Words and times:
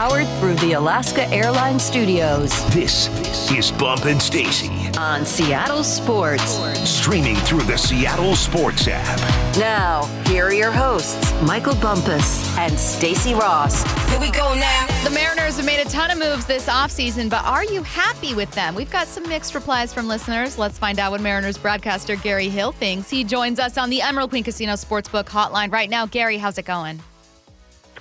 powered 0.00 0.26
through 0.38 0.54
the 0.66 0.72
Alaska 0.72 1.28
Airlines 1.28 1.82
Studios. 1.82 2.50
This 2.72 3.10
is 3.50 3.70
Bump 3.70 4.06
and 4.06 4.22
Stacy 4.22 4.70
on 4.96 5.26
Seattle 5.26 5.84
Sports. 5.84 6.54
Streaming 6.88 7.36
through 7.36 7.64
the 7.64 7.76
Seattle 7.76 8.34
Sports 8.34 8.88
app. 8.88 9.18
Now, 9.58 10.04
here 10.26 10.46
are 10.46 10.54
your 10.54 10.72
hosts, 10.72 11.30
Michael 11.42 11.74
Bumpus 11.74 12.56
and 12.56 12.72
Stacy 12.78 13.34
Ross. 13.34 13.82
Here 14.08 14.18
we 14.18 14.30
go 14.30 14.54
now. 14.54 14.86
The 15.04 15.10
Mariners 15.10 15.58
have 15.58 15.66
made 15.66 15.86
a 15.86 15.90
ton 15.90 16.10
of 16.10 16.18
moves 16.18 16.46
this 16.46 16.66
offseason, 16.66 17.28
but 17.28 17.44
are 17.44 17.66
you 17.66 17.82
happy 17.82 18.32
with 18.32 18.50
them? 18.52 18.74
We've 18.74 18.90
got 18.90 19.06
some 19.06 19.28
mixed 19.28 19.54
replies 19.54 19.92
from 19.92 20.08
listeners. 20.08 20.56
Let's 20.56 20.78
find 20.78 20.98
out 20.98 21.10
what 21.10 21.20
Mariners 21.20 21.58
broadcaster 21.58 22.16
Gary 22.16 22.48
Hill 22.48 22.72
thinks. 22.72 23.10
He 23.10 23.22
joins 23.22 23.58
us 23.58 23.76
on 23.76 23.90
the 23.90 24.00
Emerald 24.00 24.30
Queen 24.30 24.44
Casino 24.44 24.72
Sportsbook 24.72 25.26
hotline 25.26 25.70
right 25.70 25.90
now. 25.90 26.06
Gary, 26.06 26.38
how's 26.38 26.56
it 26.56 26.64
going? 26.64 27.02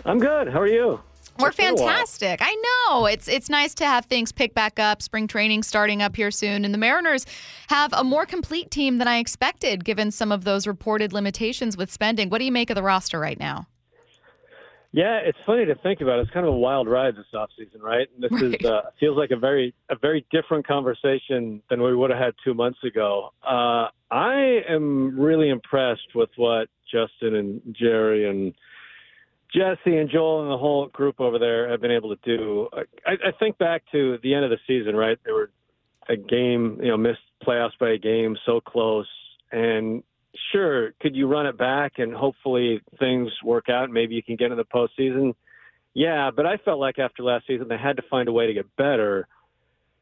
I'm 0.06 0.20
good. 0.20 0.48
How 0.48 0.62
are 0.62 0.66
you? 0.68 1.02
We're 1.40 1.52
fantastic. 1.52 2.40
I 2.42 2.56
know. 2.90 3.06
It's 3.06 3.28
it's 3.28 3.50
nice 3.50 3.74
to 3.76 3.86
have 3.86 4.06
things 4.06 4.32
pick 4.32 4.54
back 4.54 4.80
up, 4.80 5.02
spring 5.02 5.28
training 5.28 5.64
starting 5.64 6.02
up 6.02 6.16
here 6.16 6.32
soon, 6.32 6.66
and 6.66 6.74
the 6.74 6.78
Mariners 6.78 7.26
have 7.68 7.94
a 7.94 8.04
more 8.04 8.26
complete 8.26 8.72
team 8.72 8.98
than 8.98 9.08
I 9.08 9.18
expected 9.20 9.86
given 9.86 10.12
some 10.12 10.32
of 10.32 10.44
those 10.44 10.68
reported 10.68 11.14
limitations 11.14 11.78
with 11.78 11.92
spending. 11.92 12.30
What 12.30 12.40
do 12.40 12.46
you 12.46 12.52
make 12.52 12.70
of 12.70 12.76
the 12.76 12.84
roster 12.84 13.20
right 13.20 13.40
now? 13.40 13.68
Yeah, 14.92 15.18
it's 15.18 15.38
funny 15.46 15.66
to 15.66 15.76
think 15.76 16.02
about. 16.02 16.20
It's 16.20 16.32
kind 16.32 16.48
of 16.48 16.54
a 16.54 16.58
wild 16.58 16.88
ride 16.88 17.16
this 17.16 17.28
offseason, 17.34 17.82
right? 17.82 18.08
And 18.14 18.24
This 18.24 18.32
right. 18.32 18.60
is 18.60 18.66
uh, 18.66 18.82
feels 19.00 19.18
like 19.18 19.30
a 19.30 19.38
very 19.38 19.74
a 19.90 19.96
very 19.96 20.26
different 20.32 20.66
conversation 20.66 21.62
than 21.70 21.84
we 21.84 21.96
would 21.96 22.10
have 22.10 22.20
had 22.20 22.34
two 22.44 22.56
months 22.56 22.80
ago. 22.84 23.30
Uh, 23.44 23.88
I 24.10 24.62
am 24.68 25.20
really 25.20 25.50
impressed 25.50 26.16
with 26.16 26.30
what 26.38 26.70
Justin 26.92 27.36
and 27.36 27.62
Jerry 27.72 28.28
and 28.28 28.56
Jesse 29.54 29.98
and 29.98 30.10
Joel 30.10 30.44
and 30.44 30.52
the 30.52 30.58
whole 30.58 30.88
group 30.88 31.20
over 31.20 31.40
there 31.40 31.70
have 31.70 31.82
been 31.82 31.92
able 31.92 32.16
to 32.16 32.22
do. 32.24 32.70
I, 33.06 33.12
I 33.14 33.32
think 33.40 33.58
back 33.58 33.84
to 33.92 34.18
the 34.22 34.34
end 34.34 34.46
of 34.46 34.52
the 34.52 34.60
season, 34.68 34.96
right? 34.96 35.18
There 35.26 35.34
were 35.34 35.50
a 36.08 36.16
game, 36.16 36.80
you 36.82 36.90
know, 36.90 36.98
missed 36.98 37.20
playoffs 37.46 37.78
by 37.80 37.92
a 37.92 37.98
game, 37.98 38.38
so 38.46 38.62
close. 38.62 39.08
And 39.52 40.04
sure, 40.52 40.92
could 41.02 41.16
you 41.16 41.28
run 41.28 41.48
it 41.48 41.58
back 41.58 41.94
and 41.98 42.14
hopefully 42.14 42.82
things 43.00 43.32
work 43.44 43.70
out? 43.70 43.90
Maybe 43.90 44.16
you 44.16 44.24
can 44.24 44.36
get 44.36 44.52
in 44.52 44.58
the 44.58 44.66
postseason. 44.66 45.34
Yeah, 45.94 46.30
but 46.36 46.46
I 46.46 46.58
felt 46.58 46.80
like 46.80 47.00
after 47.00 47.24
last 47.24 47.48
season 47.48 47.68
they 47.68 47.78
had 47.78 47.98
to 47.98 48.04
find 48.10 48.30
a 48.30 48.32
way 48.32 48.48
to 48.48 48.54
get 48.54 48.76
better. 48.76 49.28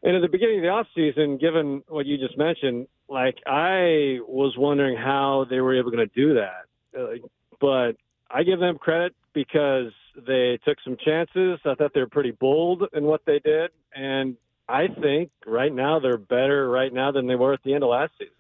And 0.04 0.16
at 0.16 0.22
the 0.22 0.28
beginning 0.28 0.58
of 0.58 0.64
the 0.64 0.70
off 0.70 0.88
season, 0.94 1.38
given 1.38 1.84
what 1.88 2.06
you 2.06 2.18
just 2.18 2.38
mentioned, 2.38 2.88
like 3.10 3.38
I 3.48 4.20
was 4.28 4.56
wondering 4.58 4.98
how 4.98 5.46
they 5.50 5.62
were 5.62 5.78
able 5.78 5.92
to 5.92 6.06
do 6.08 6.36
that. 6.36 6.66
Uh, 6.98 7.28
but 7.60 7.96
I 8.30 8.44
give 8.44 8.60
them 8.60 8.78
credit 8.78 9.16
because 9.34 9.92
they 10.16 10.60
took 10.66 10.78
some 10.84 10.98
chances. 11.04 11.60
I 11.66 11.76
thought 11.76 11.94
they 11.94 12.02
were 12.02 12.08
pretty 12.08 12.32
bold 12.32 12.84
in 12.94 13.04
what 13.04 13.22
they 13.26 13.40
did, 13.40 13.72
and 13.96 14.36
I 14.68 14.88
think 14.88 15.32
right 15.46 15.74
now 15.74 16.00
they're 16.00 16.18
better 16.18 16.70
right 16.70 16.92
now 16.92 17.12
than 17.12 17.28
they 17.28 17.36
were 17.36 17.54
at 17.54 17.64
the 17.64 17.74
end 17.74 17.84
of 17.84 17.90
last 17.90 18.12
season. 18.18 18.34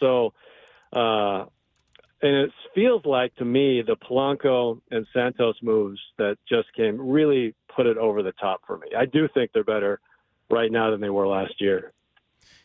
So, 0.00 0.32
uh, 0.92 1.46
and 2.20 2.34
it 2.34 2.50
feels 2.74 3.04
like 3.04 3.34
to 3.36 3.44
me 3.44 3.82
the 3.82 3.96
Polanco 3.96 4.80
and 4.90 5.06
Santos 5.12 5.56
moves 5.62 6.00
that 6.18 6.36
just 6.48 6.72
came 6.74 7.00
really 7.00 7.54
put 7.74 7.86
it 7.86 7.96
over 7.96 8.22
the 8.22 8.32
top 8.32 8.62
for 8.66 8.76
me. 8.78 8.88
I 8.96 9.06
do 9.06 9.28
think 9.32 9.52
they're 9.52 9.62
better 9.62 10.00
right 10.50 10.72
now 10.72 10.90
than 10.90 11.00
they 11.00 11.10
were 11.10 11.28
last 11.28 11.60
year. 11.60 11.92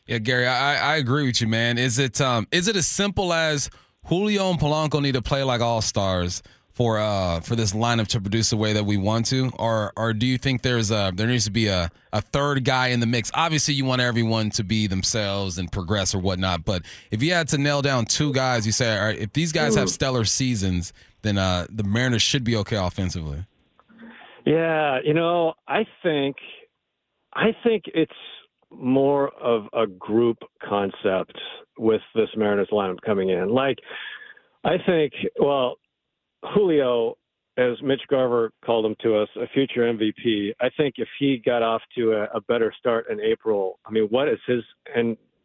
Yeah, 0.08 0.18
Gary, 0.18 0.48
I, 0.48 0.94
I 0.94 0.96
agree 0.98 1.26
with 1.26 1.40
you, 1.40 1.48
man. 1.48 1.78
Is 1.78 2.00
it 2.00 2.20
um 2.20 2.48
is 2.52 2.68
it 2.68 2.76
as 2.76 2.88
simple 2.88 3.32
as 3.32 3.70
Julio 4.06 4.50
and 4.50 4.60
Polanco 4.60 5.02
need 5.02 5.14
to 5.14 5.22
play 5.22 5.44
like 5.44 5.62
all 5.62 5.82
stars? 5.82 6.42
For 6.74 7.00
uh 7.00 7.40
for 7.40 7.56
this 7.56 7.74
lineup 7.74 8.08
to 8.08 8.20
produce 8.20 8.50
the 8.50 8.58
way 8.58 8.74
that 8.74 8.84
we 8.84 8.98
want 8.98 9.28
to, 9.28 9.52
or 9.58 9.94
or 9.96 10.14
do 10.14 10.26
you 10.26 10.38
think 10.38 10.64
there's 10.64 10.92
a 10.92 11.12
there 11.16 11.28
needs 11.28 11.46
to 11.46 11.52
be 11.52 11.68
a 11.68 11.90
a 12.12 12.22
third 12.22 12.66
guy 12.66 12.88
in 12.88 13.00
the 13.00 13.06
mix? 13.06 13.32
Obviously, 13.34 13.74
you 13.76 13.86
want 13.86 14.02
everyone 14.02 14.50
to 14.52 14.64
be 14.64 14.88
themselves 14.88 15.58
and 15.58 15.72
progress 15.72 16.14
or 16.16 16.20
whatnot, 16.20 16.66
but 16.66 16.84
if 17.12 17.22
you 17.22 17.34
had 17.34 17.48
to 17.50 17.58
nail 17.58 17.82
down 17.82 18.06
two 18.06 18.34
guys, 18.34 18.66
you 18.66 18.72
say, 18.72 18.98
all 18.98 19.06
right, 19.06 19.20
if 19.20 19.34
these 19.34 19.52
guys 19.52 19.76
have 19.76 19.90
stellar 19.90 20.26
seasons, 20.26 20.94
then 21.22 21.38
uh 21.38 21.68
the 21.70 21.84
Mariners 21.84 22.24
should 22.24 22.44
be 22.44 22.56
okay 22.58 22.78
offensively. 22.78 23.46
Yeah, 24.46 25.00
you 25.04 25.14
know, 25.14 25.54
I 25.68 25.86
think 26.02 26.38
I 27.34 27.56
think 27.64 27.84
it's 27.94 28.12
more 28.72 29.30
of 29.40 29.66
a 29.74 29.86
group 29.86 30.38
concept 30.68 31.38
with 31.78 32.02
this 32.16 32.30
Mariners 32.36 32.70
lineup 32.72 33.00
coming 33.06 33.30
in. 33.30 33.50
Like 33.50 33.78
I 34.64 34.78
think, 34.84 35.14
well, 35.40 35.76
Julio, 36.44 37.18
as 37.58 37.82
Mitch 37.82 38.02
Garver 38.10 38.52
called 38.66 38.86
him 38.86 38.96
to 39.02 39.18
us, 39.18 39.30
a 39.36 39.48
future 39.48 39.82
MVP. 39.82 40.54
I 40.60 40.70
think 40.76 40.96
if 40.98 41.08
he 41.20 41.38
got 41.38 41.62
off 41.62 41.82
to 41.96 42.14
a, 42.14 42.24
a 42.36 42.42
better 42.42 42.74
start 42.78 43.10
in 43.10 43.20
April, 43.20 43.80
I 43.86 43.92
mean, 43.92 44.06
what 44.06 44.28
is 44.28 44.40
his 44.48 44.64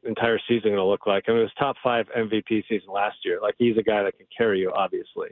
entire 0.05 0.39
season 0.49 0.71
going 0.71 0.77
to 0.77 0.85
look 0.85 1.07
like? 1.07 1.25
I 1.29 1.33
mean, 1.33 1.41
it 1.41 1.45
was 1.45 1.53
top 1.59 1.77
five 1.83 2.07
MVP 2.17 2.65
season 2.69 2.89
last 2.93 3.19
year. 3.25 3.41
Like 3.43 3.55
he's 3.59 3.77
a 3.77 3.83
guy 3.83 4.03
that 4.03 4.17
can 4.17 4.27
carry 4.37 4.61
you, 4.61 4.73
obviously. 4.75 5.29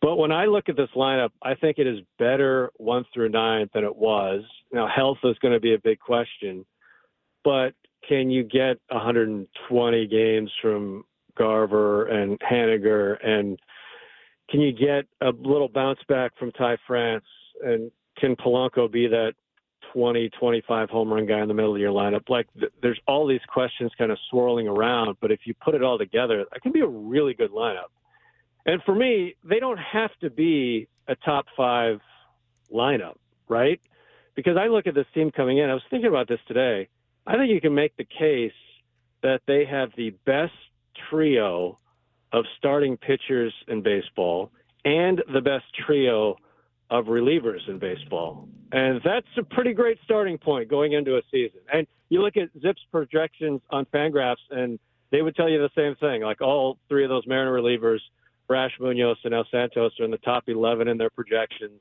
But 0.00 0.16
when 0.16 0.32
I 0.32 0.46
look 0.46 0.68
at 0.68 0.76
this 0.76 0.88
lineup, 0.96 1.30
I 1.42 1.54
think 1.54 1.78
it 1.78 1.86
is 1.86 1.98
better 2.18 2.70
one 2.78 3.04
through 3.12 3.28
nine 3.28 3.68
than 3.74 3.84
it 3.84 3.94
was. 3.94 4.42
Now, 4.72 4.88
health 4.88 5.18
is 5.24 5.36
going 5.40 5.52
to 5.52 5.60
be 5.60 5.74
a 5.74 5.78
big 5.78 6.00
question, 6.00 6.64
but 7.44 7.74
can 8.08 8.30
you 8.30 8.42
get 8.44 8.78
120 8.88 10.06
games 10.06 10.50
from 10.62 11.04
Garver 11.36 12.06
and 12.06 12.38
Haniger 12.40 13.16
and 13.24 13.58
can 14.50 14.60
you 14.60 14.72
get 14.72 15.06
a 15.20 15.30
little 15.30 15.68
bounce 15.68 16.00
back 16.08 16.36
from 16.38 16.52
Ty 16.52 16.78
France? 16.86 17.24
And 17.64 17.90
can 18.18 18.36
Polanco 18.36 18.90
be 18.90 19.06
that 19.06 19.34
20, 19.92 20.30
25 20.30 20.90
home 20.90 21.12
run 21.12 21.26
guy 21.26 21.40
in 21.40 21.48
the 21.48 21.54
middle 21.54 21.74
of 21.74 21.80
your 21.80 21.92
lineup? 21.92 22.28
Like, 22.28 22.46
th- 22.58 22.72
there's 22.82 23.00
all 23.06 23.26
these 23.26 23.40
questions 23.48 23.92
kind 23.96 24.10
of 24.10 24.18
swirling 24.28 24.68
around, 24.68 25.16
but 25.20 25.30
if 25.30 25.40
you 25.44 25.54
put 25.54 25.74
it 25.74 25.82
all 25.82 25.98
together, 25.98 26.40
it 26.40 26.62
can 26.62 26.72
be 26.72 26.80
a 26.80 26.86
really 26.86 27.34
good 27.34 27.50
lineup. 27.50 27.90
And 28.66 28.82
for 28.82 28.94
me, 28.94 29.36
they 29.44 29.58
don't 29.58 29.78
have 29.78 30.10
to 30.20 30.30
be 30.30 30.88
a 31.08 31.14
top 31.16 31.46
five 31.56 32.00
lineup, 32.72 33.16
right? 33.48 33.80
Because 34.34 34.56
I 34.56 34.66
look 34.66 34.86
at 34.86 34.94
this 34.94 35.06
team 35.14 35.30
coming 35.30 35.58
in, 35.58 35.70
I 35.70 35.74
was 35.74 35.82
thinking 35.90 36.08
about 36.08 36.28
this 36.28 36.40
today. 36.46 36.88
I 37.26 37.36
think 37.36 37.50
you 37.50 37.60
can 37.60 37.74
make 37.74 37.96
the 37.96 38.04
case 38.04 38.52
that 39.22 39.40
they 39.46 39.64
have 39.64 39.90
the 39.96 40.10
best 40.24 40.52
trio 41.08 41.78
of 42.32 42.44
starting 42.58 42.96
pitchers 42.96 43.52
in 43.68 43.82
baseball 43.82 44.50
and 44.84 45.22
the 45.32 45.40
best 45.40 45.64
trio 45.86 46.36
of 46.90 47.06
relievers 47.06 47.68
in 47.68 47.78
baseball. 47.78 48.48
And 48.72 49.00
that's 49.04 49.26
a 49.36 49.42
pretty 49.42 49.72
great 49.72 49.98
starting 50.04 50.38
point 50.38 50.68
going 50.68 50.92
into 50.92 51.16
a 51.16 51.22
season. 51.30 51.60
And 51.72 51.86
you 52.08 52.22
look 52.22 52.36
at 52.36 52.52
ZiPS 52.60 52.76
projections 52.90 53.60
on 53.70 53.84
Fangraphs, 53.86 54.36
and 54.50 54.78
they 55.10 55.22
would 55.22 55.34
tell 55.34 55.48
you 55.48 55.58
the 55.58 55.70
same 55.76 55.96
thing. 55.96 56.22
Like 56.22 56.40
all 56.40 56.78
three 56.88 57.04
of 57.04 57.10
those 57.10 57.26
Mariner 57.26 57.52
relievers, 57.52 58.00
Brash, 58.48 58.72
Munoz, 58.80 59.18
and 59.24 59.34
El 59.34 59.46
Santos, 59.50 59.92
are 60.00 60.04
in 60.04 60.10
the 60.10 60.18
top 60.18 60.44
11 60.48 60.88
in 60.88 60.98
their 60.98 61.10
projections. 61.10 61.80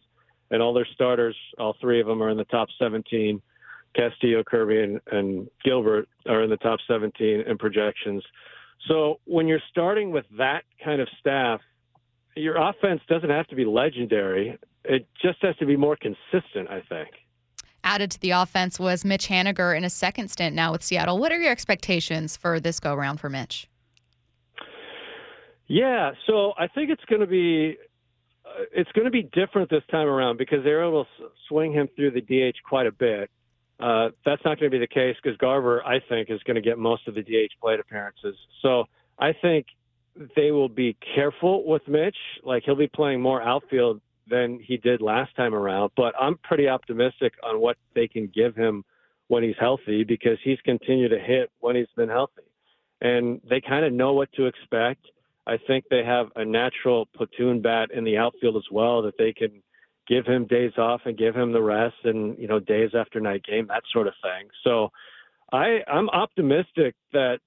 And 0.52 0.62
all 0.62 0.74
their 0.74 0.88
starters, 0.94 1.36
all 1.58 1.76
three 1.80 2.02
of 2.02 2.08
them 2.08 2.24
are 2.24 2.30
in 2.30 2.38
the 2.38 2.46
top 2.46 2.70
17. 2.80 3.42
Castillo, 3.96 4.44
Kirby, 4.44 4.82
and, 4.82 5.02
and 5.12 5.50
Gilbert 5.64 6.08
are 6.28 6.44
in 6.44 6.50
the 6.50 6.58
top 6.58 6.80
17 6.88 7.42
in 7.42 7.58
projections. 7.58 8.24
So 8.88 9.20
when 9.26 9.48
you're 9.48 9.62
starting 9.70 10.12
with 10.12 10.26
that 10.38 10.64
kind 10.84 11.02
of 11.02 11.08
staff, 11.20 11.62
your 12.36 12.56
offense 12.58 13.02
doesn't 13.08 13.30
have 13.30 13.48
to 13.48 13.56
be 13.56 13.66
legendary. 13.66 14.58
It 14.86 15.08
just 15.22 15.40
has 15.42 15.56
to 15.58 15.66
be 15.66 15.76
more 15.76 15.98
consistent, 15.98 16.70
I 16.70 16.82
think. 16.88 17.10
Added 17.84 18.12
to 18.12 18.20
the 18.20 18.32
offense 18.32 18.80
was 18.80 19.06
Mitch 19.06 19.28
Haniger 19.28 19.76
in 19.76 19.84
a 19.84 19.90
second 19.90 20.30
stint 20.30 20.56
now 20.56 20.72
with 20.72 20.84
Seattle. 20.84 21.18
What 21.18 21.32
are 21.32 21.40
your 21.40 21.52
expectations 21.52 22.36
for 22.36 22.60
this 22.60 22.80
go 22.80 22.94
round 22.94 23.20
for 23.20 23.30
Mitch? 23.30 23.70
Yeah, 25.68 26.12
so 26.26 26.54
I 26.58 26.68
think 26.68 26.90
it's 26.90 27.06
going 27.06 27.22
to 27.22 27.28
be 27.28 27.78
uh, 28.44 28.64
it's 28.74 28.92
going 28.94 29.06
to 29.06 29.12
be 29.12 29.24
different 29.34 29.70
this 29.70 29.84
time 29.92 30.08
around 30.08 30.38
because 30.38 30.64
they're 30.64 30.84
able 30.84 31.06
to 31.06 31.28
swing 31.48 31.72
him 31.72 31.88
through 31.96 32.12
the 32.12 32.22
DH 32.22 32.58
quite 32.68 32.88
a 32.88 32.92
bit. 32.92 33.30
Uh, 33.80 34.10
that's 34.26 34.44
not 34.44 34.60
going 34.60 34.70
to 34.70 34.78
be 34.78 34.80
the 34.80 34.88
case 34.88 35.16
because 35.22 35.38
Garver, 35.38 35.86
I 35.86 36.00
think, 36.10 36.30
is 36.30 36.42
going 36.44 36.56
to 36.56 36.62
get 36.62 36.78
most 36.78 37.08
of 37.08 37.16
the 37.16 37.22
DH 37.22 37.54
plate 37.62 37.80
appearances. 37.80 38.36
So 38.62 38.86
I 39.18 39.34
think 39.34 39.68
they 40.36 40.52
will 40.52 40.70
be 40.70 40.98
careful 41.16 41.66
with 41.66 41.88
Mitch. 41.88 42.18
Like 42.44 42.64
he'll 42.66 42.76
be 42.76 42.88
playing 42.88 43.22
more 43.22 43.42
outfield 43.42 44.02
than 44.30 44.60
he 44.60 44.78
did 44.78 45.02
last 45.02 45.36
time 45.36 45.56
around. 45.56 45.92
But 45.96 46.14
I'm 46.20 46.38
pretty 46.38 46.68
optimistic 46.68 47.34
on 47.44 47.60
what 47.60 47.78
they 47.96 48.08
can 48.08 48.28
give 48.28 48.56
him 48.56 48.84
when 49.28 49.44
he's 49.44 49.56
healthy 49.60 50.04
because 50.04 50.38
he's 50.44 50.60
continued 50.66 51.10
to 51.10 51.20
hit 51.20 51.50
when 51.60 51.76
he's 51.76 51.88
been 51.96 52.10
healthy. 52.10 52.42
And 53.02 53.42
they 53.50 53.62
kind 53.62 53.86
of 53.86 53.94
know 53.94 54.14
what 54.14 54.32
to 54.34 54.46
expect. 54.46 55.06
I 55.48 55.58
think 55.68 55.86
they 55.90 56.04
have 56.04 56.28
a 56.36 56.44
natural 56.44 57.06
platoon 57.16 57.62
bat 57.62 57.92
in 57.92 58.04
the 58.04 58.18
outfield 58.18 58.58
as 58.58 58.70
well 58.72 59.02
that 59.04 59.18
they 59.18 59.32
can 59.32 59.64
give 60.10 60.26
him 60.26 60.46
days 60.46 60.74
off 60.78 61.02
and 61.06 61.18
give 61.18 61.36
him 61.36 61.54
the 61.54 61.62
rest 61.62 61.96
and 62.04 62.38
you 62.38 62.48
know 62.48 62.60
days 62.60 62.92
after 62.94 63.20
night 63.20 63.44
game 63.44 63.68
that 63.68 63.84
sort 63.94 64.08
of 64.08 64.14
thing 64.22 64.50
so 64.64 64.90
i 65.54 65.80
i'm 65.88 66.10
optimistic 66.10 66.96
that 67.14 67.38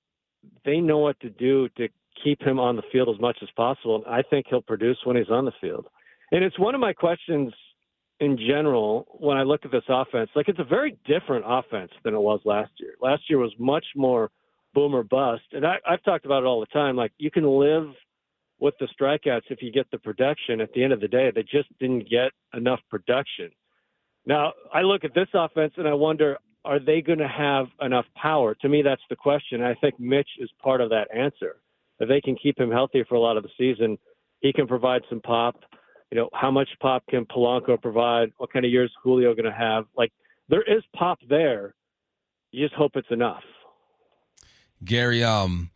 they 0.64 0.78
know 0.78 0.98
what 0.98 1.18
to 1.20 1.28
do 1.28 1.68
to 1.76 1.88
keep 2.22 2.40
him 2.40 2.58
on 2.58 2.76
the 2.76 2.82
field 2.92 3.08
as 3.14 3.20
much 3.20 3.38
as 3.42 3.48
possible 3.56 3.96
and 3.96 4.06
i 4.06 4.22
think 4.22 4.46
he'll 4.48 4.62
produce 4.62 4.98
when 5.04 5.16
he's 5.16 5.30
on 5.30 5.44
the 5.44 5.52
field 5.60 5.86
and 6.30 6.42
it's 6.42 6.58
one 6.58 6.74
of 6.74 6.80
my 6.80 6.92
questions 6.92 7.52
in 8.22 8.38
general, 8.38 9.06
when 9.18 9.36
I 9.36 9.42
look 9.42 9.64
at 9.64 9.72
this 9.72 9.82
offense, 9.88 10.30
like 10.36 10.48
it's 10.48 10.60
a 10.60 10.64
very 10.64 10.96
different 11.06 11.44
offense 11.44 11.90
than 12.04 12.14
it 12.14 12.20
was 12.20 12.38
last 12.44 12.70
year. 12.78 12.94
Last 13.00 13.22
year 13.28 13.40
was 13.40 13.52
much 13.58 13.84
more 13.96 14.30
boomer 14.74 15.02
bust, 15.02 15.42
and 15.50 15.66
I, 15.66 15.78
I've 15.84 16.04
talked 16.04 16.24
about 16.24 16.44
it 16.44 16.46
all 16.46 16.60
the 16.60 16.66
time. 16.66 16.94
Like 16.94 17.10
you 17.18 17.32
can 17.32 17.44
live 17.44 17.88
with 18.62 18.74
the 18.78 18.88
strikeouts 18.98 19.50
if 19.50 19.60
you 19.60 19.72
get 19.72 19.90
the 19.90 19.98
production. 19.98 20.60
At 20.60 20.72
the 20.72 20.84
end 20.84 20.92
of 20.92 21.00
the 21.00 21.08
day, 21.08 21.32
they 21.34 21.42
just 21.42 21.68
didn't 21.80 22.08
get 22.08 22.30
enough 22.54 22.80
production. 22.88 23.50
Now 24.24 24.52
I 24.72 24.82
look 24.82 25.04
at 25.04 25.14
this 25.14 25.28
offense 25.34 25.74
and 25.76 25.88
I 25.88 25.94
wonder, 25.94 26.38
are 26.64 26.78
they 26.78 27.02
going 27.02 27.18
to 27.18 27.28
have 27.28 27.66
enough 27.80 28.06
power? 28.16 28.54
To 28.62 28.68
me, 28.68 28.82
that's 28.82 29.02
the 29.10 29.16
question. 29.16 29.62
I 29.62 29.74
think 29.74 29.98
Mitch 29.98 30.28
is 30.38 30.48
part 30.62 30.80
of 30.80 30.90
that 30.90 31.08
answer. 31.12 31.56
If 31.98 32.08
they 32.08 32.20
can 32.20 32.36
keep 32.36 32.58
him 32.58 32.70
healthy 32.70 33.04
for 33.08 33.16
a 33.16 33.20
lot 33.20 33.36
of 33.36 33.42
the 33.42 33.50
season, 33.58 33.98
he 34.40 34.52
can 34.52 34.68
provide 34.68 35.02
some 35.10 35.20
pop 35.20 35.56
you 36.12 36.18
know, 36.18 36.28
how 36.34 36.50
much 36.50 36.68
pop 36.78 37.02
can 37.08 37.24
Polanco 37.24 37.80
provide? 37.80 38.32
What 38.36 38.52
kind 38.52 38.66
of 38.66 38.70
years 38.70 38.92
Julio 39.02 39.34
going 39.34 39.46
to 39.46 39.50
have? 39.50 39.86
Like, 39.96 40.12
there 40.50 40.60
is 40.60 40.82
pop 40.94 41.18
there. 41.26 41.74
You 42.50 42.66
just 42.66 42.74
hope 42.74 42.92
it's 42.96 43.10
enough. 43.10 43.42
Gary, 44.84 45.24
um, 45.24 45.70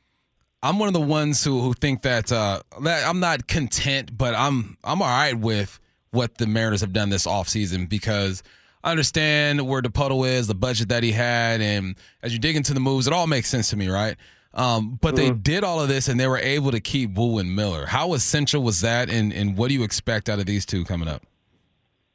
I'm 0.68 0.80
one 0.80 0.88
of 0.88 0.94
the 0.94 1.00
ones 1.00 1.44
who 1.44 1.60
who 1.60 1.74
think 1.74 2.02
that, 2.02 2.32
uh, 2.32 2.60
that 2.82 3.06
I'm 3.06 3.20
not 3.20 3.46
content, 3.46 4.16
but 4.16 4.34
I'm 4.34 4.76
I'm 4.82 5.00
all 5.00 5.08
right 5.08 5.38
with 5.38 5.78
what 6.10 6.38
the 6.38 6.46
Mariners 6.46 6.80
have 6.80 6.92
done 6.92 7.08
this 7.08 7.24
offseason 7.24 7.88
because 7.88 8.42
I 8.82 8.90
understand 8.90 9.66
where 9.66 9.80
the 9.80 9.90
puddle 9.90 10.24
is, 10.24 10.48
the 10.48 10.54
budget 10.54 10.88
that 10.88 11.04
he 11.04 11.12
had, 11.12 11.60
and 11.60 11.94
as 12.22 12.32
you 12.32 12.40
dig 12.40 12.56
into 12.56 12.74
the 12.74 12.80
moves, 12.80 13.06
it 13.06 13.12
all 13.12 13.28
makes 13.28 13.48
sense 13.48 13.70
to 13.70 13.76
me, 13.76 13.88
right? 13.88 14.16
Um, 14.54 14.98
but 15.00 15.14
mm-hmm. 15.14 15.24
they 15.24 15.30
did 15.30 15.64
all 15.64 15.80
of 15.80 15.88
this 15.88 16.08
and 16.08 16.18
they 16.18 16.26
were 16.26 16.38
able 16.38 16.72
to 16.72 16.80
keep 16.80 17.14
Woo 17.14 17.38
and 17.38 17.54
Miller. 17.54 17.86
How 17.86 18.14
essential 18.14 18.62
was 18.62 18.80
that, 18.80 19.08
and, 19.08 19.32
and 19.32 19.56
what 19.56 19.68
do 19.68 19.74
you 19.74 19.84
expect 19.84 20.28
out 20.28 20.38
of 20.38 20.46
these 20.46 20.66
two 20.66 20.84
coming 20.84 21.08
up? 21.08 21.22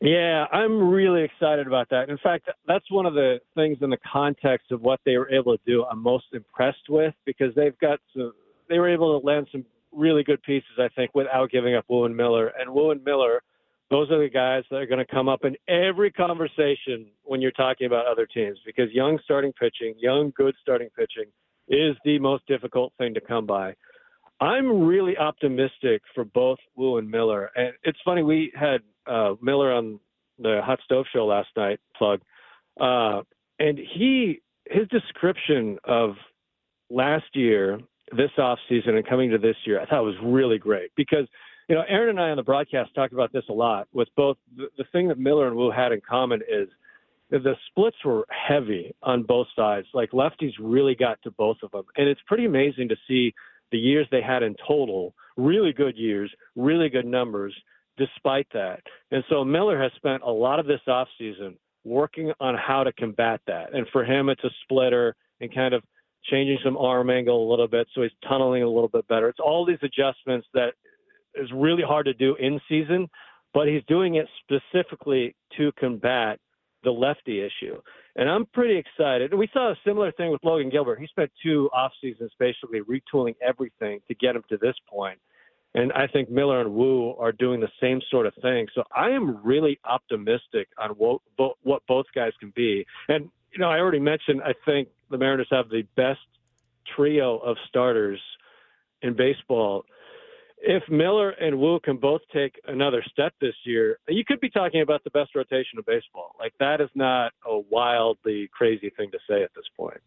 Yeah, 0.02 0.46
I'm 0.52 0.90
really 0.90 1.24
excited 1.24 1.68
about 1.68 1.90
that. 1.92 2.10
In 2.10 2.18
fact, 2.18 2.50
that's 2.68 2.90
one 2.90 3.06
of 3.06 3.14
the 3.14 3.40
things 3.54 3.78
in 3.82 3.92
the 3.92 4.00
context 4.12 4.72
of 4.72 4.82
what 4.82 5.00
they 5.06 5.16
were 5.18 5.30
able 5.30 5.56
to 5.56 5.64
do. 5.64 5.86
I'm 5.86 6.02
most 6.02 6.26
impressed 6.34 6.90
with 6.90 7.14
because 7.24 7.54
they've 7.54 7.78
got 7.78 8.00
some, 8.16 8.34
they 8.72 8.80
were 8.80 8.90
able 8.90 9.20
to 9.20 9.26
land 9.26 9.48
some 9.52 9.66
really 9.92 10.24
good 10.24 10.42
pieces, 10.44 10.70
I 10.80 10.88
think, 10.96 11.12
without 11.14 11.52
giving 11.52 11.76
up 11.76 11.86
Woo 11.90 12.06
and 12.06 12.16
Miller. 12.16 12.52
And 12.60 12.74
Woo 12.74 12.92
and 12.92 13.04
Miller, 13.04 13.42
those 13.90 14.10
are 14.10 14.20
the 14.20 14.30
guys 14.30 14.64
that 14.72 14.78
are 14.78 14.86
going 14.86 15.06
to 15.06 15.14
come 15.14 15.28
up 15.28 15.44
in 15.44 15.56
every 15.68 16.12
conversation 16.12 17.08
when 17.24 17.42
you're 17.42 17.52
talking 17.52 17.88
about 17.88 18.06
other 18.08 18.26
teams 18.26 18.58
because 18.66 18.90
young 18.92 19.20
starting 19.24 19.52
pitching, 19.54 19.94
young 20.00 20.32
good 20.36 20.56
starting 20.62 20.90
pitching 20.98 21.26
is 21.68 21.96
the 22.06 22.18
most 22.20 22.46
difficult 22.48 22.94
thing 22.98 23.14
to 23.14 23.22
come 23.22 23.46
by. 23.46 23.76
I'm 24.40 24.86
really 24.86 25.18
optimistic 25.18 26.02
for 26.16 26.24
both 26.24 26.58
Woo 26.76 26.98
and 26.98 27.10
Miller. 27.10 27.52
And 27.56 27.74
it's 27.84 28.00
funny, 28.04 28.24
we 28.24 28.52
had 28.56 28.82
uh, 29.06 29.36
Miller 29.42 29.72
on 29.72 30.00
the 30.40 30.62
Hot 30.64 30.80
Stove 30.84 31.06
Show 31.14 31.26
last 31.26 31.50
night, 31.56 31.80
plug, 31.96 32.22
uh, 32.80 33.22
and 33.60 33.78
he 33.78 34.42
his 34.68 34.88
description 34.88 35.78
of 35.84 36.16
last 36.90 37.26
year, 37.34 37.80
this 38.16 38.32
off 38.38 38.60
season, 38.70 38.96
and 38.98 39.08
coming 39.08 39.32
to 39.32 39.38
this 39.38 39.56
year, 39.66 39.80
I 39.80 39.86
thought 39.86 40.04
was 40.04 40.16
really 40.24 40.58
great 40.58 40.92
because 40.96 41.28
you 41.70 41.76
know 41.76 41.84
Aaron 41.88 42.10
and 42.10 42.20
I 42.20 42.30
on 42.30 42.38
the 42.38 42.44
broadcast 42.44 42.94
talk 42.96 43.12
about 43.12 43.32
this 43.32 43.44
a 43.50 43.54
lot. 43.54 43.88
With 43.94 44.10
both 44.16 44.38
the, 44.56 44.68
the 44.78 44.86
thing 44.92 45.08
that 45.10 45.18
Miller 45.18 45.48
and 45.48 45.56
Woo 45.56 45.72
had 45.72 45.92
in 45.92 46.02
common 46.08 46.42
is 46.42 46.68
the 47.32 47.56
splits 47.68 47.98
were 48.04 48.28
heavy 48.30 48.94
on 49.02 49.24
both 49.24 49.48
sides. 49.56 49.88
Like 49.94 50.12
lefties 50.12 50.54
really 50.60 50.96
got 50.96 51.22
to 51.24 51.32
both 51.32 51.58
of 51.64 51.72
them. 51.72 51.84
And 51.96 52.08
it's 52.10 52.20
pretty 52.28 52.46
amazing 52.46 52.90
to 52.90 52.96
see 53.08 53.34
the 53.72 53.78
years 53.78 54.06
they 54.12 54.22
had 54.22 54.44
in 54.44 54.56
total, 54.68 55.16
really 55.38 55.72
good 55.72 55.96
years, 55.96 56.32
really 56.56 56.90
good 56.90 57.06
numbers 57.06 57.56
despite 57.98 58.48
that. 58.54 58.82
And 59.12 59.24
so 59.30 59.46
Miller 59.46 59.82
has 59.82 59.92
spent 59.96 60.24
a 60.24 60.32
lot 60.32 60.60
of 60.60 60.66
this 60.66 60.82
offseason 60.88 61.56
working 61.84 62.32
on 62.40 62.56
how 62.56 62.84
to 62.84 62.92
combat 62.94 63.42
that. 63.48 63.74
And 63.74 63.88
for 63.92 64.04
him, 64.04 64.30
it's 64.30 64.44
a 64.44 64.50
splitter 64.64 65.16
and 65.40 65.54
kind 65.54 65.74
of 65.74 65.84
changing 66.30 66.60
some 66.64 66.78
arm 66.78 67.10
angle 67.10 67.48
a 67.48 67.50
little 67.50 67.68
bit 67.68 67.88
so 67.94 68.02
he's 68.02 68.12
tunneling 68.28 68.64
a 68.64 68.70
little 68.70 68.90
bit 68.90 69.08
better. 69.08 69.28
It's 69.30 69.40
all 69.40 69.66
these 69.66 69.80
adjustments 69.82 70.48
that 70.54 70.74
is 71.36 71.50
really 71.54 71.84
hard 71.84 72.06
to 72.06 72.14
do 72.14 72.36
in 72.36 72.60
season, 72.68 73.10
but 73.54 73.68
he's 73.68 73.84
doing 73.88 74.16
it 74.16 74.28
specifically 74.44 75.36
to 75.58 75.72
combat– 75.80 76.40
the 76.84 76.92
lefty 76.92 77.42
issue. 77.42 77.80
And 78.16 78.30
I'm 78.30 78.46
pretty 78.48 78.78
excited. 78.78 79.34
We 79.34 79.50
saw 79.54 79.72
a 79.72 79.76
similar 79.86 80.12
thing 80.12 80.32
with 80.32 80.44
Logan 80.44 80.70
Gilbert. 80.70 81.00
He 81.00 81.08
spent 81.08 81.32
two 81.44 81.70
off 81.74 81.92
seasons 82.02 82.32
basically 82.40 82.82
retooling 82.82 83.36
everything 83.42 84.02
to 84.08 84.16
get 84.16 84.36
him 84.36 84.44
to 84.50 84.58
this 84.58 84.76
point. 84.90 85.20
And 85.74 85.94
I 85.94 86.08
think 86.08 86.30
Miller 86.30 86.60
and 86.60 86.74
Woo 86.74 87.16
are 87.18 87.32
doing 87.32 87.62
the 87.62 87.70
same 87.80 88.02
sort 88.10 88.26
of 88.26 88.34
thing. 88.42 88.68
So 88.76 88.84
I 88.94 89.12
am 89.12 89.42
really 89.42 89.80
optimistic 89.86 90.68
on 90.78 90.90
what, 90.92 91.22
what 91.64 91.82
both 91.88 92.08
guys 92.14 92.34
can 92.42 92.52
be. 92.56 92.86
And, 93.08 93.30
you 93.54 93.60
know, 93.60 93.70
I 93.70 93.80
already 93.80 94.00
mentioned, 94.00 94.42
I 94.44 94.54
think 94.66 94.90
the 95.10 95.18
Mariners 95.18 95.48
have 95.52 95.70
the 95.70 95.84
best 95.96 96.20
trio 96.96 97.38
of 97.38 97.58
starters 97.70 98.20
in 99.02 99.16
baseball 99.16 99.86
if 100.62 100.84
Miller 100.90 101.32
and 101.32 101.60
Woo 101.60 101.80
can 101.80 101.98
both 101.98 102.22
take 102.32 102.60
another 102.68 103.04
step 103.12 103.34
this 103.42 103.56
year, 103.64 103.98
you 104.08 104.24
could 104.24 104.40
be 104.40 104.50
talking 104.50 104.82
about 104.82 105.04
the 105.04 105.10
best 105.10 105.36
rotation 105.36 105.80
of 105.80 105.86
baseball. 105.86 106.36
Like 106.40 106.54
that 106.60 106.80
is 106.82 106.90
not 106.94 107.34
a 107.46 107.60
wildly 107.60 108.50
crazy 108.54 108.92
thing 108.96 109.10
to 109.12 109.18
say 109.28 109.44
at 109.44 109.52
this 109.56 109.66
point. 109.76 109.98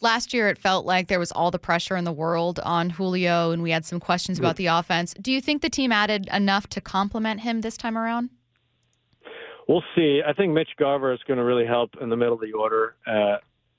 Last 0.00 0.32
year, 0.32 0.48
it 0.48 0.58
felt 0.58 0.86
like 0.86 1.08
there 1.08 1.18
was 1.18 1.30
all 1.32 1.50
the 1.50 1.58
pressure 1.58 1.96
in 1.96 2.04
the 2.04 2.12
world 2.12 2.58
on 2.60 2.90
Julio, 2.90 3.52
and 3.52 3.62
we 3.62 3.70
had 3.70 3.84
some 3.84 4.00
questions 4.00 4.38
about 4.38 4.56
the 4.56 4.66
offense. 4.66 5.14
Do 5.20 5.30
you 5.30 5.40
think 5.40 5.62
the 5.62 5.70
team 5.70 5.92
added 5.92 6.28
enough 6.32 6.66
to 6.70 6.80
complement 6.80 7.40
him 7.40 7.60
this 7.60 7.76
time 7.76 7.96
around? 7.96 8.30
We'll 9.68 9.84
see. 9.96 10.20
I 10.26 10.32
think 10.32 10.52
Mitch 10.52 10.70
Garver 10.78 11.12
is 11.12 11.20
going 11.26 11.38
to 11.38 11.44
really 11.44 11.66
help 11.66 11.90
in 12.00 12.10
the 12.10 12.16
middle 12.16 12.34
of 12.34 12.40
the 12.40 12.52
order. 12.52 12.96
Uh, 13.06 13.36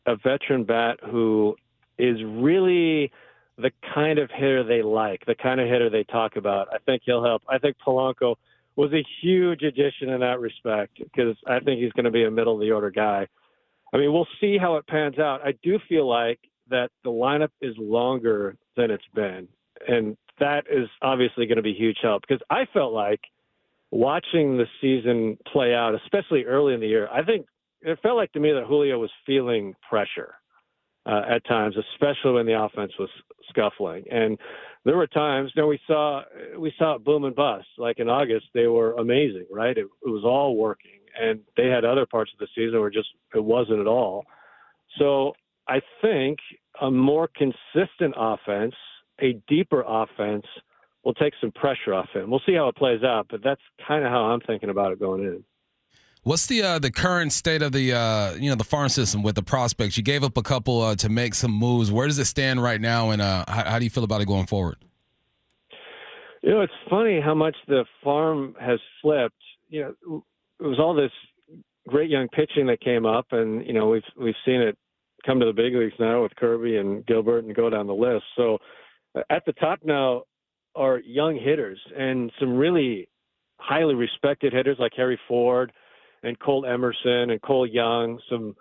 a 0.07 0.15
veteran 0.17 0.63
bat 0.63 0.99
who 1.03 1.55
is 1.97 2.17
really 2.23 3.11
the 3.57 3.71
kind 3.93 4.19
of 4.19 4.29
hitter 4.31 4.63
they 4.63 4.81
like, 4.81 5.25
the 5.25 5.35
kind 5.35 5.59
of 5.59 5.67
hitter 5.67 5.89
they 5.89 6.03
talk 6.03 6.35
about. 6.35 6.67
I 6.73 6.77
think 6.79 7.03
he'll 7.05 7.23
help. 7.23 7.43
I 7.47 7.57
think 7.57 7.77
Polanco 7.85 8.35
was 8.75 8.91
a 8.93 9.03
huge 9.21 9.61
addition 9.63 10.09
in 10.09 10.19
that 10.19 10.39
respect 10.39 10.97
because 10.97 11.37
I 11.47 11.59
think 11.59 11.81
he's 11.81 11.93
going 11.93 12.05
to 12.05 12.11
be 12.11 12.25
a 12.25 12.31
middle 12.31 12.55
of 12.55 12.59
the 12.59 12.71
order 12.71 12.91
guy. 12.91 13.27
I 13.93 13.97
mean, 13.97 14.11
we'll 14.11 14.27
see 14.41 14.57
how 14.57 14.75
it 14.75 14.87
pans 14.87 15.19
out. 15.19 15.41
I 15.45 15.53
do 15.63 15.79
feel 15.87 16.07
like 16.07 16.39
that 16.69 16.89
the 17.03 17.11
lineup 17.11 17.51
is 17.61 17.75
longer 17.77 18.57
than 18.75 18.91
it's 18.91 19.05
been, 19.13 19.47
and 19.87 20.17
that 20.39 20.65
is 20.69 20.89
obviously 21.01 21.45
going 21.45 21.57
to 21.57 21.61
be 21.61 21.73
huge 21.73 21.99
help 22.01 22.23
because 22.27 22.43
I 22.49 22.65
felt 22.73 22.91
like 22.91 23.21
watching 23.91 24.57
the 24.57 24.65
season 24.81 25.37
play 25.51 25.73
out, 25.73 25.95
especially 25.95 26.45
early 26.45 26.73
in 26.73 26.79
the 26.79 26.87
year. 26.87 27.07
I 27.11 27.23
think 27.23 27.45
it 27.81 27.99
felt 28.01 28.17
like 28.17 28.31
to 28.33 28.39
me 28.39 28.51
that 28.51 28.65
Julio 28.67 28.99
was 28.99 29.11
feeling 29.25 29.75
pressure 29.87 30.35
uh, 31.05 31.21
at 31.29 31.45
times, 31.45 31.75
especially 31.93 32.33
when 32.33 32.45
the 32.45 32.59
offense 32.59 32.91
was 32.97 33.09
scuffling. 33.49 34.05
And 34.11 34.37
there 34.85 34.97
were 34.97 35.07
times, 35.07 35.51
you 35.55 35.61
know, 35.61 35.67
we 35.67 35.79
saw 35.87 36.21
we 36.57 36.73
saw 36.77 36.95
it 36.95 37.03
boom 37.03 37.25
and 37.25 37.35
bust. 37.35 37.67
Like 37.77 37.99
in 37.99 38.09
August, 38.09 38.47
they 38.53 38.67
were 38.67 38.93
amazing, 38.93 39.45
right? 39.51 39.77
It, 39.77 39.85
it 39.85 40.09
was 40.09 40.23
all 40.23 40.55
working, 40.55 40.99
and 41.19 41.39
they 41.57 41.67
had 41.67 41.85
other 41.85 42.05
parts 42.05 42.31
of 42.33 42.39
the 42.39 42.47
season 42.55 42.79
where 42.79 42.89
just 42.89 43.09
it 43.33 43.43
wasn't 43.43 43.79
at 43.79 43.87
all. 43.87 44.25
So 44.97 45.33
I 45.67 45.81
think 46.01 46.39
a 46.81 46.91
more 46.91 47.29
consistent 47.35 48.13
offense, 48.17 48.75
a 49.21 49.33
deeper 49.47 49.83
offense, 49.87 50.45
will 51.05 51.13
take 51.13 51.33
some 51.39 51.51
pressure 51.51 51.93
off 51.93 52.09
him. 52.13 52.29
We'll 52.29 52.41
see 52.45 52.55
how 52.55 52.67
it 52.67 52.75
plays 52.75 53.03
out, 53.03 53.27
but 53.29 53.41
that's 53.43 53.61
kind 53.87 54.03
of 54.03 54.11
how 54.11 54.23
I'm 54.25 54.41
thinking 54.41 54.69
about 54.69 54.91
it 54.91 54.99
going 54.99 55.21
in. 55.21 55.43
What's 56.23 56.47
the 56.47 56.63
uh, 56.63 56.79
the 56.79 56.89
current 56.89 57.31
state 57.31 57.61
of 57.61 57.71
the 57.71 57.93
uh, 57.93 58.33
you 58.33 58.49
know 58.49 58.55
the 58.55 58.63
farm 58.63 58.89
system 58.89 59.21
with 59.21 59.35
the 59.35 59.43
prospects? 59.43 59.95
You 59.95 60.01
gave 60.01 60.23
up 60.23 60.37
a 60.37 60.41
couple 60.41 60.81
uh, 60.81 60.95
to 60.95 61.07
make 61.07 61.35
some 61.35 61.51
moves. 61.51 61.91
Where 61.91 62.07
does 62.07 62.17
it 62.17 62.25
stand 62.25 62.63
right 62.63 62.81
now, 62.81 63.11
and 63.11 63.21
uh, 63.21 63.45
how, 63.47 63.69
how, 63.69 63.79
do 63.79 63.85
you 63.85 63.91
feel 63.91 64.03
about 64.03 64.21
it 64.21 64.27
going 64.27 64.47
forward? 64.47 64.77
You 66.41 66.49
know, 66.49 66.61
it's 66.61 66.73
funny 66.89 67.21
how 67.23 67.35
much 67.35 67.55
the 67.67 67.85
farm 68.03 68.55
has 68.59 68.79
flipped. 69.03 69.35
You 69.69 69.95
know, 70.07 70.23
it 70.59 70.65
was 70.65 70.79
all 70.79 70.95
this 70.95 71.11
great 71.87 72.09
young 72.09 72.27
pitching 72.29 72.65
that 72.67 72.81
came 72.81 73.05
up, 73.05 73.27
and 73.29 73.63
you 73.63 73.73
know 73.73 73.89
we've 73.89 74.01
we've 74.19 74.33
seen 74.43 74.61
it 74.61 74.75
come 75.27 75.39
to 75.39 75.45
the 75.45 75.53
big 75.53 75.75
leagues 75.75 75.93
now 75.99 76.23
with 76.23 76.35
Kirby 76.35 76.77
and 76.77 77.05
Gilbert 77.05 77.43
and 77.43 77.55
go 77.55 77.69
down 77.69 77.85
the 77.85 77.93
list. 77.93 78.23
So 78.35 78.57
uh, 79.15 79.21
at 79.29 79.45
the 79.45 79.53
top 79.53 79.81
now 79.83 80.23
are 80.75 80.99
young 80.99 81.35
hitters 81.35 81.79
and 81.97 82.31
some 82.39 82.55
really 82.55 83.07
highly 83.57 83.95
respected 83.95 84.53
hitters 84.53 84.77
like 84.79 84.91
Harry 84.95 85.19
Ford 85.27 85.71
and 86.23 86.39
Colt 86.39 86.65
Emerson 86.67 87.29
and 87.29 87.41
Cole 87.41 87.67
Young. 87.67 88.19
Some, 88.29 88.55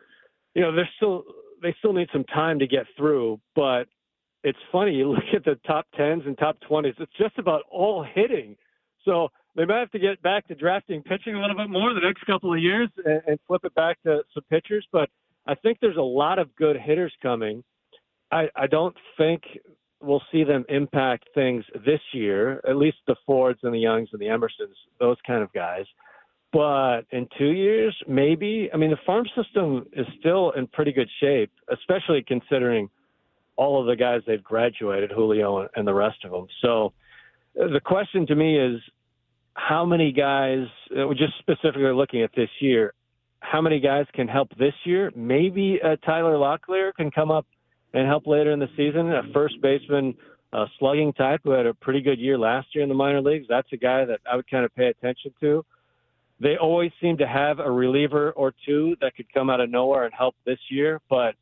you 0.55 0.63
know, 0.63 0.75
they're 0.75 0.89
still 0.97 1.25
they 1.63 1.75
still 1.79 1.93
need 1.93 2.09
some 2.13 2.25
time 2.25 2.59
to 2.59 2.67
get 2.67 2.87
through. 2.97 3.41
But 3.57 3.85
it's 4.43 4.59
funny 4.71 4.93
you 4.95 5.11
look 5.13 5.25
at 5.35 5.45
the 5.45 5.59
top 5.67 5.87
tens 5.97 6.23
and 6.27 6.37
top 6.39 6.57
twenties. 6.67 6.95
It's 6.99 7.13
just 7.19 7.39
about 7.39 7.63
all 7.71 8.05
hitting. 8.05 8.57
So 9.05 9.29
they 9.57 9.65
might 9.65 9.81
have 9.81 9.91
to 9.93 9.99
get 9.99 10.23
back 10.23 10.47
to 10.49 10.55
drafting 10.55 11.03
pitching 11.03 11.35
a 11.35 11.41
little 11.41 11.57
bit 11.57 11.71
more 11.71 11.93
the 11.93 12.01
next 12.01 12.25
couple 12.27 12.53
of 12.53 12.61
years 12.61 12.89
and, 13.05 13.23
and 13.27 13.39
flip 13.47 13.65
it 13.65 13.75
back 13.75 14.03
to 14.03 14.23
some 14.33 14.45
pitchers. 14.51 14.87
But 14.93 15.09
I 15.47 15.55
think 15.55 15.79
there's 15.81 15.97
a 15.97 16.03
lot 16.03 16.39
of 16.39 16.55
good 16.57 16.77
hitters 16.77 17.13
coming. 17.23 17.63
I, 18.33 18.49
I 18.57 18.67
don't 18.67 18.97
think 19.17 19.43
we'll 20.01 20.23
see 20.31 20.45
them 20.45 20.65
impact 20.69 21.29
things 21.35 21.65
this 21.87 22.01
year, 22.13 22.61
at 22.69 22.77
least 22.77 22.99
the 23.07 23.17
Fords 23.27 23.61
and 23.63 23.75
the 23.75 23.79
Youngs 23.79 24.09
and 24.13 24.21
the 24.21 24.27
Emersons, 24.27 24.75
those 25.01 25.17
kind 25.27 25.43
of 25.43 25.53
guys. 25.53 25.85
But 26.53 27.03
in 27.11 27.27
two 27.37 27.51
years, 27.51 27.97
maybe. 28.07 28.71
I 28.73 28.77
mean, 28.77 28.91
the 28.91 28.99
farm 29.05 29.25
system 29.35 29.87
is 29.93 30.07
still 30.21 30.53
in 30.53 30.69
pretty 30.69 30.93
good 30.93 31.09
shape, 31.21 31.51
especially 31.73 32.23
considering 32.27 32.89
all 33.57 33.81
of 33.81 33.87
the 33.87 33.97
guys 33.97 34.21
they've 34.27 34.43
graduated, 34.43 35.11
Julio 35.11 35.69
and 35.75 35.87
the 35.87 35.95
rest 35.95 36.25
of 36.25 36.31
them. 36.31 36.47
So 36.63 36.93
uh, 37.61 37.69
the 37.69 37.81
question 37.81 38.27
to 38.29 38.35
me 38.35 38.59
is 38.59 38.81
how 39.55 39.85
many 39.85 40.13
guys, 40.13 40.67
uh, 40.97 41.13
just 41.15 41.33
specifically 41.39 41.93
looking 41.93 42.23
at 42.23 42.31
this 42.37 42.51
year, 42.61 42.95
how 43.41 43.61
many 43.61 43.81
guys 43.81 44.07
can 44.15 44.27
help 44.27 44.49
this 44.57 44.75
year? 44.85 45.13
Maybe 45.15 45.79
uh, 45.85 45.97
Tyler 46.05 46.37
Locklear 46.37 46.95
can 46.95 47.11
come 47.11 47.31
up 47.31 47.47
and 47.95 48.07
help 48.07 48.27
later 48.27 48.51
in 48.51 48.59
the 48.59 48.69
season. 48.77 49.13
A 49.13 49.23
first 49.33 49.61
baseman, 49.63 50.15
uh, 50.53 50.67
slugging 50.79 51.13
type 51.15 51.41
who 51.45 51.53
had 51.53 51.67
a 51.67 51.73
pretty 51.73 52.03
good 52.03 52.19
year 52.19 52.37
last 52.37 52.69
year 52.75 52.83
in 52.83 52.89
the 52.89 52.95
minor 52.95 53.23
leagues. 53.23 53.47
That's 53.49 53.69
a 53.73 53.77
guy 53.77 54.05
that 54.05 54.21
I 54.31 54.37
would 54.37 54.51
kind 54.51 54.65
of 54.65 54.75
pay 54.75 54.89
attention 54.89 55.33
to. 55.41 55.65
They 56.41 56.57
always 56.57 56.91
seem 57.01 57.17
to 57.19 57.27
have 57.27 57.61
a 57.61 57.71
reliever 57.71 58.33
or 58.33 58.53
two 58.67 58.97
that 59.01 59.15
could 59.17 59.33
come 59.33 59.49
out 59.49 59.61
of 59.61 59.71
nowhere 59.71 60.05
and 60.05 60.13
help 60.13 60.35
this 60.45 60.59
year, 60.69 61.01
but 61.09 61.37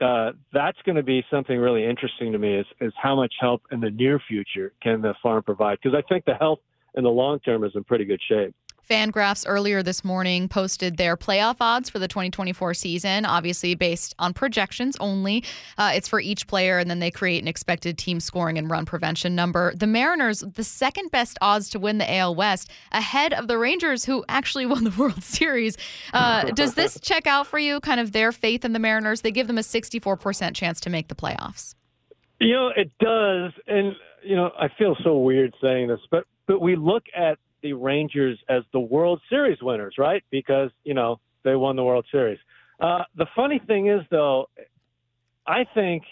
uh, 0.00 0.32
that's 0.52 0.78
going 0.84 0.96
to 0.96 1.02
be 1.02 1.24
something 1.30 1.58
really 1.58 1.84
interesting 1.84 2.32
to 2.32 2.38
me 2.38 2.56
is, 2.56 2.66
is 2.80 2.92
how 2.96 3.14
much 3.14 3.34
help 3.40 3.62
in 3.70 3.80
the 3.80 3.90
near 3.90 4.20
future 4.26 4.72
can 4.82 5.02
the 5.02 5.14
farm 5.22 5.42
provide? 5.42 5.78
Because 5.82 5.96
I 5.96 6.02
think 6.08 6.24
the 6.24 6.34
health 6.34 6.60
in 6.94 7.04
the 7.04 7.10
long 7.10 7.40
term 7.40 7.64
is 7.64 7.72
in 7.74 7.84
pretty 7.84 8.04
good 8.04 8.20
shape. 8.26 8.54
Fangraphs 8.88 9.44
earlier 9.46 9.82
this 9.82 10.02
morning 10.02 10.48
posted 10.48 10.96
their 10.96 11.16
playoff 11.16 11.56
odds 11.60 11.90
for 11.90 11.98
the 11.98 12.08
2024 12.08 12.72
season, 12.72 13.26
obviously 13.26 13.74
based 13.74 14.14
on 14.18 14.32
projections 14.32 14.96
only. 14.98 15.44
Uh, 15.76 15.92
it's 15.94 16.08
for 16.08 16.20
each 16.20 16.46
player, 16.46 16.78
and 16.78 16.88
then 16.88 16.98
they 16.98 17.10
create 17.10 17.42
an 17.42 17.48
expected 17.48 17.98
team 17.98 18.18
scoring 18.18 18.56
and 18.56 18.70
run 18.70 18.86
prevention 18.86 19.34
number. 19.34 19.74
The 19.74 19.86
Mariners, 19.86 20.40
the 20.40 20.64
second 20.64 21.10
best 21.10 21.38
odds 21.42 21.68
to 21.70 21.78
win 21.78 21.98
the 21.98 22.10
AL 22.10 22.34
West, 22.34 22.70
ahead 22.90 23.34
of 23.34 23.46
the 23.46 23.58
Rangers, 23.58 24.04
who 24.04 24.24
actually 24.28 24.64
won 24.66 24.84
the 24.84 24.94
World 24.98 25.22
Series. 25.22 25.76
Uh, 26.14 26.44
does 26.44 26.74
this 26.74 26.98
check 27.02 27.26
out 27.26 27.46
for 27.46 27.58
you, 27.58 27.80
kind 27.80 28.00
of 28.00 28.12
their 28.12 28.32
faith 28.32 28.64
in 28.64 28.72
the 28.72 28.78
Mariners? 28.78 29.20
They 29.20 29.32
give 29.32 29.48
them 29.48 29.58
a 29.58 29.62
64% 29.62 30.54
chance 30.54 30.80
to 30.80 30.90
make 30.90 31.08
the 31.08 31.14
playoffs. 31.14 31.74
You 32.40 32.54
know, 32.54 32.70
it 32.74 32.90
does. 33.00 33.52
And, 33.66 33.94
you 34.22 34.36
know, 34.36 34.50
I 34.58 34.68
feel 34.78 34.96
so 35.04 35.18
weird 35.18 35.54
saying 35.60 35.88
this, 35.88 36.00
but 36.10 36.24
but 36.46 36.62
we 36.62 36.76
look 36.76 37.04
at 37.14 37.38
the 37.62 37.72
Rangers 37.72 38.38
as 38.48 38.62
the 38.72 38.80
World 38.80 39.20
Series 39.28 39.58
winners, 39.62 39.94
right? 39.98 40.22
Because, 40.30 40.70
you 40.84 40.94
know, 40.94 41.20
they 41.44 41.56
won 41.56 41.76
the 41.76 41.84
World 41.84 42.06
Series. 42.10 42.38
Uh, 42.80 43.02
the 43.16 43.26
funny 43.34 43.60
thing 43.66 43.88
is, 43.88 44.02
though, 44.10 44.48
I 45.46 45.64
think 45.74 46.04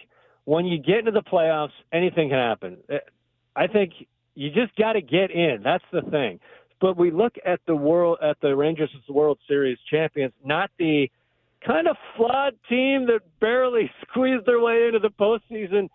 when 0.44 0.64
you 0.64 0.78
get 0.78 0.98
into 0.98 1.10
the 1.10 1.22
playoffs, 1.22 1.72
anything 1.92 2.30
can 2.30 2.38
happen. 2.38 2.78
I 3.54 3.66
think 3.66 3.92
you 4.34 4.50
just 4.50 4.74
got 4.76 4.94
to 4.94 5.00
get 5.00 5.30
in. 5.30 5.60
That's 5.62 5.84
the 5.92 6.02
thing. 6.02 6.40
But 6.80 6.96
we 6.96 7.10
look 7.10 7.34
at 7.44 7.60
the 7.66 7.74
world 7.74 8.18
at 8.22 8.36
the 8.40 8.54
Rangers 8.54 8.90
as 8.94 9.02
the 9.06 9.12
World 9.12 9.38
Series 9.48 9.78
champions, 9.90 10.32
not 10.44 10.70
the 10.78 11.10
kind 11.66 11.88
of 11.88 11.96
flawed 12.16 12.54
team 12.68 13.06
that 13.06 13.20
barely 13.40 13.90
squeezed 14.08 14.46
their 14.46 14.60
way 14.60 14.86
into 14.86 14.98
the 14.98 15.10
postseason 15.10 15.84
uh, 15.84 15.88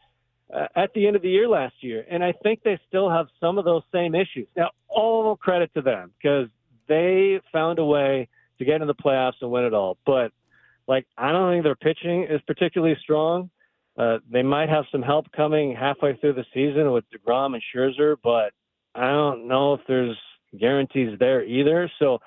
at 0.75 0.93
the 0.93 1.07
end 1.07 1.15
of 1.15 1.21
the 1.21 1.29
year 1.29 1.47
last 1.47 1.75
year. 1.81 2.05
And 2.09 2.23
I 2.23 2.33
think 2.43 2.63
they 2.63 2.79
still 2.87 3.09
have 3.09 3.27
some 3.39 3.57
of 3.57 3.65
those 3.65 3.83
same 3.91 4.15
issues. 4.15 4.47
Now, 4.55 4.71
all 4.87 5.35
credit 5.35 5.73
to 5.75 5.81
them 5.81 6.11
because 6.17 6.47
they 6.87 7.39
found 7.51 7.79
a 7.79 7.85
way 7.85 8.27
to 8.59 8.65
get 8.65 8.75
into 8.75 8.87
the 8.87 8.95
playoffs 8.95 9.33
and 9.41 9.51
win 9.51 9.65
it 9.65 9.73
all. 9.73 9.97
But, 10.05 10.31
like, 10.87 11.05
I 11.17 11.31
don't 11.31 11.53
think 11.53 11.63
their 11.63 11.75
pitching 11.75 12.27
is 12.29 12.41
particularly 12.45 12.97
strong. 13.01 13.49
Uh, 13.97 14.19
they 14.29 14.43
might 14.43 14.69
have 14.69 14.85
some 14.91 15.01
help 15.01 15.31
coming 15.31 15.75
halfway 15.75 16.15
through 16.17 16.33
the 16.33 16.45
season 16.53 16.91
with 16.91 17.03
DeGrom 17.11 17.53
and 17.53 17.63
Scherzer, 17.73 18.15
but 18.23 18.53
I 18.95 19.11
don't 19.11 19.47
know 19.47 19.73
if 19.73 19.81
there's 19.87 20.17
guarantees 20.57 21.17
there 21.19 21.43
either. 21.43 21.89
So 21.99 22.19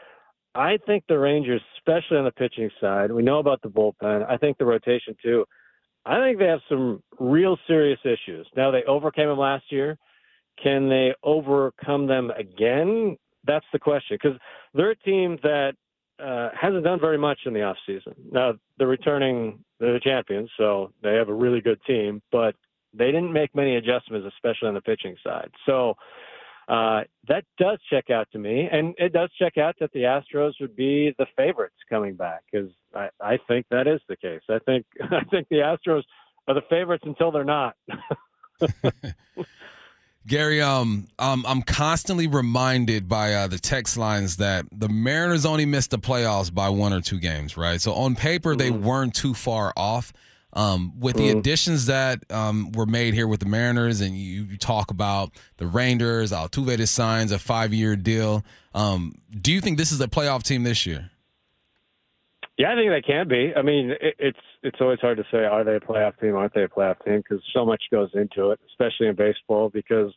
I 0.55 0.79
think 0.87 1.05
the 1.09 1.19
Rangers, 1.19 1.63
especially 1.79 2.19
on 2.19 2.25
the 2.25 2.31
pitching 2.31 2.71
side, 2.81 3.11
we 3.11 3.23
know 3.23 3.39
about 3.39 3.61
the 3.63 3.69
bullpen. 3.69 4.29
I 4.29 4.37
think 4.37 4.59
the 4.59 4.65
rotation 4.65 5.17
too. 5.23 5.47
I 6.07 6.21
think 6.21 6.39
they 6.39 6.47
have 6.47 6.61
some 6.69 7.03
real 7.19 7.57
serious 7.67 7.99
issues. 8.05 8.47
Now 8.57 8.71
they 8.71 8.83
overcame 8.85 9.29
them 9.29 9.39
last 9.39 9.65
year. 9.71 9.97
Can 10.63 10.89
they 10.89 11.15
overcome 11.23 12.07
them 12.07 12.31
again? 12.37 13.17
That's 13.47 13.65
the 13.73 13.79
question 13.79 14.19
because 14.21 14.39
they're 14.75 14.91
a 14.91 14.97
team 14.97 15.39
that 15.43 15.75
uh, 16.23 16.51
hasn't 16.59 16.85
done 16.85 17.01
very 17.01 17.19
much 17.19 17.41
in 17.47 17.55
the 17.55 17.63
off 17.63 17.77
season. 17.87 18.15
Now 18.31 18.55
they're 18.79 18.87
returning, 18.87 19.65
they're 19.81 19.95
the 19.95 20.01
champions, 20.01 20.51
so 20.57 20.93
they 21.03 21.15
have 21.15 21.29
a 21.29 21.35
really 21.35 21.61
good 21.61 21.81
team, 21.87 22.23
but 22.31 22.55
they 22.97 23.07
didn't 23.07 23.33
make 23.33 23.55
many 23.55 23.77
adjustments, 23.77 24.27
especially 24.35 24.69
on 24.69 24.75
the 24.75 24.81
pitching 24.81 25.17
side. 25.25 25.51
So 25.67 25.95
uh, 26.69 27.03
that 27.29 27.45
does 27.59 27.79
check 27.91 28.11
out 28.11 28.29
to 28.33 28.39
me, 28.39 28.69
and 28.71 28.95
it 28.99 29.13
does 29.13 29.31
check 29.39 29.59
out 29.59 29.75
that 29.81 29.93
the 29.93 30.01
Astros 30.01 30.53
would 30.61 30.75
be 30.75 31.15
the 31.19 31.27
favorites 31.37 31.77
coming 31.91 32.15
back 32.15 32.41
because 32.51 32.71
I, 32.95 33.09
I 33.21 33.39
think 33.49 33.67
that 33.71 33.87
is 33.87 34.01
the 34.09 34.17
case. 34.17 34.41
I 34.49 34.59
think 34.65 34.87
I 35.03 35.25
think 35.31 35.49
the 35.51 35.57
Astros 35.57 36.03
are 36.49 36.55
the 36.55 36.63
favorites 36.71 37.05
until 37.07 37.31
they're 37.31 37.45
not. 37.45 37.77
Gary, 40.27 40.63
um, 40.63 41.07
um, 41.19 41.45
I'm 41.47 41.61
constantly 41.61 42.27
reminded 42.27 43.09
by 43.09 43.35
uh, 43.35 43.47
the 43.47 43.59
text 43.59 43.99
lines 43.99 44.39
that 44.39 44.65
the 44.73 44.89
Mariners 44.89 45.45
only 45.45 45.67
missed 45.67 45.91
the 45.91 45.99
playoffs 45.99 46.53
by 46.53 46.71
one 46.71 46.95
or 46.95 47.03
two 47.03 47.19
games, 47.19 47.59
right? 47.59 47.79
So 47.79 47.93
on 47.93 48.15
paper, 48.15 48.57
they 48.57 48.71
weren't 48.71 49.15
too 49.15 49.35
far 49.35 49.75
off. 49.77 50.15
Um, 50.55 50.99
with 51.01 51.17
the 51.17 51.31
mm. 51.31 51.39
additions 51.39 51.87
that 51.87 52.31
um, 52.31 52.71
were 52.73 52.87
made 52.87 53.13
here 53.13 53.27
with 53.27 53.41
the 53.41 53.47
Mariners, 53.47 54.01
and 54.01 54.17
you, 54.17 54.45
you 54.45 54.57
talk 54.57 54.93
about 54.93 55.33
the 55.57 55.67
Rangers, 55.67 56.31
Altuve 56.31 56.77
just 56.77 56.95
signs 56.95 57.33
a 57.33 57.41
five-year 57.41 57.97
deal. 57.97 58.45
Um, 58.73 59.15
do 59.31 59.53
you 59.53 59.61
think 59.61 59.79
this 59.79 59.91
is 59.91 60.01
a 60.01 60.07
playoff 60.07 60.45
team 60.45 60.63
this 60.63 60.87
year? 60.87 61.11
Yeah, 62.57 62.73
I 62.73 62.77
think 62.77 62.91
they 62.91 63.03
can 63.03 63.27
be. 63.27 63.53
I 63.57 63.63
mean, 63.63 63.91
it, 64.01 64.15
it's 64.19 64.39
it's 64.63 64.77
always 64.81 65.01
hard 65.01 65.17
to 65.17 65.25
say 65.33 65.39
are 65.39 65.65
they 65.65 65.75
a 65.75 65.81
playoff 65.81 66.19
team, 66.21 66.37
aren't 66.37 66.55
they 66.55 66.63
a 66.63 66.69
playoff 66.69 67.05
team? 67.05 67.17
Because 67.17 67.43
so 67.53 67.67
much 67.67 67.83
goes 67.91 68.11
into 68.15 68.51
it, 68.51 68.61
especially 68.69 69.09
in 69.09 69.17
baseball. 69.17 69.71
Because 69.71 70.13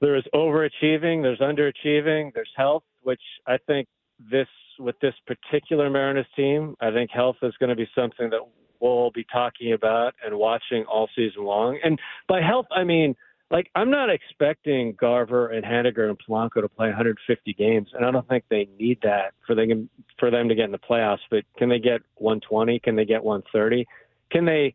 there 0.00 0.16
is 0.16 0.24
overachieving, 0.34 1.22
there's 1.22 1.38
underachieving, 1.38 2.34
there's 2.34 2.50
health, 2.56 2.82
which 3.02 3.22
I 3.46 3.58
think 3.66 3.86
this 4.18 4.48
with 4.80 4.98
this 5.00 5.14
particular 5.26 5.88
Mariners 5.88 6.26
team, 6.34 6.74
I 6.80 6.90
think 6.90 7.10
health 7.10 7.36
is 7.42 7.54
going 7.60 7.70
to 7.70 7.76
be 7.76 7.88
something 7.94 8.28
that 8.30 8.40
we'll 8.80 9.10
be 9.10 9.24
talking 9.32 9.72
about 9.72 10.14
and 10.24 10.36
watching 10.36 10.84
all 10.84 11.08
season 11.14 11.44
long. 11.44 11.78
And 11.82 11.98
by 12.28 12.40
health, 12.40 12.66
I 12.70 12.84
mean 12.84 13.16
like 13.50 13.70
I'm 13.74 13.90
not 13.90 14.10
expecting 14.10 14.94
Garver 14.98 15.48
and 15.48 15.64
Haniger 15.64 16.08
and 16.08 16.18
Polanco 16.18 16.60
to 16.62 16.68
play 16.68 16.88
150 16.88 17.52
games, 17.54 17.88
and 17.94 18.04
I 18.04 18.10
don't 18.10 18.26
think 18.28 18.44
they 18.50 18.68
need 18.78 18.98
that 19.02 19.34
for 19.46 19.54
them 19.54 19.88
for 20.18 20.30
them 20.30 20.48
to 20.48 20.54
get 20.54 20.64
in 20.64 20.72
the 20.72 20.78
playoffs. 20.78 21.20
But 21.30 21.44
can 21.56 21.68
they 21.68 21.78
get 21.78 22.02
120? 22.16 22.80
Can 22.80 22.96
they 22.96 23.04
get 23.04 23.22
130? 23.22 23.86
Can 24.30 24.44
they 24.44 24.74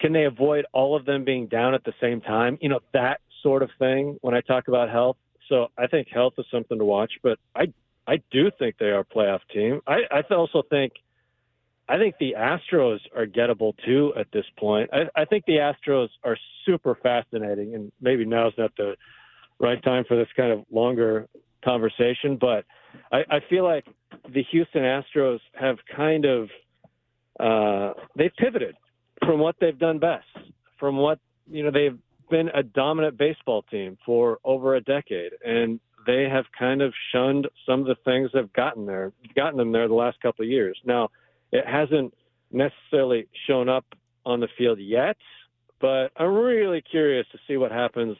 can 0.00 0.12
they 0.12 0.24
avoid 0.24 0.66
all 0.72 0.96
of 0.96 1.06
them 1.06 1.24
being 1.24 1.46
down 1.46 1.74
at 1.74 1.84
the 1.84 1.94
same 2.00 2.20
time? 2.20 2.58
You 2.60 2.68
know 2.68 2.80
that 2.92 3.20
sort 3.42 3.62
of 3.62 3.70
thing. 3.78 4.18
When 4.20 4.34
I 4.34 4.42
talk 4.42 4.68
about 4.68 4.90
health, 4.90 5.16
so 5.48 5.68
I 5.78 5.86
think 5.86 6.08
health 6.08 6.34
is 6.38 6.46
something 6.50 6.78
to 6.78 6.84
watch. 6.84 7.12
But 7.22 7.38
I 7.54 7.72
I 8.06 8.20
do 8.30 8.50
think 8.58 8.76
they 8.78 8.86
are 8.86 9.00
a 9.00 9.04
playoff 9.04 9.40
team. 9.52 9.80
I 9.86 10.00
I 10.10 10.22
also 10.34 10.62
think 10.68 10.92
I 11.88 11.96
think 11.96 12.16
the 12.20 12.34
Astros 12.38 12.98
are 13.16 13.26
gettable 13.26 13.74
too 13.84 14.12
at 14.18 14.26
this 14.32 14.44
point. 14.58 14.90
I, 14.92 15.22
I 15.22 15.24
think 15.24 15.44
the 15.46 15.56
Astros 15.56 16.08
are 16.22 16.36
super 16.66 16.96
fascinating, 17.02 17.74
and 17.74 17.90
maybe 18.00 18.24
now's 18.24 18.52
not 18.58 18.72
the 18.76 18.94
right 19.58 19.82
time 19.82 20.04
for 20.06 20.16
this 20.16 20.28
kind 20.36 20.52
of 20.52 20.64
longer 20.70 21.28
conversation, 21.64 22.36
but 22.40 22.64
I, 23.10 23.24
I 23.30 23.40
feel 23.48 23.64
like 23.64 23.86
the 24.32 24.42
Houston 24.50 24.82
Astros 24.82 25.40
have 25.58 25.76
kind 25.94 26.24
of 26.24 26.48
uh, 27.40 27.94
they've 28.16 28.34
pivoted 28.36 28.76
from 29.24 29.40
what 29.40 29.56
they've 29.60 29.78
done 29.78 29.98
best, 29.98 30.26
from 30.78 30.96
what 30.96 31.18
you 31.50 31.64
know 31.64 31.70
they've 31.70 31.98
been 32.30 32.48
a 32.54 32.62
dominant 32.62 33.16
baseball 33.16 33.62
team 33.62 33.96
for 34.04 34.38
over 34.44 34.74
a 34.74 34.80
decade, 34.80 35.32
and 35.44 35.80
they 36.06 36.28
have 36.30 36.44
kind 36.58 36.82
of 36.82 36.92
shunned 37.12 37.48
some 37.66 37.80
of 37.80 37.86
the 37.86 37.96
things 38.04 38.30
that 38.32 38.40
have 38.40 38.52
gotten 38.52 38.86
there, 38.86 39.12
gotten 39.34 39.56
them 39.56 39.72
there 39.72 39.88
the 39.88 39.94
last 39.94 40.20
couple 40.20 40.44
of 40.44 40.50
years. 40.50 40.78
Now 40.84 41.10
it 41.52 41.66
hasn't 41.66 42.14
necessarily 42.52 43.28
shown 43.46 43.68
up 43.68 43.84
on 44.24 44.40
the 44.40 44.48
field 44.56 44.78
yet, 44.78 45.16
but 45.80 46.12
I'm 46.16 46.34
really 46.34 46.82
curious 46.82 47.26
to 47.32 47.38
see 47.46 47.56
what 47.56 47.72
happens 47.72 48.16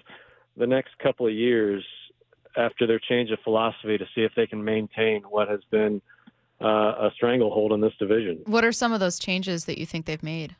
the 0.56 0.66
next 0.66 0.98
couple 0.98 1.26
of 1.26 1.32
years 1.32 1.84
after 2.56 2.86
their 2.86 2.98
change 2.98 3.30
of 3.30 3.38
philosophy 3.44 3.98
to 3.98 4.04
see 4.14 4.22
if 4.22 4.32
they 4.34 4.46
can 4.46 4.64
maintain 4.64 5.22
what 5.28 5.48
has 5.48 5.60
been 5.70 6.00
uh, 6.60 6.66
a 6.66 7.10
stranglehold 7.14 7.72
in 7.72 7.80
this 7.80 7.92
division. 7.98 8.40
What 8.46 8.64
are 8.64 8.72
some 8.72 8.92
of 8.92 9.00
those 9.00 9.18
changes 9.18 9.66
that 9.66 9.78
you 9.78 9.86
think 9.86 10.06
they've 10.06 10.22
made? 10.22 10.56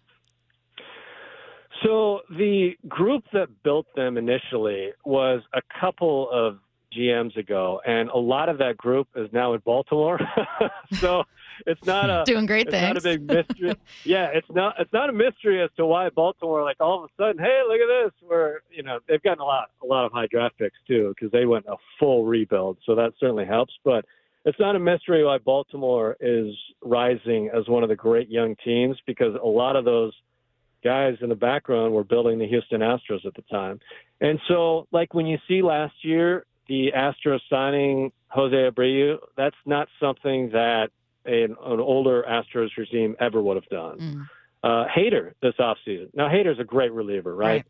So 1.85 2.21
the 2.31 2.73
group 2.89 3.25
that 3.33 3.49
built 3.63 3.87
them 3.95 4.17
initially 4.17 4.91
was 5.05 5.43
a 5.55 5.61
couple 5.81 6.29
of 6.31 6.59
GMs 6.97 7.37
ago, 7.37 7.81
and 7.87 8.09
a 8.11 8.19
lot 8.19 8.49
of 8.49 8.59
that 8.59 8.77
group 8.77 9.09
is 9.15 9.29
now 9.33 9.55
in 9.55 9.61
Baltimore. 9.61 10.19
so 10.95 11.25
it's 11.67 11.85
not 11.85 12.11
a 12.11 12.25
doing 12.25 12.47
great 12.47 12.69
it's 12.69 12.77
things. 12.77 12.89
Not 12.89 12.97
a 12.99 13.01
big 13.01 13.27
mystery. 13.27 13.75
yeah, 14.05 14.29
it's 14.33 14.49
not. 14.51 14.75
It's 14.79 14.93
not 14.93 15.11
a 15.11 15.13
mystery 15.13 15.63
as 15.63 15.71
to 15.77 15.87
why 15.87 16.09
Baltimore, 16.11 16.63
like 16.63 16.77
all 16.81 17.05
of 17.05 17.11
a 17.11 17.23
sudden, 17.23 17.43
hey, 17.43 17.63
look 17.67 17.81
at 17.81 18.05
this. 18.05 18.13
Where 18.29 18.63
you 18.71 18.83
know 18.83 18.99
they've 19.09 19.23
gotten 19.23 19.41
a 19.41 19.45
lot, 19.45 19.71
a 19.83 19.87
lot 19.87 20.05
of 20.05 20.13
high 20.13 20.27
draft 20.27 20.59
picks 20.59 20.79
too, 20.87 21.15
because 21.15 21.33
they 21.33 21.47
went 21.47 21.67
a 21.67 21.77
full 21.99 22.25
rebuild. 22.25 22.79
So 22.85 22.95
that 22.95 23.13
certainly 23.19 23.47
helps. 23.47 23.75
But 23.85 24.05
it's 24.45 24.59
not 24.59 24.77
a 24.77 24.79
mystery 24.79 25.25
why 25.25 25.39
Baltimore 25.39 26.17
is 26.21 26.55
rising 26.83 27.51
as 27.55 27.69
one 27.69 27.83
of 27.83 27.89
the 27.89 27.97
great 27.97 28.31
young 28.31 28.57
teams 28.65 28.97
because 29.07 29.35
a 29.35 29.47
lot 29.47 29.77
of 29.77 29.85
those 29.85 30.13
guys 30.83 31.17
in 31.21 31.29
the 31.29 31.35
background 31.35 31.93
were 31.93 32.05
building 32.05 32.39
the 32.39 32.47
Houston 32.47 32.81
Astros 32.81 33.27
at 33.27 33.35
the 33.35 33.43
time. 33.51 33.81
And 34.21 34.41
so, 34.49 34.87
like 34.93 35.15
when 35.15 35.27
you 35.27 35.39
see 35.49 35.63
last 35.63 35.95
year 36.03 36.47
the 36.69 36.93
Astros 36.97 37.41
signing 37.51 38.13
Jose 38.29 38.55
Abreu, 38.55 39.19
that's 39.37 39.57
not 39.67 39.89
something 40.01 40.51
that 40.51 40.89
an, 41.29 41.57
an 41.65 41.81
older 41.81 42.25
Astros 42.29 42.71
regime 42.77 43.17
ever 43.21 43.41
would 43.43 43.57
have 43.57 43.69
done. 43.69 43.99
Mm. 43.99 44.29
Uh, 44.65 44.87
Hader 44.89 45.35
this 45.41 45.55
offseason. 45.61 46.09
Now, 46.15 46.29
Hader's 46.29 46.59
a 46.59 46.65
great 46.65 46.93
reliever, 46.93 47.35
right? 47.35 47.47
Right. 47.47 47.67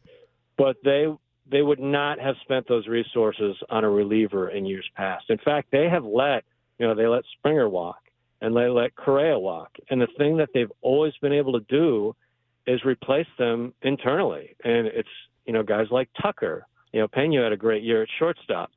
But 0.57 0.77
they 0.85 1.07
they 1.51 1.63
would 1.63 1.81
not 1.81 2.19
have 2.19 2.35
spent 2.43 2.69
those 2.69 2.87
resources 2.87 3.57
on 3.71 3.85
a 3.85 3.89
reliever 3.89 4.51
in 4.51 4.67
years 4.67 4.89
past. 4.95 5.31
In 5.31 5.39
fact, 5.39 5.69
they 5.71 5.89
have 5.89 6.05
let 6.05 6.45
you 6.79 6.87
know 6.87 6.95
they 6.95 7.07
let 7.07 7.25
Springer 7.39 7.69
walk 7.69 7.99
and 8.41 8.57
they 8.57 8.69
let 8.69 8.95
Correa 8.97 9.39
walk. 9.39 9.77
And 9.91 10.01
the 10.01 10.09
thing 10.17 10.37
that 10.39 10.51
they've 10.55 10.73
always 10.81 11.13
been 11.21 11.33
able 11.33 11.53
to 11.53 11.65
do 11.69 12.15
is 12.67 12.85
replace 12.85 13.27
them 13.39 13.75
internally. 13.83 14.57
And 14.65 14.87
it's 14.87 15.09
you 15.47 15.53
know 15.53 15.63
guys 15.63 15.87
like 15.91 16.09
Tucker. 16.21 16.67
You 16.93 17.01
know, 17.01 17.09
Pena 17.09 17.43
had 17.43 17.53
a 17.53 17.57
great 17.57 17.83
year 17.83 18.03
at 18.03 18.09
shortstop. 18.19 18.71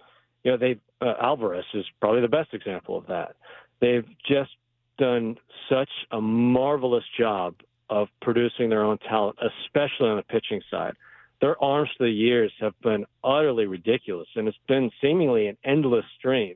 You 0.44 0.52
know, 0.52 0.58
they 0.58 0.80
uh, 1.02 1.14
Alvarez 1.22 1.66
is 1.74 1.86
probably 2.00 2.22
the 2.22 2.28
best 2.28 2.54
example 2.54 2.98
of 2.98 3.08
that. 3.08 3.36
They've 3.80 4.06
just 4.28 4.52
done 5.02 5.36
such 5.68 5.90
a 6.12 6.22
marvelous 6.22 7.04
job 7.20 7.56
of 7.90 8.08
producing 8.22 8.70
their 8.70 8.84
own 8.84 9.00
talent, 9.00 9.36
especially 9.42 10.08
on 10.08 10.18
the 10.18 10.24
pitching 10.24 10.62
side. 10.70 10.94
Their 11.42 11.62
arms 11.62 11.90
for 11.98 12.06
the 12.06 12.12
years 12.12 12.54
have 12.60 12.80
been 12.82 13.06
utterly 13.24 13.66
ridiculous, 13.66 14.28
and 14.36 14.48
it's 14.48 14.58
been 14.68 14.92
seemingly 15.02 15.48
an 15.48 15.58
endless 15.66 16.06
stream. 16.20 16.56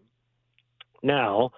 Now, 1.01 1.53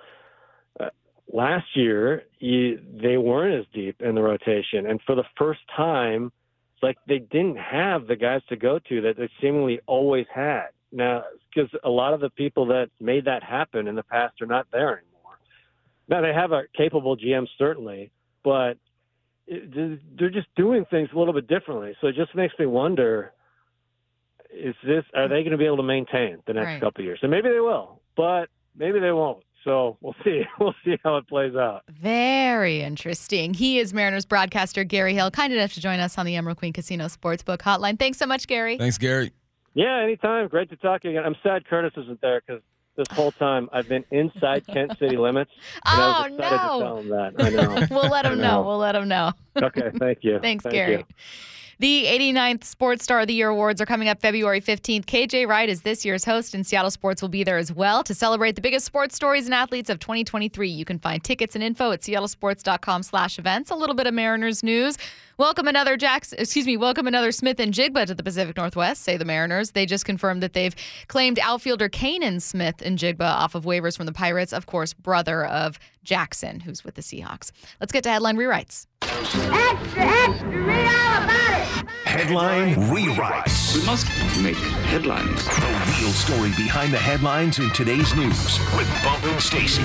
uh, 0.79 0.89
last 1.31 1.65
year 1.75 2.23
you, 2.39 2.79
they 3.01 3.17
weren't 3.17 3.59
as 3.59 3.65
deep 3.73 4.01
in 4.01 4.15
the 4.15 4.21
rotation, 4.21 4.85
and 4.87 5.01
for 5.05 5.15
the 5.15 5.25
first 5.37 5.59
time, 5.75 6.31
it's 6.73 6.83
like 6.83 6.97
they 7.05 7.19
didn't 7.19 7.57
have 7.57 8.07
the 8.07 8.15
guys 8.15 8.41
to 8.47 8.55
go 8.55 8.79
to 8.87 9.01
that 9.01 9.17
they 9.17 9.29
seemingly 9.41 9.81
always 9.87 10.25
had. 10.33 10.67
Now, 10.93 11.23
because 11.53 11.69
a 11.83 11.89
lot 11.89 12.13
of 12.13 12.21
the 12.21 12.29
people 12.29 12.67
that 12.67 12.89
made 13.01 13.25
that 13.25 13.43
happen 13.43 13.87
in 13.89 13.95
the 13.95 14.03
past 14.03 14.41
are 14.41 14.45
not 14.45 14.67
there. 14.71 15.03
Now 16.09 16.21
they 16.21 16.33
have 16.33 16.51
a 16.51 16.63
capable 16.75 17.17
GM 17.17 17.47
certainly, 17.57 18.11
but 18.43 18.77
it, 19.47 19.99
they're 20.17 20.29
just 20.29 20.47
doing 20.55 20.85
things 20.89 21.09
a 21.13 21.17
little 21.19 21.33
bit 21.33 21.47
differently. 21.47 21.95
So 22.01 22.07
it 22.07 22.15
just 22.15 22.33
makes 22.35 22.53
me 22.59 22.65
wonder: 22.65 23.33
Is 24.53 24.75
this 24.85 25.03
are 25.13 25.27
they 25.27 25.41
going 25.41 25.51
to 25.51 25.57
be 25.57 25.65
able 25.65 25.77
to 25.77 25.83
maintain 25.83 26.37
the 26.47 26.53
next 26.53 26.65
Right. 26.67 26.81
couple 26.81 27.01
of 27.01 27.05
years? 27.05 27.19
And 27.21 27.31
maybe 27.31 27.49
they 27.49 27.59
will, 27.59 28.01
but 28.15 28.49
maybe 28.75 28.99
they 28.99 29.11
won't. 29.11 29.43
So 29.63 29.97
we'll 30.01 30.15
see. 30.23 30.43
We'll 30.59 30.75
see 30.85 30.97
how 31.03 31.17
it 31.17 31.27
plays 31.27 31.55
out. 31.55 31.83
Very 31.89 32.81
interesting. 32.81 33.53
He 33.53 33.79
is 33.79 33.93
Mariners 33.93 34.25
broadcaster 34.25 34.83
Gary 34.85 35.13
Hill, 35.13 35.29
kind 35.31 35.51
enough 35.51 35.73
to 35.73 35.81
join 35.81 35.99
us 35.99 36.17
on 36.17 36.25
the 36.25 36.35
Emerald 36.35 36.57
Queen 36.57 36.71
Casino 36.73 37.05
Sportsbook 37.05 37.57
Hotline. 37.59 37.99
Thanks 37.99 38.17
so 38.17 38.25
much, 38.25 38.47
Gary. 38.47 38.77
Thanks, 38.77 38.97
Gary. 38.97 39.31
Yeah, 39.73 40.01
anytime. 40.01 40.47
Great 40.47 40.69
to 40.69 40.75
talk 40.77 41.01
to 41.01 41.09
you 41.11 41.17
again. 41.17 41.25
I'm 41.25 41.35
sad 41.43 41.65
Curtis 41.67 41.91
isn't 41.97 42.21
there 42.21 42.41
because 42.45 42.61
this 42.97 43.07
whole 43.11 43.31
time 43.33 43.69
I've 43.71 43.87
been 43.87 44.03
inside 44.11 44.65
Kent 44.67 44.91
City 44.99 45.17
limits. 45.17 45.51
And 45.85 46.01
I 46.01 46.07
was 46.07 46.15
Oh, 46.19 46.33
excited 46.33 46.61
no. 46.61 46.69
to 46.77 46.83
tell 46.83 46.99
him 46.99 47.09
that. 47.09 47.31
I 47.39 47.49
know. 47.49 47.87
we'll 47.91 48.09
let 48.09 48.25
I 48.25 48.29
him 48.31 48.39
know. 48.41 48.61
know. 48.61 48.67
We'll 48.67 48.77
let 48.77 48.95
him 48.95 49.07
know. 49.07 49.31
Okay, 49.61 49.91
thank 49.99 50.19
you. 50.21 50.39
Thanks, 50.41 50.63
Thank 50.63 50.75
Gary. 50.75 50.91
you. 50.97 51.03
The 51.79 52.05
89th 52.05 52.63
Sports 52.63 53.03
Star 53.03 53.19
of 53.19 53.27
the 53.27 53.35
Year 53.35 53.49
awards 53.49 53.79
are 53.79 53.85
coming 53.85 54.09
up 54.09 54.19
February 54.19 54.61
15th. 54.61 55.05
KJ 55.05 55.47
Wright 55.47 55.69
is 55.69 55.83
this 55.83 56.03
year's 56.03 56.25
host, 56.25 56.55
and 56.55 56.65
Seattle 56.65 56.89
Sports 56.89 57.21
will 57.21 57.29
be 57.29 57.43
there 57.43 57.59
as 57.59 57.71
well 57.71 58.03
to 58.05 58.15
celebrate 58.15 58.55
the 58.55 58.61
biggest 58.61 58.83
sports 58.83 59.15
stories 59.15 59.45
and 59.45 59.53
athletes 59.53 59.87
of 59.91 59.99
2023. 59.99 60.67
You 60.67 60.85
can 60.85 60.97
find 60.97 61.23
tickets 61.23 61.53
and 61.53 61.63
info 61.63 61.91
at 61.91 62.01
seattlesports.com 62.01 63.03
slash 63.03 63.37
events. 63.37 63.69
A 63.69 63.75
little 63.75 63.93
bit 63.93 64.07
of 64.07 64.15
Mariners 64.15 64.63
news. 64.63 64.97
Welcome 65.37 65.67
another 65.67 65.99
Jaxon, 65.99 66.39
excuse 66.39 66.65
me, 66.65 66.77
welcome 66.77 67.05
another 67.05 67.31
Smith-Njigba 67.31 68.07
to 68.07 68.15
the 68.15 68.23
Pacific 68.23 68.57
Northwest, 68.57 69.03
say 69.03 69.15
the 69.15 69.25
Mariners. 69.25 69.69
They 69.69 69.85
just 69.85 70.03
confirmed 70.03 70.41
that 70.41 70.53
they've 70.53 70.75
claimed 71.09 71.37
outfielder 71.37 71.89
Canaan 71.89 72.39
Smith-Njigba 72.39 73.21
off 73.21 73.53
of 73.53 73.65
waivers 73.65 73.95
from 73.95 74.07
the 74.07 74.13
Pirates, 74.13 74.51
of 74.51 74.65
course, 74.65 74.93
brother 74.93 75.45
of 75.45 75.77
Jaxon, 76.03 76.63
who's 76.63 76.83
with 76.83 76.95
the 76.95 77.03
Seahawks. 77.03 77.51
Let's 77.79 77.91
get 77.91 78.01
to 78.05 78.09
headline 78.09 78.35
rewrites. 78.35 78.87
Extra, 79.03 79.55
extra, 79.55 80.73
it. 80.73 80.96
Headline 82.17 82.73
rewrites. 82.89 83.75
We 83.75 83.85
must 83.85 84.07
make 84.41 84.57
headlines. 84.87 85.45
The 85.45 85.97
real 86.01 86.11
story 86.11 86.49
behind 86.57 86.91
the 86.91 86.97
headlines 86.97 87.59
in 87.59 87.69
today's 87.73 88.15
news 88.15 88.59
with 88.75 88.89
Bump 89.03 89.23
and 89.25 89.39
Stacy. 89.39 89.83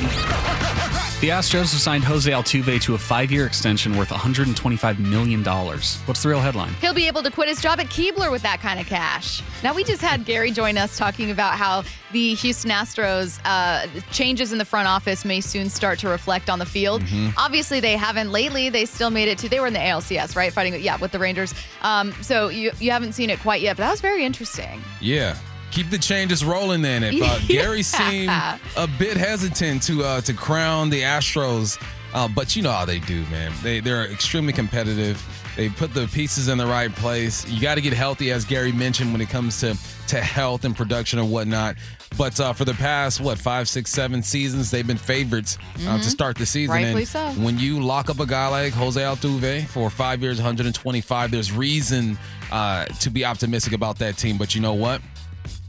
The 1.23 1.29
Astros 1.29 1.71
have 1.71 1.81
signed 1.81 2.03
Jose 2.03 2.29
Altuve 2.29 2.83
to 2.83 2.97
a 2.97 2.99
five-year 2.99 3.47
extension 3.47 3.97
worth 3.97 4.09
$125 4.09 4.99
million. 4.99 5.45
What's 5.45 6.21
the 6.21 6.29
real 6.29 6.41
headline? 6.41 6.75
He'll 6.81 6.93
be 6.93 7.07
able 7.07 7.23
to 7.23 7.31
quit 7.31 7.49
his 7.49 7.61
job 7.63 7.79
at 7.79 7.87
Keebler 7.87 8.29
with 8.29 8.43
that 8.43 8.59
kind 8.59 8.81
of 8.81 8.87
cash. 8.87 9.41
Now, 9.63 9.73
we 9.73 9.85
just 9.85 10.03
had 10.03 10.25
Gary 10.25 10.51
join 10.51 10.77
us 10.77 10.99
talking 10.99 11.31
about 11.31 11.53
how 11.55 11.85
the 12.11 12.35
Houston 12.35 12.73
Astros 12.73 13.39
uh, 13.45 13.87
changes 14.11 14.51
in 14.51 14.59
the 14.59 14.65
front 14.65 14.89
office 14.89 15.25
may 15.25 15.41
soon 15.41 15.71
start 15.71 16.01
to 16.01 16.09
reflect 16.09 16.51
on 16.51 16.59
the 16.59 16.67
field. 16.67 17.05
Obviously, 17.37 17.79
they 17.79 17.97
haven't 17.97 18.33
lately. 18.33 18.69
They 18.69 18.85
still 18.85 19.11
made 19.11 19.29
it 19.29 19.39
to, 19.39 19.49
they 19.49 19.61
were 19.61 19.69
in 19.69 19.75
the 19.75 19.79
ALCS, 19.79 20.35
right? 20.35 20.53
Fighting, 20.53 20.83
yeah, 20.83 20.97
with 20.97 21.13
the 21.13 21.21
Rangers. 21.21 21.55
Um, 21.83 22.11
so 22.21 22.49
you, 22.49 22.73
you 22.81 22.91
haven't 22.91 23.13
seen 23.13 23.31
it 23.31 23.39
quite 23.39 23.63
yet, 23.63 23.77
but 23.77 23.85
that 23.85 23.93
was 23.93 24.01
very 24.01 24.25
interesting. 24.25 24.83
Yeah. 25.01 25.39
Keep 25.73 25.91
the 25.91 25.99
changes 25.99 26.45
rolling 26.45 26.83
then. 26.83 27.03
If 27.03 27.23
uh, 27.23 27.39
Gary 27.49 27.83
seemed 27.83 28.29
a 28.29 28.89
bit 28.99 29.17
hesitant 29.17 29.83
to 29.85 30.05
uh, 30.05 30.21
to 30.23 30.35
crown 30.35 30.91
the 30.91 31.01
Astros, 31.01 31.83
uh, 32.15 32.29
but 32.29 32.55
you 32.55 32.63
know 32.63 32.71
how 32.71 32.85
they 32.85 32.99
do, 33.01 33.23
man. 33.27 33.53
They 33.63 33.81
they're 33.81 34.05
extremely 34.05 34.53
competitive. 34.53 35.23
They 35.57 35.69
put 35.69 35.93
the 35.93 36.07
pieces 36.09 36.49
in 36.49 36.57
the 36.57 36.67
right 36.67 36.95
place. 36.95 37.47
You 37.49 37.61
got 37.61 37.75
to 37.75 37.83
get 37.83 37.93
healthy, 37.93 38.31
as 38.33 38.45
Gary 38.45 38.73
mentioned, 38.73 39.13
when 39.13 39.21
it 39.21 39.29
comes 39.29 39.61
to 39.61 39.77
to 40.09 40.21
health 40.21 40.65
and 40.65 40.77
production 40.77 41.19
and 41.19 41.31
whatnot. 41.31 41.77
But 42.19 42.39
uh, 42.39 42.53
for 42.53 42.65
the 42.65 42.75
past 42.75 43.21
what 43.21 43.39
five, 43.39 43.69
six, 43.69 43.91
seven 43.91 44.23
seasons, 44.23 44.71
they've 44.71 44.87
been 44.87 44.99
favorites 44.99 45.59
uh, 45.87 45.97
to 45.99 46.05
start 46.05 46.37
the 46.37 46.47
season. 46.47 46.77
Mm-hmm. 46.77 46.95
Rightfully 46.97 47.23
and 47.25 47.37
so. 47.37 47.43
when 47.43 47.59
you 47.59 47.81
lock 47.81 48.11
up 48.11 48.21
a 48.21 48.27
guy 48.27 48.49
like 48.49 48.73
Jose 48.75 49.01
Altuve 49.01 49.67
for 49.69 49.89
five 49.89 50.23
years, 50.23 50.37
125, 50.37 51.31
there's 51.31 51.53
reason 51.53 52.19
uh, 52.51 52.85
to 52.85 53.11
be 53.11 53.25
optimistic 53.25 53.73
about 53.73 53.99
that 53.99 54.19
team. 54.19 54.37
But 54.37 54.55
you 54.55 54.61
know 54.61 54.75
what? 54.75 55.01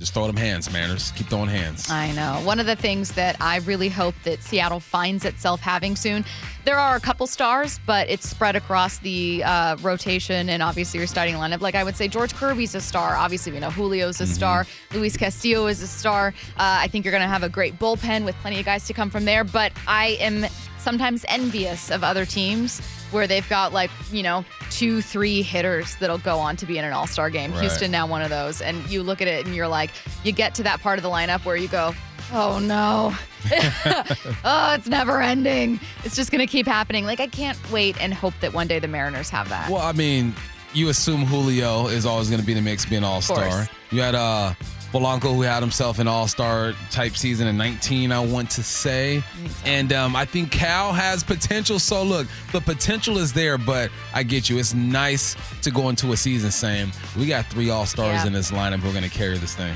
Just 0.04 0.16
throw 0.16 0.28
them 0.28 0.36
hands, 0.36 0.70
Mariners. 0.70 1.14
Keep 1.16 1.28
throwing 1.28 1.48
hands. 1.48 1.90
I 1.90 2.12
know. 2.12 2.42
One 2.44 2.60
of 2.60 2.66
the 2.66 2.76
things 2.76 3.14
that 3.14 3.38
I 3.40 3.60
really 3.60 3.88
hope 3.88 4.16
that 4.26 4.44
Seattle 4.44 4.82
finds 4.82 5.24
itself 5.24 5.62
having 5.62 5.96
soon, 5.96 6.26
there 6.66 6.80
are 6.80 6.96
a 6.96 7.00
couple 7.00 7.28
stars, 7.28 7.80
but 7.86 8.10
it's 8.10 8.28
spread 8.28 8.56
across 8.56 9.00
the 9.00 9.44
uh, 9.44 9.76
rotation 9.82 10.50
and 10.50 10.64
obviously 10.64 11.00
your 11.00 11.08
starting 11.08 11.36
lineup. 11.36 11.62
Like 11.62 11.76
I 11.76 11.84
would 11.84 11.96
say, 11.96 12.08
George 12.08 12.34
Kirby's 12.34 12.76
a 12.76 12.82
star. 12.82 13.16
Obviously, 13.16 13.52
we 13.52 13.60
know 13.60 13.70
Julio's 13.70 14.22
a 14.22 14.28
star. 14.28 14.66
Luis 14.94 15.18
Castillo 15.18 15.68
is 15.68 15.82
a 15.82 15.88
star. 15.88 16.34
Uh, 16.58 16.80
I 16.82 16.88
think 16.88 17.06
you're 17.06 17.12
going 17.12 17.24
to 17.24 17.28
have 17.28 17.44
a 17.44 17.50
great 17.50 17.78
bullpen 17.80 18.26
with 18.26 18.36
plenty 18.36 18.60
of 18.60 18.66
guys 18.66 18.88
to 18.88 18.94
come 18.94 19.10
from 19.10 19.26
there. 19.26 19.44
But 19.44 19.74
I 19.88 20.18
am 20.20 20.46
sometimes 20.80 21.26
envious 21.28 21.92
of 21.92 22.04
other 22.04 22.26
teams 22.26 22.80
where 23.12 23.28
they've 23.28 23.48
got 23.50 23.74
like, 23.74 23.92
you 24.12 24.24
know, 24.24 24.44
two, 24.70 25.02
three 25.02 25.42
hitters 25.42 25.96
that'll 25.98 26.18
go 26.18 26.38
on 26.40 26.56
to 26.58 26.66
be 26.66 26.78
in 26.78 26.86
an 26.86 26.94
all 26.94 27.08
star 27.08 27.30
game. 27.30 27.52
Right. 27.52 27.62
Houston 27.62 27.92
now 27.92 28.08
one 28.08 28.22
of 28.22 28.30
those. 28.30 28.62
And 28.62 28.86
you 28.90 29.04
look 29.04 29.22
at 29.22 29.28
it 29.28 29.46
and 29.46 29.56
you're 29.56 29.68
like, 29.68 29.92
you 30.24 30.32
get 30.32 30.56
to 30.56 30.64
that 30.64 30.82
part 30.82 30.98
of 30.98 31.04
the 31.04 31.10
lineup 31.10 31.46
where 31.46 31.56
you 31.56 31.68
go, 31.68 31.94
oh 32.32 32.60
no. 32.60 33.14
oh, 34.46 34.74
it's 34.74 34.88
never 34.88 35.22
ending. 35.22 35.80
It's 36.04 36.16
just 36.16 36.32
going 36.32 36.40
to 36.46 36.52
keep 36.52 36.66
happening. 36.68 37.06
Like, 37.06 37.20
I 37.20 37.28
can't 37.28 37.58
wait 37.72 38.00
and 38.02 38.14
hope 38.14 38.34
that 38.42 38.54
one 38.54 38.68
day 38.68 38.80
the 38.80 38.88
Mariners 38.88 39.30
have 39.30 39.50
that. 39.50 39.70
Well, 39.70 39.82
I 39.82 39.92
mean, 39.92 40.34
you 40.74 40.90
assume 40.90 41.26
Julio 41.26 41.88
is 41.88 42.06
always 42.06 42.30
going 42.30 42.40
to 42.40 42.46
be 42.46 42.54
in 42.54 42.58
the 42.58 42.62
mix, 42.64 42.86
being 42.86 43.04
all 43.04 43.22
star. 43.22 43.68
You 43.92 44.02
had 44.02 44.16
uh, 44.16 44.54
Polanco, 44.92 45.36
who 45.36 45.42
had 45.42 45.62
himself 45.62 46.00
an 46.00 46.08
all 46.08 46.28
star 46.28 46.74
type 46.90 47.16
season 47.16 47.48
in 47.48 47.58
19, 47.58 48.12
I 48.12 48.20
want 48.20 48.50
to 48.52 48.64
say. 48.64 49.24
And 49.66 49.94
um, 49.94 50.16
I 50.16 50.26
think 50.26 50.52
Cal 50.52 50.92
has 50.94 51.24
potential. 51.24 51.78
So, 51.80 52.04
look, 52.04 52.28
the 52.52 52.62
potential 52.62 53.18
is 53.18 53.34
there, 53.34 53.58
but 53.58 53.92
I 54.14 54.24
get 54.24 54.50
you. 54.50 54.58
It's 54.58 54.74
nice 54.74 55.36
to 55.62 55.70
go 55.72 55.90
into 55.90 56.12
a 56.14 56.18
season 56.18 56.50
saying, 56.52 56.92
we 57.18 57.28
got 57.28 57.46
three 57.48 57.70
all 57.70 57.86
stars 57.86 58.22
Yeah. 58.22 58.28
in 58.28 58.34
this 58.34 58.52
lineup 58.52 58.80
who 58.80 58.90
are 58.90 58.94
going 58.94 59.04
to 59.04 59.10
carry 59.10 59.38
this 59.38 59.56
thing. 59.56 59.76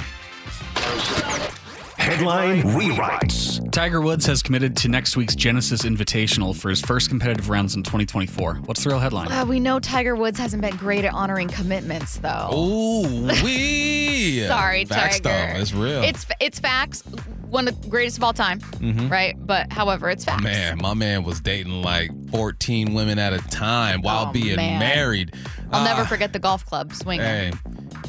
Headline 2.08 2.62
rewrites. 2.64 3.70
Tiger 3.72 4.00
Woods 4.00 4.26
has 4.28 4.42
committed 4.42 4.78
to 4.78 4.88
next 4.88 5.18
week's 5.18 5.36
Genesis 5.36 5.84
Invitational 5.84 6.56
for 6.56 6.70
his 6.70 6.80
first 6.80 7.10
competitive 7.10 7.50
rounds 7.50 7.76
in 7.76 7.84
2024. 7.84 8.56
What's 8.66 8.82
the 8.86 8.92
real 8.92 9.00
headline? 9.00 9.30
Uh, 9.30 9.46
we 9.46 9.60
know 9.60 9.78
Tiger 9.80 10.16
Woods 10.16 10.40
hasn't 10.40 10.62
been 10.62 10.76
great 10.78 11.04
at 11.04 11.14
honoring 11.14 11.50
commitments, 11.50 12.16
though. 12.20 12.50
Ooh, 12.54 13.28
we. 13.44 14.42
Sorry, 14.48 14.86
Facts, 14.86 15.20
Tiger. 15.20 15.54
though. 15.56 15.60
It's 15.60 15.74
real. 15.74 16.02
It's 16.04 16.26
it's 16.40 16.60
facts. 16.62 17.02
One 17.50 17.68
of 17.68 17.82
the 17.82 17.90
greatest 17.90 18.18
of 18.18 18.24
all 18.24 18.34
time, 18.34 18.62
right? 19.10 19.36
But 19.46 19.72
however, 19.74 20.10
it's 20.10 20.24
facts. 20.24 20.44
Man, 20.44 20.78
my 20.82 20.94
man 20.94 21.24
was 21.24 21.42
dating 21.42 21.82
like 21.82 22.10
14 22.32 22.94
women 22.94 23.20
at 23.20 23.34
a 23.34 23.40
time 23.50 24.02
while 24.02 24.28
Oh, 24.30 24.32
being 24.32 24.56
man. 24.56 24.80
married. 24.80 25.34
I'll 25.72 25.84
never 25.84 26.02
Ah, 26.02 26.06
forget 26.06 26.32
the 26.34 26.40
golf 26.40 26.66
club 26.66 26.94
swinging. 26.94 27.26
Hey, 27.26 27.52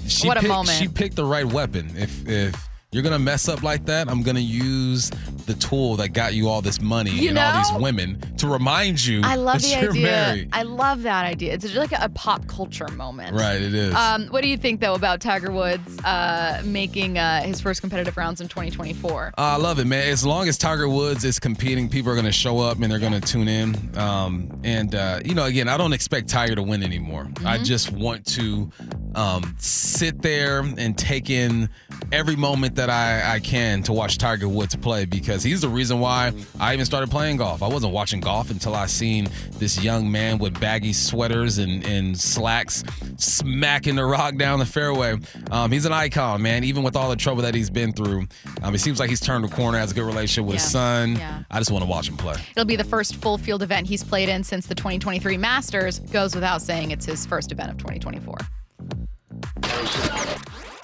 she 0.07 0.27
What 0.29 0.37
a 0.37 0.41
picked, 0.41 0.49
moment. 0.49 0.79
She 0.79 0.87
picked 0.89 1.17
the 1.17 1.25
right 1.25 1.45
weapon. 1.47 1.91
If 1.97 2.27
if 2.29 2.68
you're 2.91 3.03
gonna 3.03 3.19
mess 3.19 3.49
up 3.49 3.63
like 3.63 3.85
that, 3.85 4.09
I'm 4.09 4.23
gonna 4.23 4.41
use 4.41 5.11
the 5.45 5.53
tool 5.55 5.97
that 5.97 6.11
got 6.11 6.33
you 6.35 6.49
all 6.49 6.63
this 6.63 6.81
money 6.81 7.11
You 7.11 7.31
and 7.31 7.39
all 7.39 7.57
these 7.59 7.83
women 7.83 8.19
to 8.39 8.47
remind 8.47 9.05
you 9.05 9.21
I 9.25 9.37
love 9.37 9.61
that 9.61 9.63
the 9.63 9.81
you're 9.83 9.91
idea. 9.91 10.03
married. 10.03 10.49
I 10.53 10.63
love 10.63 11.03
that 11.03 11.27
idea. 11.27 11.53
It's 11.53 11.75
like 11.75 11.93
a, 11.93 12.09
pop 12.09 12.47
culture 12.47 12.89
moment. 12.89 13.37
right, 13.37 13.61
it 13.61 13.75
is. 13.75 13.95
Um, 13.95 14.27
what 14.29 14.43
do 14.43 14.49
you 14.49 14.57
think 14.57 14.81
though 14.81 14.95
about 14.95 15.21
Tiger 15.21 15.53
Woods 15.53 15.99
uh, 16.05 16.63
making 16.65 17.19
uh, 17.19 17.43
his 17.43 17.61
first 17.61 17.81
competitive 17.83 18.17
rounds 18.17 18.41
in 18.41 18.49
2024? 18.49 19.27
Uh, 19.29 19.33
I 19.37 19.57
love 19.57 19.79
it, 19.79 19.87
man. 19.87 20.09
As 20.09 20.25
long 20.25 20.49
as 20.49 20.57
Tiger 20.57 20.89
Woods 20.89 21.25
is 21.25 21.39
competing, 21.39 21.89
people 21.89 22.11
are 22.11 22.15
going 22.15 22.25
to 22.25 22.33
show 22.33 22.59
up 22.59 22.81
and 22.81 22.91
they're 22.91 22.99
going 22.99 23.13
to 23.13 23.21
tune 23.21 23.49
in. 23.49 23.99
Um, 23.99 24.61
and 24.65 24.95
uh, 24.95 25.21
you 25.25 25.35
know, 25.35 25.45
again, 25.45 25.69
I 25.69 25.77
don't 25.77 25.93
expect 25.93 26.29
Tiger 26.29 26.55
to 26.55 26.63
win 26.63 26.83
anymore. 26.83 27.25
Mm-hmm. 27.25 27.47
I 27.47 27.59
just 27.59 27.93
want 27.93 28.25
to 28.29 28.71
um, 29.15 29.55
sit 29.59 30.23
there 30.23 30.61
and 30.61 30.97
take 30.97 31.29
in 31.31 31.69
every 32.13 32.37
moment 32.37 32.75
that 32.79 32.91
I, 32.91 33.35
I 33.35 33.41
can 33.41 33.83
to 33.83 33.93
watch 33.93 34.19
Tiger 34.19 34.49
Woods 34.49 34.77
play 34.77 35.05
because 35.05 35.43
he's 35.43 35.61
the 35.61 35.69
reason 35.69 35.99
why 35.99 36.33
I 36.61 36.75
even 36.75 36.87
started 36.87 37.11
playing 37.11 37.39
golf. 37.39 37.61
I 37.61 37.67
wasn't 37.67 37.93
watching 37.93 38.21
golf 38.21 38.51
until 38.51 38.75
I 38.75 38.87
seen 38.87 39.29
this 39.55 39.83
young 39.83 40.11
man 40.11 40.39
with 40.39 40.59
baggy 40.61 40.93
sweaters 40.93 41.59
and, 41.59 41.85
and 41.85 42.19
slacks 42.19 42.85
smacking 43.17 43.97
the 43.97 44.05
rock 44.05 44.37
down 44.37 44.61
the 44.61 44.67
fairway. 44.67 45.17
Um, 45.51 45.73
he's 45.73 45.87
an 45.87 45.93
icon, 45.93 46.41
man. 46.41 46.63
Even 46.63 46.85
with 46.85 46.95
all 46.95 47.11
the 47.11 47.17
trouble 47.17 47.43
that 47.43 47.55
he's 47.55 47.69
been 47.69 47.93
through, 47.93 48.29
um, 48.63 48.75
it 48.77 48.79
seems 48.79 49.01
like 49.01 49.11
he's 49.11 49.21
turned 49.21 49.45
a 49.45 49.49
corner, 49.49 49.77
has 49.77 49.91
a 49.91 49.95
good 49.95 50.07
relationship 50.07 50.45
with 50.45 50.55
his 50.55 50.71
son. 50.71 51.17
Yeah. 51.17 51.43
I 51.51 51.59
just 51.59 51.73
want 51.73 51.83
to 51.83 51.91
watch 51.91 52.09
him 52.09 52.17
play. 52.17 52.37
It'll 52.53 52.65
be 52.65 52.77
the 52.77 52.85
first 52.85 53.17
full 53.17 53.39
field 53.39 53.65
event 53.65 53.89
he's 53.89 54.05
played 54.05 54.29
in 54.29 54.45
since 54.45 54.67
the 54.69 54.75
2023 54.77 55.37
Masters. 55.37 55.99
Goes 55.99 56.35
without 56.35 56.63
saying, 56.63 56.93
it's 56.93 57.07
his 57.07 57.27
first 57.27 57.51
event 57.51 57.73
of 57.73 57.79
2024. 57.79 58.37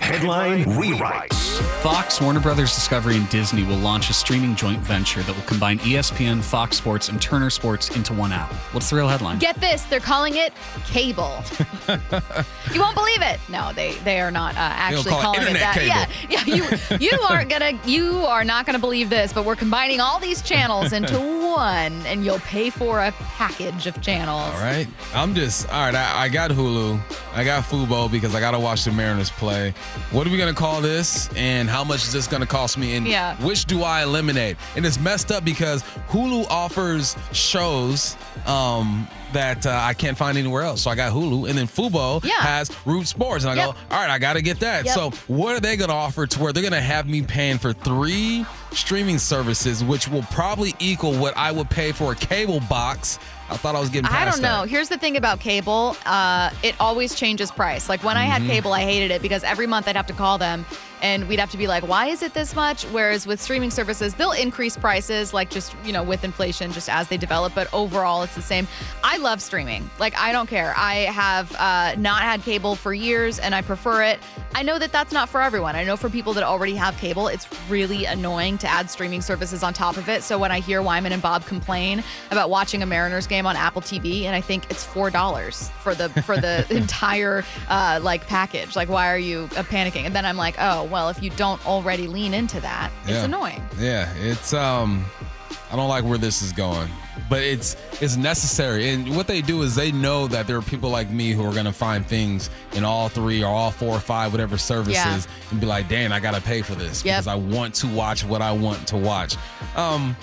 Headline 0.04 0.64
rewrites. 0.64 1.58
Fox, 1.82 2.20
Warner 2.20 2.38
Brothers 2.38 2.74
Discovery, 2.74 3.16
and 3.16 3.26
Disney 3.30 3.62
will 3.64 3.78
launch 3.78 4.10
a 4.10 4.12
streaming 4.12 4.54
joint 4.54 4.80
venture 4.80 5.22
that 5.22 5.34
will 5.34 5.42
combine 5.44 5.78
ESPN, 5.78 6.42
Fox 6.42 6.76
Sports, 6.76 7.08
and 7.08 7.20
Turner 7.22 7.48
Sports 7.48 7.96
into 7.96 8.12
one 8.12 8.30
app. 8.30 8.52
What's 8.72 8.90
the 8.90 8.96
real 8.96 9.08
headline? 9.08 9.38
Get 9.38 9.58
this, 9.62 9.84
they're 9.84 10.00
calling 10.00 10.36
it 10.36 10.52
cable. 10.84 11.42
you 11.88 12.80
won't 12.80 12.94
believe 12.94 13.22
it. 13.22 13.40
No, 13.48 13.72
they 13.72 13.94
they 14.04 14.20
are 14.20 14.30
not 14.30 14.54
uh, 14.56 14.58
actually 14.58 15.04
call 15.04 15.20
it 15.20 15.22
calling 15.22 15.40
it 15.40 15.46
internet 15.48 15.74
that. 15.74 16.08
cable. 16.10 16.30
Yeah, 16.30 16.54
yeah. 16.54 16.98
You 16.98 17.08
you 17.10 17.18
aren't 17.22 17.48
gonna 17.58 17.72
you 17.86 18.18
are 18.26 18.44
not 18.44 18.66
gonna 18.66 18.78
believe 18.78 19.08
this, 19.08 19.32
but 19.32 19.46
we're 19.46 19.56
combining 19.56 20.00
all 20.00 20.18
these 20.18 20.42
channels 20.42 20.92
into 20.92 21.18
one, 21.54 21.92
and 22.04 22.26
you'll 22.26 22.40
pay 22.40 22.68
for 22.68 23.00
a 23.00 23.12
package 23.12 23.86
of 23.86 23.98
channels. 24.02 24.54
All 24.54 24.60
right. 24.60 24.86
I'm 25.14 25.34
just 25.34 25.66
all 25.70 25.86
right. 25.86 25.94
I, 25.94 26.24
I 26.24 26.28
got 26.28 26.50
Hulu. 26.50 27.00
I 27.32 27.42
got 27.42 27.64
Fubo 27.64 28.10
because 28.10 28.34
I 28.34 28.40
got 28.40 28.50
to 28.50 28.60
watch 28.60 28.84
the 28.84 28.92
Mariners 28.92 29.30
play. 29.30 29.72
What 30.10 30.26
are 30.26 30.30
we 30.30 30.38
gonna 30.38 30.52
call 30.54 30.80
this? 30.80 31.28
And 31.36 31.68
how 31.68 31.84
much 31.84 32.02
is 32.04 32.12
this 32.12 32.26
gonna 32.26 32.46
cost 32.46 32.78
me? 32.78 32.96
And 32.96 33.06
Yeah. 33.06 33.36
which 33.36 33.64
do 33.64 33.82
I 33.82 34.02
eliminate? 34.02 34.56
And 34.76 34.84
it's 34.86 34.98
messed 34.98 35.30
up 35.32 35.44
because 35.44 35.82
Hulu 36.10 36.46
offers 36.50 37.16
shows 37.32 38.16
um, 38.46 39.08
that 39.34 39.66
uh, 39.66 39.78
I 39.82 39.94
can't 39.94 40.16
find 40.18 40.36
anywhere 40.38 40.62
else. 40.62 40.82
So 40.82 40.90
I 40.90 40.94
got 40.96 41.12
Hulu, 41.12 41.48
and 41.48 41.56
then 41.58 41.66
Fubo 41.66 42.24
Yeah. 42.24 42.32
has 42.40 42.70
Root 42.86 43.06
Sports, 43.06 43.44
and 43.44 43.52
I 43.52 43.56
Yep. 43.56 43.74
go, 43.74 43.80
all 43.94 44.00
right, 44.00 44.10
I 44.10 44.18
got 44.18 44.32
to 44.32 44.42
get 44.42 44.58
that. 44.60 44.86
Yep. 44.86 44.94
So 44.94 45.10
what 45.28 45.54
are 45.54 45.60
they 45.60 45.76
gonna 45.76 45.92
offer 45.92 46.26
to 46.26 46.40
where 46.40 46.52
they're 46.52 46.62
gonna 46.62 46.80
have 46.80 47.06
me 47.08 47.22
paying 47.22 47.58
for 47.58 47.72
three 47.72 48.44
streaming 48.72 49.18
services, 49.18 49.84
which 49.84 50.08
will 50.08 50.22
probably 50.30 50.74
equal 50.78 51.12
what 51.12 51.36
I 51.36 51.52
would 51.52 51.70
pay 51.70 51.92
for 51.92 52.12
a 52.12 52.16
cable 52.16 52.60
box? 52.68 53.18
I 53.50 53.58
thought 53.58 53.76
I 53.76 53.80
was 53.80 53.90
getting. 53.90 54.10
I 54.10 54.24
don't 54.24 54.40
know. 54.40 54.62
that. 54.62 54.70
Here's 54.70 54.88
the 54.88 54.96
thing 54.96 55.16
about 55.18 55.38
cable. 55.38 55.96
Uh, 56.06 56.48
it 56.62 56.74
always 56.80 57.14
changes 57.14 57.50
price. 57.50 57.88
Like 57.90 58.02
when 58.02 58.16
I 58.16 58.22
Mm-hmm. 58.24 58.32
had 58.46 58.50
cable, 58.50 58.72
I 58.72 58.80
hated 58.82 59.10
it 59.10 59.20
because 59.20 59.44
every 59.44 59.66
month 59.66 59.86
I'd 59.86 59.96
have 59.96 60.06
to 60.06 60.14
call 60.14 60.38
them 60.38 60.64
and 61.02 61.28
we'd 61.28 61.38
have 61.38 61.50
to 61.50 61.58
be 61.58 61.66
like, 61.66 61.86
why 61.86 62.06
is 62.06 62.22
it 62.22 62.34
this 62.34 62.54
much? 62.54 62.84
Whereas 62.84 63.26
with 63.26 63.40
streaming 63.40 63.70
services, 63.70 64.14
they'll 64.14 64.32
increase 64.32 64.76
prices, 64.76 65.34
like 65.34 65.50
just, 65.50 65.74
you 65.84 65.92
know, 65.92 66.02
with 66.02 66.24
inflation, 66.24 66.72
just 66.72 66.88
as 66.88 67.08
they 67.08 67.16
develop. 67.16 67.54
But 67.54 67.72
overall, 67.72 68.22
it's 68.22 68.34
the 68.34 68.42
same. 68.42 68.66
I 69.02 69.18
love 69.18 69.42
streaming. 69.42 69.88
Like, 69.98 70.16
I 70.16 70.32
don't 70.32 70.48
care. 70.48 70.74
I 70.76 70.94
have 70.94 71.54
uh, 71.56 71.94
not 71.98 72.22
had 72.22 72.42
cable 72.42 72.74
for 72.74 72.94
years 72.94 73.38
and 73.38 73.54
I 73.54 73.62
prefer 73.62 74.02
it. 74.02 74.18
I 74.54 74.62
know 74.62 74.78
that 74.78 74.92
that's 74.92 75.12
not 75.12 75.28
for 75.28 75.42
everyone. 75.42 75.74
I 75.74 75.84
know 75.84 75.96
for 75.96 76.08
people 76.08 76.32
that 76.34 76.44
already 76.44 76.74
have 76.76 76.96
cable, 76.96 77.26
it's 77.28 77.48
really 77.68 78.04
annoying 78.04 78.56
to 78.58 78.68
add 78.68 78.88
streaming 78.88 79.20
services 79.20 79.62
on 79.62 79.74
top 79.74 79.96
of 79.96 80.08
it. 80.08 80.22
So 80.22 80.38
when 80.38 80.52
I 80.52 80.60
hear 80.60 80.80
Wyman 80.80 81.12
and 81.12 81.20
Bob 81.20 81.44
complain 81.44 82.04
about 82.30 82.50
watching 82.50 82.82
a 82.82 82.86
Mariners 82.86 83.26
game 83.26 83.46
on 83.46 83.56
Apple 83.56 83.82
TV, 83.82 84.22
and 84.24 84.34
I 84.34 84.40
think 84.40 84.70
it's 84.70 84.84
four 84.84 85.10
dollars 85.10 85.70
for 85.82 85.94
the 85.94 86.08
for 86.22 86.36
the 86.36 86.64
entire 86.74 87.44
uh, 87.68 87.98
like 88.02 88.26
package. 88.26 88.76
Like, 88.76 88.88
why 88.88 89.12
are 89.12 89.18
you 89.18 89.48
uh, 89.56 89.64
panicking? 89.64 90.04
And 90.06 90.14
then 90.14 90.24
I'm 90.24 90.36
like, 90.36 90.54
oh 90.58 90.84
well, 90.94 91.08
if 91.08 91.20
you 91.20 91.30
don't 91.30 91.64
already 91.66 92.06
lean 92.06 92.32
into 92.34 92.60
that, 92.60 92.92
it's 93.04 93.24
annoying. 93.24 93.60
Yeah, 93.80 94.12
it's 94.16 94.52
um 94.54 95.04
I 95.72 95.76
don't 95.76 95.88
like 95.88 96.04
where 96.04 96.18
this 96.18 96.40
is 96.40 96.52
going. 96.52 96.88
But 97.28 97.42
it's 97.42 97.76
it's 98.00 98.16
necessary. 98.16 98.90
And 98.90 99.16
what 99.16 99.26
they 99.26 99.40
do 99.40 99.62
is 99.62 99.74
they 99.74 99.90
know 99.90 100.28
that 100.28 100.46
there 100.46 100.56
are 100.56 100.62
people 100.62 100.90
like 100.90 101.10
me 101.10 101.32
who 101.32 101.44
are 101.44 101.52
gonna 101.52 101.72
find 101.72 102.06
things 102.06 102.48
in 102.74 102.84
all 102.84 103.08
three 103.08 103.42
or 103.42 103.48
all 103.52 103.72
four 103.72 103.96
or 103.96 104.00
five, 104.00 104.30
whatever 104.32 104.56
services, 104.56 104.94
Yeah. 104.94 105.20
and 105.50 105.60
be 105.60 105.66
like, 105.66 105.88
damn, 105.88 106.12
I 106.12 106.20
gotta 106.20 106.40
pay 106.40 106.62
for 106.62 106.74
this 106.76 107.04
Yep. 107.04 107.14
because 107.24 107.26
I 107.26 107.34
want 107.34 107.74
to 107.76 107.88
watch 107.88 108.24
what 108.24 108.40
I 108.40 108.52
want 108.52 108.86
to 108.88 108.96
watch. 108.96 109.36
Um 109.74 110.16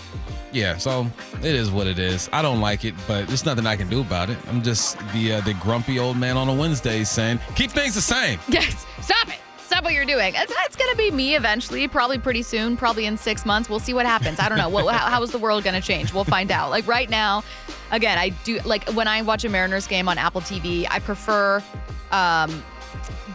yeah, 0.53 0.77
so 0.77 1.07
it 1.39 1.55
is 1.55 1.69
what 1.71 1.87
it 1.87 1.97
is. 1.99 2.29
I 2.33 2.41
don't 2.41 2.59
like 2.61 2.83
it, 2.85 2.93
but 3.07 3.25
there's 3.27 3.45
nothing 3.45 3.65
I 3.65 3.75
can 3.77 3.87
do 3.89 4.01
about 4.01 4.29
it. 4.29 4.37
I'm 4.49 4.61
just 4.61 4.97
the 5.13 5.33
uh, 5.33 5.41
the 5.41 5.53
grumpy 5.55 5.97
old 5.99 6.15
man 6.17 6.37
on 6.37 6.47
a 6.49 6.53
Wednesday 6.53 7.03
saying, 7.03 7.39
keep 7.55 7.71
things 7.71 7.95
the 7.95 8.01
same. 8.01 8.39
Yes, 8.47 8.85
stop 9.01 9.27
it. 9.29 9.39
What 9.81 9.93
you're 9.93 10.05
doing. 10.05 10.33
It's, 10.35 10.53
it's 10.65 10.75
going 10.75 10.91
to 10.91 10.97
be 10.97 11.09
me 11.09 11.35
eventually, 11.35 11.87
probably 11.87 12.19
pretty 12.19 12.43
soon, 12.43 12.77
probably 12.77 13.05
in 13.05 13.17
six 13.17 13.45
months. 13.45 13.67
We'll 13.67 13.79
see 13.79 13.95
what 13.95 14.05
happens. 14.05 14.39
I 14.39 14.47
don't 14.47 14.59
know. 14.59 14.69
What, 14.69 14.93
how, 14.93 15.09
how 15.09 15.23
is 15.23 15.31
the 15.31 15.39
world 15.39 15.63
going 15.63 15.73
to 15.73 15.85
change? 15.85 16.13
We'll 16.13 16.23
find 16.23 16.51
out. 16.51 16.69
Like 16.69 16.87
right 16.87 17.09
now, 17.09 17.43
again, 17.89 18.19
I 18.19 18.29
do 18.29 18.59
like 18.59 18.87
when 18.91 19.07
I 19.07 19.23
watch 19.23 19.43
a 19.43 19.49
Mariners 19.49 19.87
game 19.87 20.07
on 20.07 20.19
Apple 20.19 20.41
TV, 20.41 20.85
I 20.89 20.99
prefer 20.99 21.63
um, 22.11 22.63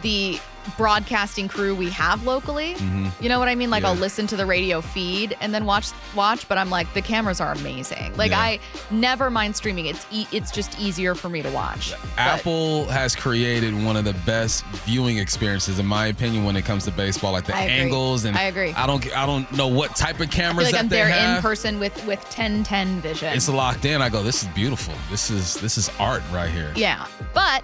the 0.01 0.39
broadcasting 0.75 1.47
crew 1.47 1.73
we 1.75 1.89
have 1.91 2.25
locally. 2.25 2.75
You 3.21 3.29
know 3.29 3.39
what 3.39 3.47
I 3.47 3.55
mean? 3.55 3.69
Like 3.69 3.77
Mm-hmm. 3.77 3.85
Yeah. 3.85 3.89
I'll 3.91 3.95
listen 3.95 4.25
to 4.27 4.35
the 4.35 4.45
radio 4.45 4.81
feed 4.81 5.37
and 5.39 5.53
then 5.53 5.65
watch 5.65 5.87
watch, 6.15 6.47
but 6.49 6.57
I'm 6.57 6.69
like 6.71 6.91
the 6.93 7.01
cameras 7.01 7.39
are 7.39 7.51
amazing. 7.53 8.15
Like 8.17 8.31
Yeah. 8.31 8.39
I 8.39 8.59
never 8.91 9.29
mind 9.29 9.55
streaming. 9.55 9.85
It's 9.85 10.05
e- 10.11 10.27
it's 10.31 10.49
just 10.51 10.79
easier 10.79 11.13
for 11.15 11.29
me 11.29 11.41
to 11.43 11.49
watch. 11.51 11.91
But- 11.91 11.99
Apple 12.17 12.85
has 12.85 13.15
created 13.15 13.73
one 13.85 13.95
of 13.95 14.03
the 14.05 14.13
best 14.25 14.65
viewing 14.85 15.19
experiences, 15.19 15.77
in 15.79 15.85
my 15.85 16.07
opinion, 16.07 16.43
when 16.43 16.55
it 16.55 16.63
comes 16.65 16.85
to 16.85 16.91
baseball. 16.91 17.31
Like 17.33 17.45
the 17.45 17.55
I 17.55 17.61
angles, 17.65 18.25
and 18.25 18.35
I 18.35 18.43
agree. 18.43 18.71
I 18.73 18.87
don't, 18.87 19.15
I 19.15 19.25
don't 19.25 19.49
know 19.53 19.67
what 19.67 19.95
type 19.95 20.15
of 20.19 20.21
I 20.23 20.25
cameras 20.31 20.57
feel 20.57 20.65
like 20.65 20.71
that 20.73 20.79
I'm 20.79 20.89
they 20.89 20.95
there 20.97 21.07
have. 21.09 21.37
in 21.37 21.41
person 21.41 21.79
with 21.79 21.95
with 22.07 22.19
1010 22.23 23.01
vision. 23.01 23.33
It's 23.33 23.47
locked 23.47 23.85
in. 23.85 24.01
I 24.01 24.09
go, 24.09 24.23
this 24.23 24.41
is 24.41 24.49
beautiful. 24.49 24.93
This 25.11 25.29
is 25.29 25.55
this 25.61 25.77
is 25.77 25.89
art 25.99 26.23
right 26.31 26.49
here. 26.49 26.71
yeah, 26.75 27.05
but 27.33 27.63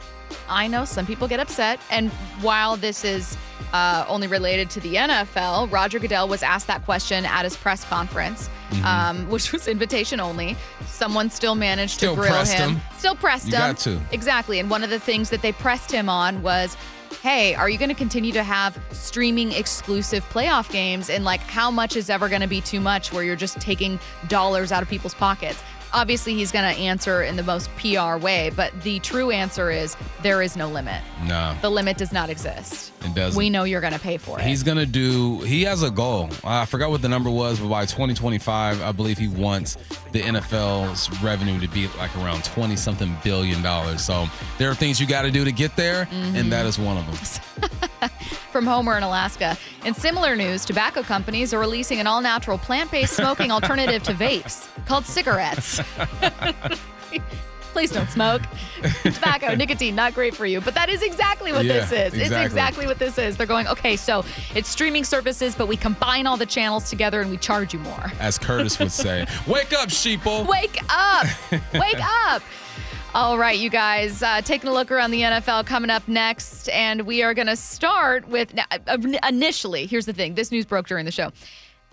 I 0.50 0.68
know 0.68 0.86
some 0.86 1.06
people 1.06 1.28
get 1.28 1.40
upset, 1.40 1.80
and 1.92 2.10
while 2.42 2.76
this 2.78 3.04
is 3.06 3.38
uh, 3.74 4.06
only 4.08 4.28
related 4.28 4.70
to 4.72 4.80
the 4.82 4.96
NFL, 4.96 5.72
Roger 5.72 5.98
Goodell 6.00 6.28
was 6.28 6.44
asked 6.44 6.68
that 6.68 6.84
question 6.86 7.26
at 7.26 7.44
his 7.44 7.56
press 7.58 7.84
conference, 7.86 8.50
Mm-hmm. 8.72 8.86
um, 8.86 9.30
which 9.30 9.52
was 9.52 9.68
invitation 9.68 10.20
only. 10.20 10.56
Someone 10.88 11.30
still 11.30 11.54
managed 11.54 11.94
Still 11.98 12.16
to 12.16 12.22
grill 12.22 12.32
pressed 12.34 12.54
him. 12.54 12.72
him. 12.78 12.82
Still 12.98 13.14
pressed 13.16 13.48
You 13.50 13.54
him. 13.54 13.60
got 13.60 13.78
to. 13.80 14.02
Exactly, 14.12 14.58
and 14.60 14.68
one 14.68 14.84
of 14.84 14.90
the 14.90 15.00
things 15.00 15.30
that 15.30 15.42
they 15.44 15.52
pressed 15.52 15.92
him 15.92 16.10
on 16.10 16.42
was. 16.42 16.76
Hey, 17.22 17.54
are 17.54 17.70
you 17.70 17.78
going 17.78 17.90
to 17.90 17.96
continue 17.96 18.32
to 18.34 18.42
have 18.44 18.78
streaming 18.92 19.52
exclusive 19.52 20.28
playoff 20.30 20.70
games? 20.72 21.12
And 21.12 21.24
like, 21.24 21.42
how 21.42 21.70
much 21.70 21.96
is 21.96 22.10
ever 22.10 22.28
going 22.28 22.42
to 22.42 22.48
be 22.48 22.60
too 22.60 22.82
much 22.82 23.14
where 23.14 23.24
you're 23.24 23.36
just 23.36 23.62
taking 23.62 24.00
dollars 24.28 24.72
out 24.72 24.82
of 24.82 24.90
people's 24.90 25.14
pockets? 25.14 25.62
Obviously, 25.94 26.34
he's 26.34 26.52
going 26.52 26.74
to 26.74 26.80
answer 26.82 27.22
in 27.24 27.36
the 27.36 27.44
most 27.44 27.70
PR 27.78 28.18
way, 28.18 28.52
but 28.56 28.74
the 28.82 29.00
true 29.00 29.30
answer 29.32 29.70
is 29.70 29.96
there 30.24 30.42
is 30.42 30.56
no 30.58 30.68
limit. 30.68 31.02
No, 31.28 31.56
The 31.62 31.70
limit 31.70 31.98
does 31.98 32.12
not 32.12 32.30
exist. 32.30 32.92
it 33.06 33.14
doesn't. 33.14 33.38
We 33.38 33.50
know 33.50 33.64
you're 33.64 33.82
going 33.82 33.94
to 33.94 34.00
pay 34.00 34.18
for 34.18 34.40
it. 34.40 34.46
He's 34.46 34.64
gonna 34.64 34.86
do. 34.86 35.40
He 35.42 35.62
has 35.64 35.84
a 35.84 35.92
goal. 35.92 36.30
I 36.44 36.66
forgot 36.66 36.90
what 36.90 37.02
the 37.02 37.10
number 37.10 37.30
was, 37.30 37.60
but 37.60 37.68
by 37.70 37.86
2025, 37.86 38.82
I 38.82 38.92
believe 38.92 39.18
he 39.18 39.28
wants 39.28 39.78
the 40.12 40.22
NFL's 40.22 41.10
revenue 41.22 41.60
to 41.60 41.68
be 41.68 41.88
like 42.00 42.16
around 42.18 42.44
20 42.44 42.76
something 42.76 43.16
billion 43.24 43.62
dollars. 43.62 44.04
So 44.04 44.26
there 44.58 44.70
are 44.72 44.76
things 44.76 45.00
you 45.00 45.06
got 45.08 45.24
to 45.24 45.32
do 45.32 45.44
to 45.46 45.52
get 45.52 45.76
there, 45.76 46.06
Mm-hmm. 46.06 46.36
and 46.36 46.52
that 46.52 46.66
is 46.66 46.80
one 46.80 46.98
of 46.98 47.06
them. 47.06 48.10
From 48.52 48.66
Homer 48.68 48.98
in 48.98 49.04
Alaska. 49.04 49.58
In 49.86 49.94
similar 49.96 50.36
news, 50.36 50.64
tobacco 50.66 51.02
companies 51.02 51.54
are 51.54 51.60
releasing 51.60 52.00
an 52.00 52.06
all 52.08 52.22
natural 52.22 52.58
plant 52.58 52.92
based 52.92 53.14
smoking 53.16 53.52
alternative 53.58 54.04
to 54.04 54.14
vapes 54.14 54.68
called 54.86 55.06
cigarettes. 55.06 55.80
Please 57.74 57.90
don't 57.90 58.10
smoke. 58.10 58.44
Tobacco, 59.02 59.56
nicotine, 59.56 59.96
not 59.96 60.14
great 60.14 60.36
for 60.36 60.46
you. 60.46 60.62
But 60.62 60.76
that 60.76 60.90
is 60.90 61.02
exactly 61.02 61.52
what 61.52 61.66
Yeah, 61.66 61.80
this 61.80 61.92
is. 61.92 62.14
It's 62.14 62.16
exactly. 62.16 62.46
exactly 62.46 62.86
what 62.86 63.00
this 63.00 63.18
is. 63.18 63.36
They're 63.36 63.48
going, 63.48 63.68
okay, 63.68 63.96
so 63.96 64.24
it's 64.54 64.70
streaming 64.70 65.04
services, 65.04 65.56
but 65.56 65.68
we 65.68 65.76
combine 65.76 66.28
all 66.28 66.38
the 66.38 66.46
channels 66.46 66.88
together 66.88 67.20
and 67.22 67.32
we 67.32 67.38
charge 67.38 67.74
you 67.74 67.80
more. 67.80 68.12
As 68.20 68.38
Curtis 68.38 68.78
would 68.78 68.92
say, 68.92 69.26
"Wake 69.48 69.74
up, 69.74 69.90
sheeple." 69.90 70.48
Wake 70.48 70.80
up! 70.88 71.26
Wake 71.74 72.00
up! 72.00 72.44
All 73.16 73.38
right, 73.40 73.58
you 73.58 73.70
guys, 73.72 74.22
uh, 74.22 74.42
taking 74.42 74.70
a 74.70 74.74
look 74.74 74.92
around 74.92 75.12
the 75.12 75.22
NFL 75.22 75.66
coming 75.66 75.90
up 75.90 76.08
next, 76.08 76.68
and 76.70 77.04
we 77.04 77.22
are 77.24 77.34
going 77.34 77.48
to 77.48 77.56
start 77.56 78.28
with 78.28 78.54
now, 78.54 78.66
uh, 78.88 78.98
initially. 79.28 79.88
Here's 79.88 80.06
the 80.06 80.14
thing: 80.14 80.36
this 80.36 80.52
news 80.52 80.66
broke 80.66 80.88
during 80.88 81.06
the 81.06 81.12
show. 81.12 81.32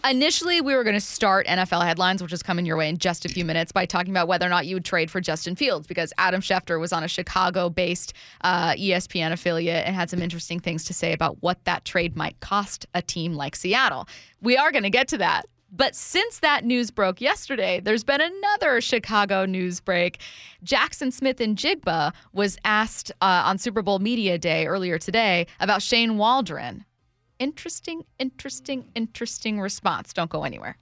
Initially, 0.09 0.63
we 0.63 0.75
were 0.75 0.83
going 0.83 0.95
to 0.95 1.01
start 1.01 1.47
NFL 1.47 1.85
headlines, 1.85 2.23
which 2.23 2.33
is 2.33 2.43
coming 2.43 2.65
your 2.65 2.79
way 2.79 2.89
in 2.89 2.97
just 2.97 3.27
a 3.27 3.29
few 3.29 3.45
minutes, 3.45 3.71
by 3.71 3.85
talking 3.85 4.11
about 4.11 4.29
whether 4.29 4.47
or 4.47 4.49
not 4.49 4.65
you 4.67 4.77
would 4.77 4.85
trade 4.85 5.11
for 5.11 5.21
Justin 5.21 5.55
Fields 5.55 5.87
because 5.87 6.11
Adam 6.17 6.41
Schefter 6.41 6.81
was 6.81 6.91
on 6.91 7.05
a 7.05 7.09
Chicago 7.09 7.69
based 7.69 8.15
uh, 8.41 8.73
ESPN 8.73 9.31
affiliate 9.31 9.87
and 9.87 9.95
had 9.95 10.09
some 10.09 10.23
interesting 10.23 10.59
things 10.59 10.85
to 10.85 10.95
say 10.95 11.13
about 11.13 11.37
what 11.43 11.63
that 11.65 11.85
trade 11.85 12.17
might 12.17 12.41
cost 12.41 12.87
a 12.95 13.03
team 13.03 13.35
like 13.35 13.55
Seattle. 13.55 14.09
We 14.41 14.57
are 14.57 14.73
going 14.73 14.85
to 14.85 14.91
get 14.91 15.07
to 15.09 15.19
that. 15.19 15.45
But 15.71 15.95
since 15.95 16.41
that 16.41 16.65
news 16.65 16.91
broke 16.91 17.21
yesterday, 17.21 17.79
there's 17.79 18.03
been 18.03 18.23
another 18.23 18.81
Chicago 18.81 19.45
news 19.45 19.81
break. 19.81 20.19
Jaxon 20.65 21.13
Smith-Njigba 21.13 22.13
was 22.33 22.57
asked 22.65 23.13
uh, 23.21 23.43
on 23.45 23.59
Super 23.59 23.83
Bowl 23.83 23.99
Media 23.99 24.39
Day 24.39 24.67
earlier 24.67 24.99
today 24.99 25.47
about 25.61 25.83
Shane 25.83 26.17
Waldron 26.17 26.85
interesting, 27.41 28.05
interesting, 28.21 28.93
interesting 28.95 29.61
response. 29.61 30.13
Don't 30.13 30.31
go 30.31 30.45
anywhere. 30.45 30.77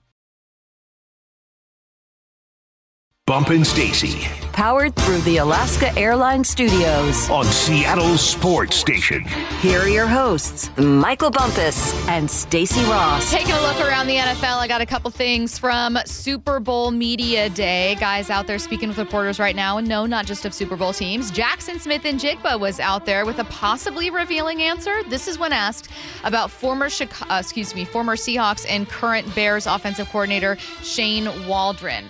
Bumpin' 3.29 3.63
Stacy 3.63 4.27
Powered 4.59 4.93
through 4.95 5.19
the 5.19 5.37
Alaska 5.37 5.97
Airlines 5.97 6.49
Studios. 6.49 7.29
on 7.29 7.45
Seattle's 7.45 8.19
sports 8.19 8.75
station. 8.75 9.23
Here 9.61 9.79
are 9.79 9.87
your 9.87 10.05
hosts, 10.05 10.69
Michael 10.77 11.31
Bumpus 11.31 11.93
and 12.09 12.29
Stacy 12.29 12.83
Ross. 12.83 13.31
Taking 13.31 13.53
a 13.53 13.61
look 13.61 13.79
around 13.79 14.07
the 14.07 14.17
NFL, 14.17 14.57
I 14.57 14.67
got 14.67 14.81
a 14.81 14.85
couple 14.85 15.11
things 15.11 15.57
from 15.57 15.97
Super 16.05 16.59
Bowl 16.59 16.91
Media 16.91 17.49
Day. 17.49 17.95
Guys 18.01 18.29
out 18.29 18.47
there 18.47 18.59
speaking 18.59 18.89
with 18.89 18.97
reporters 18.97 19.39
right 19.39 19.55
now, 19.55 19.77
and 19.77 19.87
no, 19.87 20.05
not 20.05 20.25
just 20.25 20.43
of 20.43 20.53
Super 20.53 20.75
Bowl 20.75 20.91
teams. 20.91 21.31
Jaxon 21.31 21.79
Smith-Njigba 21.79 22.59
was 22.59 22.81
out 22.81 23.05
there 23.05 23.25
with 23.25 23.39
a 23.39 23.45
possibly 23.45 24.09
revealing 24.09 24.61
answer. 24.61 25.03
This 25.07 25.29
is 25.29 25.39
when 25.39 25.53
asked 25.53 25.89
about 26.25 26.51
former 26.51 26.89
Chicago, 26.89 27.33
uh, 27.33 27.39
excuse 27.39 27.73
me, 27.75 27.85
former 27.85 28.17
Seahawks 28.17 28.65
and 28.67 28.89
current 28.89 29.33
Bears 29.35 29.67
offensive 29.67 30.09
coordinator 30.09 30.57
Shane 30.81 31.47
Waldron. 31.47 32.09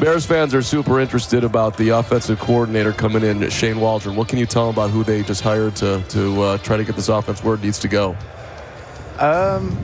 Bears 0.00 0.24
fans 0.24 0.54
are 0.54 0.62
super 0.62 0.98
interested 0.98 1.44
about 1.44 1.76
the 1.76 1.90
offensive 1.90 2.38
coordinator 2.40 2.92
coming 2.92 3.22
in, 3.22 3.48
Shane 3.50 3.80
Waldron. 3.80 4.16
What 4.16 4.28
can 4.28 4.38
you 4.38 4.46
tell 4.46 4.66
them 4.66 4.74
about 4.74 4.90
who 4.90 5.04
they 5.04 5.22
just 5.22 5.42
hired 5.42 5.76
to 5.76 6.02
to 6.08 6.40
uh, 6.42 6.58
try 6.58 6.78
to 6.78 6.84
get 6.84 6.96
this 6.96 7.08
offense 7.10 7.44
where 7.44 7.54
it 7.54 7.62
needs 7.62 7.78
to 7.80 7.88
go? 7.88 8.16
Um, 9.18 9.76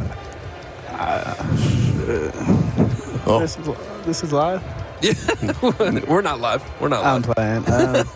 Oh. 3.29 3.40
this, 3.40 3.59
is, 3.59 3.66
this 4.05 4.22
is 4.22 4.33
live. 4.33 4.62
We're 6.09 6.22
not 6.22 6.40
live. 6.40 6.62
We're 6.81 6.88
not 6.88 7.02
live. 7.02 7.29
I'm 7.38 7.64
playing. 7.64 7.96
Um, 7.96 8.09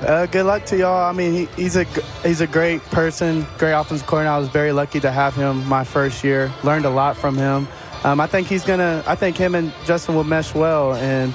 uh, 0.00 0.26
good 0.26 0.46
luck 0.46 0.64
to 0.66 0.78
y'all. 0.78 1.04
I 1.08 1.12
mean, 1.12 1.32
he, 1.34 1.44
he's 1.62 1.76
a 1.76 1.84
g- 1.84 2.00
he's 2.24 2.40
a 2.40 2.46
great 2.46 2.80
person, 2.84 3.46
great 3.58 3.72
offensive 3.72 4.06
coordinator. 4.06 4.32
I 4.34 4.38
was 4.38 4.48
very 4.48 4.72
lucky 4.72 4.98
to 5.00 5.12
have 5.12 5.34
him 5.36 5.68
my 5.68 5.84
first 5.84 6.24
year. 6.24 6.50
Learned 6.64 6.86
a 6.86 6.90
lot 6.90 7.18
from 7.18 7.36
him. 7.36 7.68
Um, 8.04 8.20
I 8.20 8.26
think 8.26 8.48
he's 8.48 8.64
gonna. 8.64 9.02
I 9.06 9.14
think 9.14 9.36
him 9.36 9.54
and 9.54 9.72
Justin 9.84 10.14
will 10.14 10.24
mesh 10.24 10.54
well, 10.54 10.94
and 10.94 11.34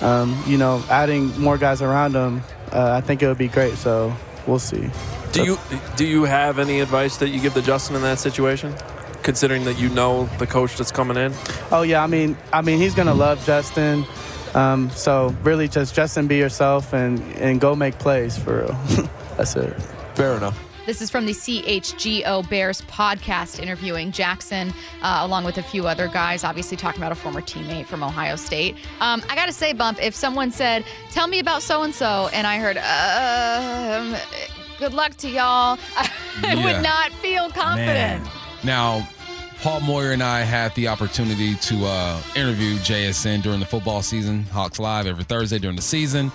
um, 0.00 0.42
you 0.46 0.56
know, 0.56 0.82
adding 0.88 1.38
more 1.38 1.58
guys 1.58 1.82
around 1.82 2.14
him, 2.14 2.42
uh, 2.72 2.92
I 2.92 3.00
think 3.00 3.22
it 3.22 3.28
would 3.28 3.38
be 3.38 3.48
great. 3.48 3.74
So 3.74 4.14
we'll 4.46 4.58
see. 4.58 4.88
Do 5.32 5.44
you 5.44 5.58
do 5.96 6.06
you 6.06 6.24
have 6.24 6.58
any 6.58 6.80
advice 6.80 7.18
that 7.18 7.28
you 7.28 7.40
give 7.40 7.54
to 7.54 7.62
Justin 7.62 7.96
in 7.96 8.02
that 8.02 8.18
situation, 8.18 8.74
considering 9.22 9.64
that 9.64 9.78
you 9.78 9.90
know 9.90 10.24
the 10.38 10.46
coach 10.46 10.76
that's 10.76 10.92
coming 10.92 11.18
in? 11.18 11.34
Oh 11.70 11.82
yeah, 11.82 12.02
I 12.02 12.06
mean, 12.06 12.36
I 12.52 12.62
mean, 12.62 12.78
he's 12.78 12.94
gonna 12.94 13.14
love 13.14 13.44
Justin. 13.44 14.04
Um, 14.54 14.88
so 14.90 15.36
really, 15.42 15.68
just 15.68 15.94
Justin, 15.94 16.26
be 16.26 16.36
yourself 16.36 16.94
and 16.94 17.20
and 17.36 17.60
go 17.60 17.76
make 17.76 17.98
plays 17.98 18.38
for 18.38 18.62
real. 18.62 19.08
That's 19.36 19.54
it. 19.56 19.74
Fair 20.14 20.34
enough. 20.36 20.65
This 20.86 21.02
is 21.02 21.10
from 21.10 21.26
the 21.26 21.32
CHGO 21.32 22.48
Bears 22.48 22.80
podcast 22.82 23.58
interviewing 23.60 24.12
Jaxon, 24.12 24.72
uh, 25.02 25.18
along 25.22 25.42
with 25.44 25.58
a 25.58 25.62
few 25.62 25.88
other 25.88 26.06
guys, 26.06 26.44
obviously 26.44 26.76
talking 26.76 27.00
about 27.02 27.10
a 27.10 27.16
former 27.16 27.40
teammate 27.40 27.86
from 27.86 28.04
Ohio 28.04 28.36
State. 28.36 28.76
Um, 29.00 29.20
I 29.28 29.34
got 29.34 29.46
to 29.46 29.52
say, 29.52 29.72
Bump, 29.72 30.00
if 30.00 30.14
someone 30.14 30.52
said, 30.52 30.84
Tell 31.10 31.26
me 31.26 31.40
about 31.40 31.62
so 31.62 31.82
and 31.82 31.92
so, 31.92 32.28
and 32.32 32.46
I 32.46 32.58
heard, 32.58 32.76
um, 32.78 34.16
Good 34.78 34.94
luck 34.94 35.16
to 35.16 35.28
y'all, 35.28 35.78
I 35.96 36.10
Yeah. 36.54 36.64
would 36.76 36.82
not 36.82 37.10
feel 37.14 37.48
confident. 37.50 38.22
Man. 38.22 38.30
Now, 38.62 39.08
Paul 39.62 39.80
Moyer 39.80 40.12
and 40.12 40.22
I 40.22 40.40
had 40.42 40.72
the 40.76 40.86
opportunity 40.88 41.54
to 41.56 41.84
uh, 41.84 42.20
interview 42.36 42.74
JSN 42.76 43.42
during 43.42 43.58
the 43.58 43.66
football 43.66 44.02
season, 44.02 44.44
Hawks 44.44 44.78
Live 44.78 45.06
every 45.06 45.24
Thursday 45.24 45.58
during 45.58 45.76
the 45.76 45.82
season. 45.82 46.30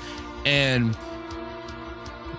And 0.46 0.98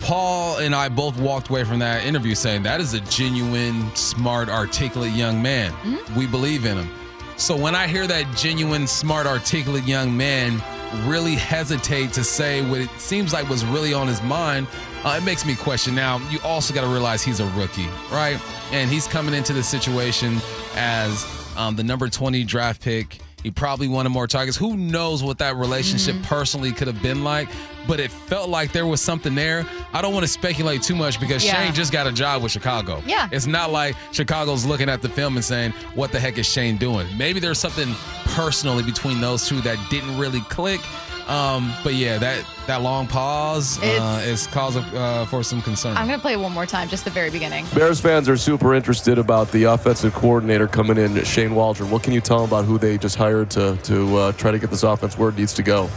Paul 0.03 0.59
and 0.59 0.75
I 0.75 0.89
both 0.89 1.19
walked 1.19 1.49
away 1.49 1.65
from 1.65 1.79
that 1.79 2.05
interview 2.05 2.35
saying 2.35 2.65
that 2.65 2.81
is 2.81 2.93
a 2.95 3.01
genuine, 3.03 3.95
smart, 3.95 4.49
articulate 4.49 5.13
young 5.13 5.41
man. 5.41 5.73
We 6.17 6.27
believe 6.27 6.67
in 6.67 6.77
him. 6.77 6.91
So 7.37 7.57
when 7.57 7.75
I 7.75 7.87
hear 7.87 8.07
that 8.07 8.37
genuine, 8.37 8.87
smart, 8.87 9.27
articulate 9.27 9.85
young 9.85 10.17
man 10.17 10.61
really 11.09 11.35
hesitate 11.35 12.13
to 12.15 12.25
say 12.25 12.69
what 12.69 12.81
it 12.81 12.91
seems 12.99 13.33
like 13.33 13.49
was 13.49 13.65
really 13.65 13.95
on 13.95 14.07
his 14.09 14.21
mind, 14.23 14.67
uh, 15.05 15.19
it 15.21 15.25
makes 15.25 15.47
me 15.47 15.55
question. 15.55 15.95
Now, 15.95 16.19
you 16.31 16.39
also 16.45 16.75
got 16.75 16.83
to 16.83 16.89
realize 16.89 17.23
he's 17.23 17.41
a 17.41 17.47
rookie, 17.51 17.89
right? 18.11 18.39
And 18.73 18.91
he's 18.91 19.07
coming 19.07 19.35
into 19.35 19.53
the 19.53 19.63
situation 19.63 20.39
as 20.75 21.27
um, 21.57 21.77
the 21.77 21.83
number 21.85 22.09
20 22.09 22.45
draft 22.45 22.83
pick. 22.83 23.19
He 23.43 23.51
probably 23.51 23.89
wanted 23.89 24.11
more 24.11 24.27
targets. 24.27 24.57
Who 24.57 24.77
knows 24.77 25.23
what 25.23 25.39
that 25.39 25.57
relationship 25.57 26.15
mm-hmm. 26.15 26.25
personally 26.25 26.73
could 26.73 26.87
have 26.87 27.03
been 27.03 27.25
like? 27.25 27.49
But 27.89 27.99
it 27.99 28.13
felt 28.13 28.49
like 28.49 28.73
there 28.73 28.87
was 28.87 29.01
something 29.01 29.35
there. 29.35 29.67
I 29.93 30.01
don't 30.01 30.15
want 30.15 30.25
to 30.25 30.29
speculate 30.29 30.83
too 30.83 30.95
much 30.95 31.19
because 31.19 31.45
Yeah. 31.45 31.65
Shane 31.65 31.75
just 31.75 31.93
got 31.93 32.07
a 32.07 32.13
job 32.13 32.43
with 32.43 32.53
Chicago. 32.53 33.03
Yeah. 33.05 33.29
It's 33.33 33.47
not 33.47 33.73
like 33.73 33.97
Chicago's 34.13 34.65
looking 34.65 34.89
at 34.89 35.03
the 35.03 35.09
film 35.09 35.37
and 35.37 35.45
saying, 35.45 35.73
what 35.95 36.13
the 36.13 36.21
heck 36.21 36.39
is 36.39 36.47
Shane 36.47 36.77
doing? 36.77 37.07
Maybe 37.19 37.41
there's 37.41 37.59
something 37.59 37.93
personally 38.27 38.85
between 38.85 39.21
those 39.21 39.49
two 39.49 39.61
that 39.63 39.79
didn't 39.91 40.17
really 40.17 40.41
click. 40.43 40.81
Um, 41.29 41.73
but 41.85 41.95
yeah, 41.95 42.19
that 42.19 42.45
that 42.67 42.83
long 42.83 43.07
pause 43.07 43.79
uh, 43.83 44.23
is 44.25 44.47
cause 44.49 44.77
of, 44.77 44.95
uh, 44.95 45.25
for 45.27 45.43
some 45.43 45.63
concern. 45.63 45.97
I'm 45.97 46.07
going 46.07 46.19
to 46.19 46.23
play 46.23 46.33
it 46.35 46.41
one 46.41 46.53
more 46.53 46.67
time, 46.67 46.89
just 46.89 47.05
the 47.05 47.11
very 47.11 47.31
beginning. 47.31 47.67
Bears 47.75 48.01
fans 48.01 48.29
are 48.29 48.37
super 48.37 48.75
interested 48.75 49.19
about 49.19 49.51
the 49.53 49.65
offensive 49.65 50.15
coordinator 50.15 50.67
coming 50.67 50.99
in, 50.99 51.23
Shane 51.25 51.55
Waldron. 51.55 51.91
What 51.91 52.03
can 52.03 52.13
you 52.13 52.21
tell 52.21 52.39
them 52.39 52.49
about 52.49 52.65
who 52.65 52.79
they 52.79 52.99
just 52.99 53.17
hired 53.17 53.51
to 53.51 53.77
to 53.85 54.17
uh, 54.17 54.33
try 54.33 54.51
to 54.51 54.59
get 54.59 54.71
this 54.71 54.83
offense 54.83 55.17
where 55.17 55.29
it 55.29 55.37
needs 55.37 55.55
to 55.55 55.63
go? 55.63 55.89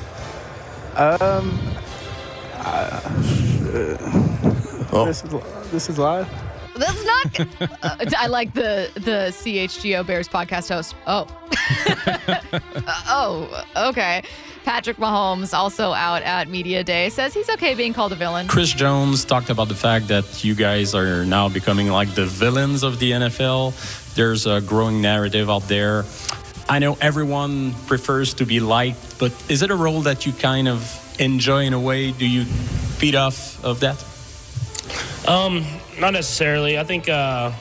Um, 0.95 1.59
Oh. 4.97 5.05
this 5.05 5.23
is 5.23 5.31
this 5.71 5.89
is 5.89 5.99
live. 5.99 6.27
That's 6.75 7.05
not. 7.05 7.39
uh, 7.83 8.05
I 8.17 8.27
like 8.27 8.53
the 8.53 8.89
the 8.95 9.31
CHGO 9.31 10.05
Bears 10.05 10.27
podcast 10.27 10.69
host. 10.69 10.95
Oh, 11.07 11.27
Uh, 11.87 12.39
oh, 13.07 13.63
okay. 13.89 14.23
Patrick 14.65 14.97
Mahomes, 14.97 15.53
also 15.53 15.93
out 15.93 16.23
at 16.23 16.47
media 16.49 16.83
day, 16.83 17.09
says 17.09 17.33
he's 17.35 17.49
okay 17.51 17.75
being 17.75 17.93
called 17.93 18.11
a 18.11 18.15
villain. 18.15 18.47
Chris 18.47 18.73
Jones 18.73 19.23
talked 19.23 19.49
about 19.51 19.67
the 19.67 19.75
fact 19.75 20.07
that 20.07 20.43
you 20.43 20.55
guys 20.55 20.95
are 20.95 21.23
now 21.23 21.47
becoming 21.49 21.89
like 21.89 22.13
the 22.15 22.25
villains 22.25 22.81
of 22.83 22.97
the 22.99 23.11
NFL. 23.11 23.73
There's 24.15 24.47
a 24.47 24.61
growing 24.61 25.01
narrative 25.01 25.49
out 25.51 25.67
there. 25.67 26.03
I 26.67 26.79
know 26.79 26.97
everyone 26.99 27.73
prefers 27.85 28.33
to 28.35 28.45
be 28.45 28.59
liked, 28.59 29.19
but 29.19 29.31
is 29.49 29.61
it 29.61 29.69
a 29.69 29.75
role 29.75 30.01
that 30.01 30.25
you 30.25 30.33
kind 30.33 30.67
of 30.67 31.15
enjoy 31.19 31.65
in 31.65 31.73
a 31.73 31.79
way? 31.79 32.11
Do 32.11 32.27
you 32.27 32.45
feed 32.45 33.13
off 33.13 33.63
of 33.63 33.81
that? 33.81 34.03
Um, 35.27 35.63
not 35.99 36.13
necessarily. 36.13 36.77
I 36.77 36.83
think 36.83 37.09
uh, 37.09 37.51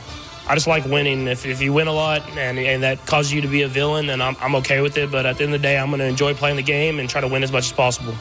I 0.48 0.54
just 0.54 0.66
like 0.66 0.84
winning. 0.84 1.26
If, 1.26 1.46
if 1.46 1.62
you 1.62 1.72
win 1.72 1.86
a 1.86 1.92
lot 1.92 2.28
and, 2.36 2.58
and 2.58 2.82
that 2.82 3.04
causes 3.06 3.32
you 3.32 3.40
to 3.40 3.48
be 3.48 3.62
a 3.62 3.68
villain, 3.68 4.06
then 4.06 4.20
I'm, 4.20 4.36
I'm 4.40 4.54
okay 4.56 4.80
with 4.80 4.96
it. 4.96 5.10
But 5.10 5.26
at 5.26 5.38
the 5.38 5.44
end 5.44 5.54
of 5.54 5.60
the 5.60 5.66
day, 5.66 5.78
I'm 5.78 5.88
going 5.88 6.00
to 6.00 6.06
enjoy 6.06 6.34
playing 6.34 6.56
the 6.56 6.62
game 6.62 6.98
and 6.98 7.08
try 7.08 7.20
to 7.20 7.28
win 7.28 7.42
as 7.42 7.52
much 7.52 7.64
as 7.66 7.72
possible. 7.72 8.14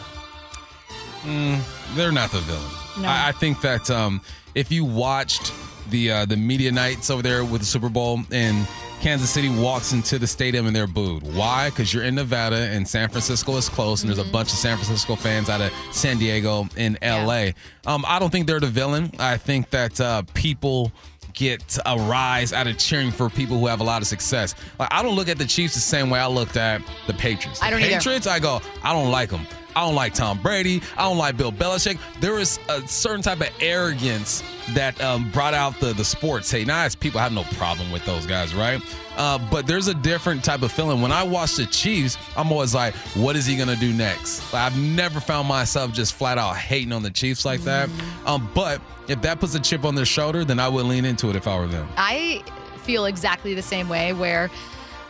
Mm, 1.24 1.62
they're 1.96 2.12
not 2.12 2.32
the 2.32 2.40
villain. 2.40 2.72
No. 3.02 3.08
I, 3.08 3.30
I 3.30 3.32
think 3.32 3.62
that 3.62 3.90
um, 3.90 4.22
if 4.56 4.72
you 4.72 4.86
watched 4.86 5.52
the 5.90 6.12
uh, 6.12 6.26
the 6.26 6.38
media 6.38 6.72
nights 6.72 7.10
over 7.10 7.22
there 7.22 7.44
with 7.44 7.62
the 7.62 7.68
Super 7.68 7.90
Bowl 7.90 8.22
and 8.32 8.68
Kansas 9.04 9.30
City 9.30 9.50
walks 9.50 9.92
into 9.92 10.18
the 10.18 10.26
stadium 10.26 10.66
and 10.66 10.74
they're 10.74 10.88
booed. 10.88 11.24
Why? 11.36 11.70
Because 11.70 11.94
you're 11.94 12.06
in 12.06 12.16
Nevada 12.16 12.56
and 12.56 12.88
San 12.88 13.10
Francisco 13.10 13.58
is 13.58 13.68
close, 13.68 14.02
and 14.02 14.10
there's 14.10 14.26
a 14.26 14.32
bunch 14.32 14.54
of 14.54 14.58
San 14.58 14.78
Francisco 14.78 15.18
fans 15.18 15.50
out 15.50 15.60
of 15.60 15.74
San 15.92 16.18
Diego 16.18 16.70
in 16.78 16.98
LA. 17.04 17.48
Um, 17.86 18.06
I 18.08 18.18
don't 18.18 18.30
think 18.30 18.48
they're 18.48 18.62
the 18.62 18.68
villain. 18.68 19.12
I 19.20 19.36
think 19.36 19.72
that 19.72 20.00
uh, 20.00 20.22
people 20.34 20.90
get 21.34 21.78
a 21.86 21.98
rise 21.98 22.54
out 22.54 22.66
of 22.66 22.78
cheering 22.78 23.12
for 23.12 23.30
people 23.30 23.60
who 23.60 23.68
have 23.68 23.82
a 23.82 23.84
lot 23.84 24.02
of 24.02 24.08
success. 24.08 24.56
Like 24.80 24.88
I 24.94 25.04
don't 25.04 25.18
look 25.18 25.28
at 25.28 25.38
the 25.38 25.46
Chiefs 25.46 25.74
the 25.74 25.82
same 25.82 26.10
way 26.10 26.20
I 26.20 26.28
looked 26.28 26.56
at 26.56 26.82
the 27.06 27.14
Patriots. 27.14 27.60
The 27.60 27.66
I 27.66 27.72
don't 27.72 27.82
either. 27.82 27.96
Patriots, 27.96 28.26
I 28.26 28.40
go, 28.40 28.62
I 28.84 28.94
don't 28.94 29.12
like 29.12 29.32
them. 29.32 29.46
I 29.76 29.82
don't 29.82 29.96
like 29.96 30.14
Tom 30.14 30.42
Brady. 30.42 30.82
I 30.98 31.04
don't 31.04 31.18
like 31.18 31.38
Bill 31.38 31.52
Belichick. 31.52 31.98
There 32.20 32.40
is 32.40 32.60
a 32.70 32.88
certain 32.88 33.22
type 33.22 33.42
of 33.42 33.50
arrogance 33.60 34.44
that 34.74 35.00
um, 35.02 35.30
brought 35.32 35.54
out 35.54 35.80
the 35.80 35.94
the 35.94 36.06
sports 36.06 36.50
hate. 36.50 36.68
Now, 36.68 36.84
as 36.84 36.96
people 36.96 37.20
have 37.20 37.34
no 37.34 37.44
problem 37.56 37.92
with 37.92 38.06
those 38.06 38.26
guys, 38.26 38.54
right? 38.56 38.82
Uh, 39.18 39.38
but 39.52 39.68
there's 39.68 39.88
a 39.88 39.94
different 39.94 40.44
type 40.44 40.62
of 40.64 40.72
feeling. 40.72 41.02
When 41.02 41.12
I 41.12 41.24
watch 41.24 41.56
the 41.56 41.66
Chiefs, 41.66 42.18
I'm 42.36 42.52
always 42.52 42.74
like, 42.74 42.96
what 43.16 43.36
is 43.36 43.46
he 43.46 43.56
gonna 43.56 43.76
do 43.76 43.94
next? 43.94 44.42
Like, 44.54 44.72
I've 44.72 44.78
never 44.78 45.20
found 45.20 45.48
myself 45.48 45.92
just 45.92 46.14
flat 46.14 46.38
out 46.38 46.56
hating 46.56 46.92
on 46.94 47.04
the 47.04 47.12
Chiefs 47.12 47.46
like 47.46 47.62
that. 47.62 47.90
Um, 48.26 48.50
but 48.56 48.82
if 49.08 49.22
that 49.22 49.40
puts 49.40 49.54
a 49.56 49.60
chip 49.60 49.86
on 49.86 49.96
their 49.96 50.06
shoulder, 50.06 50.46
then 50.46 50.60
I 50.60 50.68
would 50.68 50.86
lean 50.86 51.06
into 51.06 51.30
it 51.30 51.36
if 51.36 51.48
I 51.48 51.58
were 51.60 51.68
them. 51.68 51.88
I 51.98 52.44
feel 52.84 53.06
exactly 53.06 53.54
the 53.54 53.62
same 53.62 53.88
way 53.90 54.14
where 54.14 54.50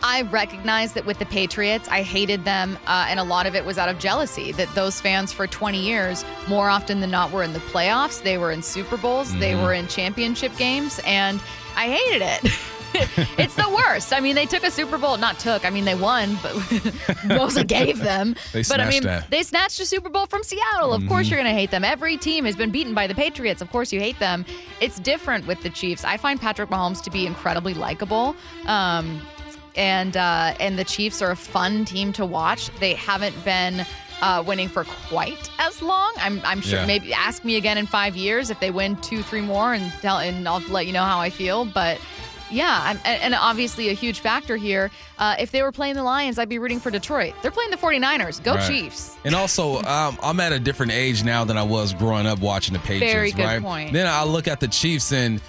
I 0.06 0.20
recognize 0.22 0.92
that 0.92 1.06
with 1.06 1.18
the 1.18 1.24
Patriots, 1.24 1.88
I 1.90 2.02
hated 2.02 2.44
them, 2.44 2.76
uh, 2.86 3.06
and 3.08 3.18
a 3.18 3.24
lot 3.24 3.46
of 3.46 3.54
it 3.54 3.64
was 3.64 3.78
out 3.78 3.88
of 3.88 3.98
jealousy. 3.98 4.52
That 4.52 4.72
those 4.74 5.00
fans 5.00 5.32
for 5.32 5.46
20 5.46 5.80
years, 5.80 6.26
more 6.46 6.68
often 6.68 7.00
than 7.00 7.10
not, 7.10 7.32
were 7.32 7.42
in 7.42 7.54
the 7.54 7.58
playoffs. 7.60 8.22
They 8.22 8.36
were 8.36 8.50
in 8.52 8.62
Super 8.62 8.98
Bowls. 8.98 9.34
They 9.38 9.52
Mhm. 9.52 9.62
were 9.62 9.72
in 9.72 9.88
championship 9.88 10.54
games, 10.58 11.00
and 11.06 11.40
I 11.74 11.88
hated 11.88 12.20
it. 12.22 12.52
it's 13.38 13.54
the 13.54 13.68
worst. 13.68 14.12
I 14.12 14.20
mean, 14.20 14.34
they 14.36 14.44
took 14.46 14.62
a 14.62 14.70
Super 14.70 14.98
Bowl. 14.98 15.16
Not 15.16 15.38
took. 15.40 15.64
I 15.64 15.70
mean, 15.70 15.84
they 15.86 15.94
won, 15.94 16.38
but 16.42 16.52
Bosa 17.26 17.66
gave 17.78 17.98
them. 17.98 18.34
They 18.52 18.60
but 18.62 18.78
I 18.80 18.84
snatched 18.84 18.90
mean, 18.92 19.02
that. 19.04 19.30
they 19.30 19.42
snatched 19.42 19.80
a 19.80 19.86
Super 19.86 20.10
Bowl 20.10 20.26
from 20.26 20.42
Seattle. 20.44 20.92
Of 20.92 21.06
course, 21.08 21.26
Mhm. 21.26 21.30
you're 21.30 21.40
going 21.40 21.52
to 21.52 21.58
hate 21.58 21.70
them. 21.70 21.82
Every 21.82 22.16
team 22.18 22.44
has 22.44 22.54
been 22.56 22.70
beaten 22.70 22.92
by 22.94 23.06
the 23.06 23.14
Patriots. 23.14 23.62
Of 23.62 23.72
course, 23.72 23.90
you 23.92 24.00
hate 24.00 24.18
them. 24.20 24.44
It's 24.82 24.98
different 25.00 25.46
with 25.46 25.62
the 25.62 25.70
Chiefs. 25.70 26.04
I 26.04 26.18
find 26.18 26.38
Patrick 26.40 26.68
Mahomes 26.68 27.02
to 27.04 27.10
be 27.10 27.26
incredibly 27.26 27.72
likable. 27.74 28.36
Um, 28.66 29.20
and 29.76 30.16
uh, 30.16 30.54
and 30.60 30.78
the 30.78 30.84
Chiefs 30.84 31.22
are 31.22 31.30
a 31.30 31.36
fun 31.36 31.84
team 31.84 32.12
to 32.14 32.26
watch. 32.26 32.70
They 32.80 32.94
haven't 32.94 33.44
been 33.44 33.86
uh, 34.22 34.42
winning 34.46 34.68
for 34.68 34.84
quite 34.84 35.50
as 35.58 35.82
long. 35.82 36.12
I'm 36.16 36.40
I'm 36.44 36.60
sure. 36.60 36.80
Yeah. 36.80 36.86
Maybe 36.86 37.12
ask 37.12 37.44
me 37.44 37.56
again 37.56 37.78
in 37.78 37.86
five 37.86 38.16
years 38.16 38.50
if 38.50 38.60
they 38.60 38.70
win 38.70 38.96
two, 38.96 39.22
three 39.22 39.40
more, 39.40 39.74
and 39.74 39.92
tell 40.00 40.18
and 40.18 40.48
I'll 40.48 40.60
let 40.68 40.86
you 40.86 40.92
know 40.92 41.04
how 41.04 41.20
I 41.20 41.30
feel. 41.30 41.64
But 41.64 42.00
yeah, 42.50 42.80
I'm, 42.82 43.00
and 43.04 43.22
and 43.22 43.34
obviously 43.34 43.88
a 43.88 43.92
huge 43.92 44.20
factor 44.20 44.56
here. 44.56 44.90
Uh, 45.18 45.36
if 45.38 45.50
they 45.50 45.62
were 45.62 45.72
playing 45.72 45.94
the 45.94 46.02
Lions, 46.02 46.38
I'd 46.38 46.48
be 46.48 46.58
rooting 46.58 46.80
for 46.80 46.90
Detroit. 46.90 47.34
They're 47.42 47.50
playing 47.50 47.70
the 47.70 47.76
49ers. 47.76 48.42
Go 48.42 48.54
Right. 48.54 48.68
Chiefs. 48.68 49.16
And 49.24 49.34
also, 49.34 49.82
um, 49.82 50.18
I'm 50.22 50.40
at 50.40 50.52
a 50.52 50.58
different 50.58 50.92
age 50.92 51.24
now 51.24 51.44
than 51.44 51.56
I 51.56 51.62
was 51.62 51.92
growing 51.94 52.26
up 52.26 52.38
watching 52.40 52.72
the 52.72 52.80
Patriots. 52.80 53.12
Very 53.12 53.30
good 53.32 53.44
right? 53.44 53.62
point. 53.62 53.92
Then 53.92 54.06
I 54.06 54.24
look 54.24 54.48
at 54.48 54.60
the 54.60 54.68
Chiefs, 54.68 55.12
and 55.12 55.40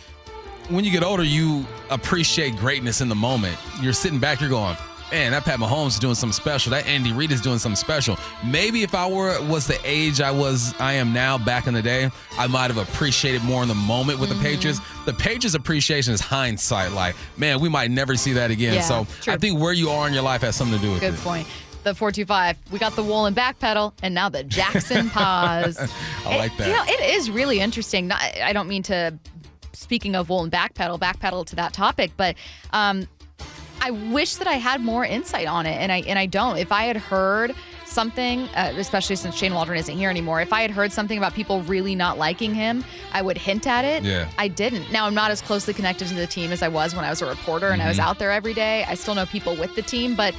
when 0.69 0.83
you 0.85 0.91
get 0.91 1.03
older, 1.03 1.23
you 1.23 1.65
appreciate 1.89 2.55
greatness 2.57 3.01
in 3.01 3.09
the 3.09 3.15
moment. 3.15 3.57
You're 3.81 3.93
sitting 3.93 4.19
back, 4.19 4.39
you're 4.41 4.49
going, 4.49 4.75
man, 5.11 5.31
that 5.31 5.43
Pat 5.45 5.59
Mahomes 5.59 5.89
is 5.89 5.99
doing 5.99 6.15
something 6.15 6.33
special. 6.33 6.71
That 6.71 6.85
Andy 6.87 7.13
Reid 7.13 7.31
is 7.31 7.39
doing 7.41 7.59
something 7.59 7.75
special. 7.75 8.17
Maybe 8.43 8.81
if 8.83 8.95
I 8.95 9.07
were 9.07 9.39
was 9.47 9.67
the 9.67 9.79
age 9.83 10.21
I 10.21 10.31
was, 10.31 10.73
I 10.79 10.93
am 10.93 11.13
now 11.13 11.37
back 11.37 11.67
in 11.67 11.73
the 11.73 11.81
day, 11.81 12.09
I 12.37 12.47
might 12.47 12.71
have 12.71 12.77
appreciated 12.77 13.43
more 13.43 13.61
in 13.61 13.67
the 13.69 13.75
moment 13.75 14.19
with 14.19 14.29
Mm-hmm. 14.29 14.43
the 14.43 14.49
Patriots. 14.49 14.79
The 15.05 15.13
Patriots 15.13 15.53
appreciation 15.55 16.13
is 16.13 16.19
hindsight. 16.21 16.91
Like, 16.93 17.15
man, 17.37 17.59
we 17.59 17.69
might 17.69 17.91
never 17.91 18.15
see 18.15 18.33
that 18.33 18.49
again. 18.51 18.73
Yeah, 18.75 18.81
so 18.81 19.07
true. 19.21 19.33
I 19.33 19.37
think 19.37 19.59
where 19.59 19.73
you 19.73 19.89
are 19.89 20.07
in 20.07 20.13
your 20.13 20.23
life 20.23 20.41
has 20.41 20.55
something 20.55 20.77
to 20.79 20.83
do 20.83 20.91
with 20.93 21.01
Good 21.01 21.13
it. 21.13 21.17
Good 21.17 21.23
point. 21.23 21.47
The 21.83 21.93
425. 21.93 22.57
We 22.71 22.79
got 22.79 22.95
the 22.95 23.03
Woolen 23.03 23.35
back 23.35 23.59
pedal 23.59 23.93
and 24.01 24.15
now 24.15 24.27
the 24.27 24.43
Jaxon 24.43 25.07
pause. 25.11 25.77
I 26.25 26.37
like 26.37 26.57
that. 26.57 26.67
You 26.67 26.73
know, 26.73 26.83
it 26.87 27.13
is 27.15 27.29
really 27.29 27.59
interesting. 27.59 28.07
Not, 28.07 28.19
I 28.23 28.53
don't 28.53 28.67
mean 28.67 28.81
to, 28.83 29.13
speaking 29.75 30.15
of 30.15 30.29
Woolen 30.29 30.49
backpedal, 30.51 30.99
backpedal 30.99 31.45
to 31.47 31.55
that 31.57 31.73
topic, 31.73 32.11
but 32.17 32.35
um, 32.71 33.07
I 33.81 33.91
wish 33.91 34.35
that 34.35 34.47
I 34.47 34.53
had 34.53 34.81
more 34.81 35.05
insight 35.05 35.47
on 35.47 35.65
it, 35.65 35.75
and 35.79 35.91
I 35.91 35.99
and 36.07 36.17
I 36.17 36.25
don't. 36.25 36.57
If 36.57 36.71
I 36.71 36.83
had 36.85 36.97
heard 36.97 37.53
something, 37.85 38.41
uh, 38.55 38.73
especially 38.77 39.15
since 39.15 39.35
Shane 39.35 39.53
Waldron 39.53 39.77
isn't 39.77 39.95
here 39.97 40.09
anymore, 40.09 40.41
if 40.41 40.51
I 40.51 40.61
had 40.61 40.71
heard 40.71 40.91
something 40.91 41.17
about 41.17 41.33
people 41.33 41.61
really 41.63 41.93
not 41.93 42.17
liking 42.17 42.53
him, 42.55 42.83
I 43.13 43.21
would 43.21 43.37
hint 43.37 43.67
at 43.67 43.85
it. 43.85 44.03
Yeah. 44.03 44.27
I 44.39 44.47
didn't. 44.47 44.91
Now 44.91 45.05
I'm 45.05 45.13
not 45.13 45.29
as 45.29 45.41
closely 45.41 45.73
connected 45.73 46.07
to 46.07 46.13
the 46.15 46.25
team 46.27 46.51
as 46.51 46.63
I 46.63 46.67
was 46.67 46.95
when 46.95 47.05
I 47.05 47.09
was 47.09 47.21
a 47.21 47.25
reporter 47.27 47.69
and 47.69 47.81
I 47.81 47.87
was 47.87 47.97
Mm-hmm. 47.97 48.05
Mhm. 48.05 48.09
out 48.09 48.19
there 48.19 48.31
every 48.31 48.53
day. 48.53 48.85
I 48.87 48.95
still 48.95 49.13
know 49.15 49.25
people 49.27 49.55
with 49.55 49.75
the 49.75 49.81
team, 49.83 50.15
but 50.15 50.33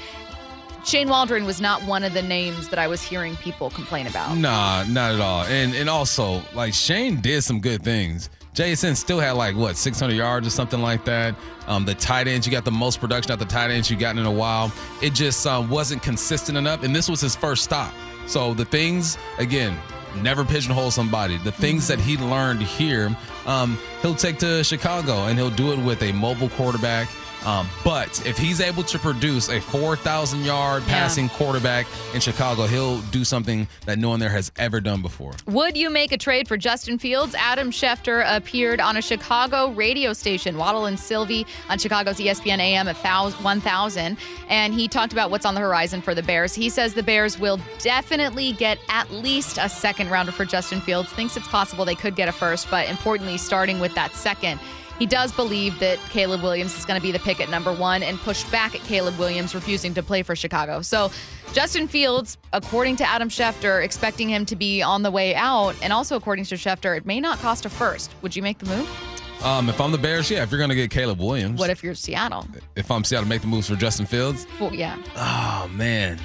Shane 0.84 1.08
Waldron 1.08 1.44
was 1.44 1.60
not 1.60 1.82
one 1.84 2.04
of 2.04 2.14
the 2.14 2.22
names 2.22 2.68
that 2.68 2.78
I 2.78 2.86
was 2.86 3.02
hearing 3.02 3.36
people 3.36 3.70
complain 3.70 4.06
about. 4.06 4.36
Nah, 4.36 4.84
not 4.84 5.14
at 5.14 5.20
all. 5.20 5.44
And 5.44 5.74
and 5.74 5.88
also, 5.88 6.42
like 6.54 6.74
Shane 6.74 7.20
did 7.20 7.42
some 7.42 7.60
good 7.60 7.82
things. 7.82 8.28
Jason 8.56 8.96
still 8.96 9.20
had 9.20 9.32
like 9.32 9.54
what 9.54 9.76
600 9.76 10.14
yards 10.14 10.46
or 10.46 10.50
something 10.50 10.80
like 10.80 11.04
that. 11.04 11.34
Um, 11.66 11.84
the 11.84 11.94
tight 11.94 12.26
ends, 12.26 12.46
you 12.46 12.50
got 12.50 12.64
the 12.64 12.70
most 12.70 13.00
production 13.00 13.30
at 13.30 13.38
the 13.38 13.44
tight 13.44 13.70
ends 13.70 13.90
you've 13.90 14.00
gotten 14.00 14.18
in 14.18 14.24
a 14.24 14.32
while. 14.32 14.72
It 15.02 15.12
just 15.12 15.46
um, 15.46 15.68
wasn't 15.68 16.02
consistent 16.02 16.56
enough, 16.56 16.82
and 16.82 16.96
this 16.96 17.06
was 17.06 17.20
his 17.20 17.36
first 17.36 17.64
stop. 17.64 17.92
So 18.26 18.54
the 18.54 18.64
things 18.64 19.18
again, 19.38 19.78
never 20.22 20.42
pigeonhole 20.42 20.90
somebody. 20.90 21.36
The 21.36 21.52
things 21.52 21.86
that 21.88 22.00
he 22.00 22.16
learned 22.16 22.62
here, 22.62 23.14
um, 23.44 23.78
he'll 24.00 24.14
take 24.14 24.38
to 24.38 24.64
Chicago, 24.64 25.26
and 25.26 25.38
he'll 25.38 25.50
do 25.50 25.72
it 25.72 25.78
with 25.78 26.02
a 26.02 26.12
mobile 26.12 26.48
quarterback. 26.48 27.10
Um, 27.46 27.68
but 27.84 28.26
if 28.26 28.36
he's 28.36 28.60
able 28.60 28.82
to 28.82 28.98
produce 28.98 29.48
a 29.48 29.60
4,000 29.60 30.44
yard 30.44 30.82
passing 30.84 31.28
quarterback 31.28 31.86
in 32.12 32.20
Chicago, 32.20 32.66
he'll 32.66 33.00
do 33.12 33.24
something 33.24 33.68
that 33.86 33.98
no 33.98 34.08
one 34.08 34.18
there 34.18 34.30
has 34.30 34.50
ever 34.56 34.80
done 34.80 35.00
before. 35.00 35.32
Would 35.46 35.76
you 35.76 35.88
make 35.88 36.10
a 36.10 36.18
trade 36.18 36.48
for 36.48 36.56
Justin 36.56 36.98
Fields? 36.98 37.36
Adam 37.38 37.70
Schefter 37.70 38.24
appeared 38.26 38.80
on 38.80 38.96
a 38.96 39.02
Chicago 39.02 39.70
radio 39.70 40.12
station, 40.12 40.58
Waddle 40.58 40.86
and 40.86 40.98
Silvy, 40.98 41.46
on 41.70 41.78
Chicago's 41.78 42.16
ESPN 42.16 42.58
AM 42.58 42.88
at 42.88 42.96
1000, 42.96 44.16
and 44.48 44.74
he 44.74 44.88
talked 44.88 45.12
about 45.12 45.30
what's 45.30 45.46
on 45.46 45.54
the 45.54 45.60
horizon 45.60 46.02
for 46.02 46.14
the 46.14 46.22
Bears. 46.24 46.52
He 46.54 46.68
says 46.68 46.94
the 46.94 47.02
Bears 47.02 47.38
will 47.38 47.60
definitely 47.78 48.52
get 48.54 48.78
at 48.88 49.08
least 49.12 49.58
a 49.58 49.68
second 49.68 50.10
rounder 50.10 50.32
for 50.32 50.44
Justin 50.44 50.80
Fields. 50.80 51.12
Thinks 51.12 51.36
it's 51.36 51.46
possible 51.46 51.84
they 51.84 51.94
could 51.94 52.16
get 52.16 52.28
a 52.28 52.32
first, 52.32 52.68
but 52.68 52.88
importantly, 52.88 53.38
starting 53.38 53.78
with 53.78 53.94
that 53.94 54.12
second. 54.14 54.58
He 54.98 55.06
does 55.06 55.30
believe 55.32 55.78
that 55.80 55.98
Caleb 56.10 56.42
Williams 56.42 56.76
is 56.78 56.84
going 56.84 56.98
to 56.98 57.02
be 57.02 57.12
the 57.12 57.18
pick 57.18 57.40
at 57.40 57.50
number 57.50 57.72
one 57.72 58.02
and 58.02 58.18
pushed 58.18 58.50
back 58.50 58.74
at 58.74 58.80
Caleb 58.84 59.18
Williams 59.18 59.54
refusing 59.54 59.92
to 59.94 60.02
play 60.02 60.22
for 60.22 60.34
Chicago. 60.34 60.80
So, 60.82 61.10
Justin 61.52 61.86
Fields, 61.86 62.38
according 62.52 62.96
to 62.96 63.08
Adam 63.08 63.28
Schefter, 63.28 63.82
expecting 63.84 64.28
him 64.28 64.44
to 64.46 64.56
be 64.56 64.82
on 64.82 65.02
the 65.02 65.10
way 65.10 65.34
out, 65.34 65.74
and 65.82 65.92
also 65.92 66.16
according 66.16 66.44
to 66.46 66.54
Schefter, 66.56 66.96
it 66.96 67.04
may 67.06 67.20
not 67.20 67.38
cost 67.38 67.64
a 67.66 67.68
first. 67.70 68.10
Would 68.22 68.34
you 68.34 68.42
make 68.42 68.58
the 68.58 68.66
move? 68.74 69.42
Um, 69.44 69.68
if 69.68 69.80
I'm 69.80 69.92
the 69.92 69.98
Bears, 69.98 70.30
yeah, 70.30 70.42
if 70.42 70.50
you're 70.50 70.58
going 70.58 70.70
to 70.70 70.76
get 70.76 70.90
Caleb 70.90 71.20
Williams, 71.20 71.60
What 71.60 71.68
if 71.70 71.84
you're 71.84 71.94
Seattle? 71.94 72.46
if 72.74 72.90
I'm 72.90 73.04
Seattle, 73.04 73.28
make 73.28 73.42
the 73.42 73.46
moves 73.48 73.68
for 73.68 73.76
Justin 73.76 74.06
Fields. 74.06 74.46
Well, 74.58 74.74
yeah. 74.74 74.96
Oh 75.14 75.70
man, 75.74 76.18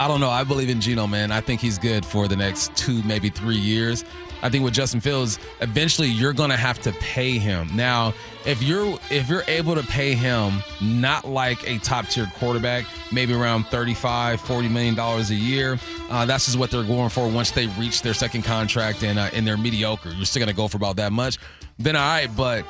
I 0.00 0.08
don't 0.08 0.20
know. 0.20 0.28
I 0.30 0.42
believe 0.42 0.68
in 0.68 0.80
Geno, 0.80 1.06
man. 1.06 1.30
I 1.30 1.40
think 1.40 1.60
he's 1.60 1.78
good 1.78 2.04
for 2.04 2.26
the 2.26 2.36
next 2.36 2.74
two, 2.76 3.00
maybe 3.04 3.30
three 3.30 3.56
years. 3.56 4.04
I 4.42 4.48
think 4.48 4.64
with 4.64 4.74
Justin 4.74 5.00
Fields, 5.00 5.38
eventually 5.60 6.08
you're 6.08 6.32
gonna 6.32 6.56
have 6.56 6.80
to 6.82 6.92
pay 6.92 7.38
him. 7.38 7.68
Now, 7.74 8.14
if 8.46 8.62
you're 8.62 8.98
if 9.10 9.28
you're 9.28 9.44
able 9.48 9.74
to 9.74 9.82
pay 9.82 10.14
him 10.14 10.62
not 10.80 11.26
like 11.26 11.68
a 11.68 11.78
top 11.78 12.06
tier 12.06 12.30
quarterback, 12.38 12.84
maybe 13.12 13.34
around 13.34 13.66
35, 13.66 14.40
40 14.40 14.68
million 14.68 14.94
dollars 14.94 15.30
a 15.30 15.34
year, 15.34 15.78
uh, 16.10 16.24
that's 16.26 16.46
just 16.46 16.58
what 16.58 16.70
they're 16.70 16.84
going 16.84 17.10
for 17.10 17.28
once 17.28 17.50
they 17.50 17.66
reach 17.78 18.02
their 18.02 18.14
second 18.14 18.42
contract 18.42 19.02
and 19.02 19.18
uh, 19.18 19.30
and 19.32 19.46
they're 19.46 19.56
mediocre. 19.56 20.10
You're 20.10 20.24
still 20.24 20.40
gonna 20.40 20.52
go 20.52 20.68
for 20.68 20.76
about 20.76 20.96
that 20.96 21.12
much. 21.12 21.38
Then 21.78 21.96
all 21.96 22.02
right, 22.02 22.28
but 22.36 22.64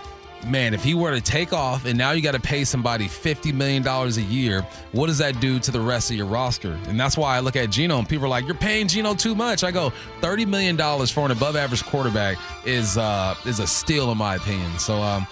man, 0.46 0.74
if 0.74 0.82
he 0.82 0.94
were 0.94 1.10
to 1.10 1.20
take 1.20 1.52
off 1.52 1.84
and 1.84 1.96
now 1.96 2.12
you 2.12 2.22
got 2.22 2.32
to 2.32 2.40
pay 2.40 2.64
somebody 2.64 3.06
$50 3.06 3.52
million 3.54 3.86
a 3.86 4.08
year, 4.30 4.62
what 4.92 5.06
does 5.06 5.18
that 5.18 5.40
do 5.40 5.58
to 5.60 5.70
the 5.70 5.80
rest 5.80 6.10
of 6.10 6.16
your 6.16 6.26
roster? 6.26 6.78
And 6.86 6.98
that's 6.98 7.16
why 7.16 7.36
I 7.36 7.40
look 7.40 7.56
at 7.56 7.70
Geno 7.70 7.98
and 7.98 8.08
people 8.08 8.26
are 8.26 8.28
like, 8.28 8.46
you're 8.46 8.54
paying 8.54 8.88
Geno 8.88 9.14
too 9.14 9.34
much. 9.34 9.64
I 9.64 9.70
go, 9.70 9.92
$30 10.20 10.46
million 10.46 10.76
for 11.06 11.24
an 11.24 11.30
above 11.30 11.56
average 11.56 11.84
quarterback 11.84 12.38
is 12.64 12.96
uh, 12.96 13.34
is 13.46 13.60
a 13.60 13.66
steal 13.66 14.10
in 14.12 14.18
my 14.18 14.36
opinion. 14.36 14.78
So, 14.78 15.02
um, 15.02 15.26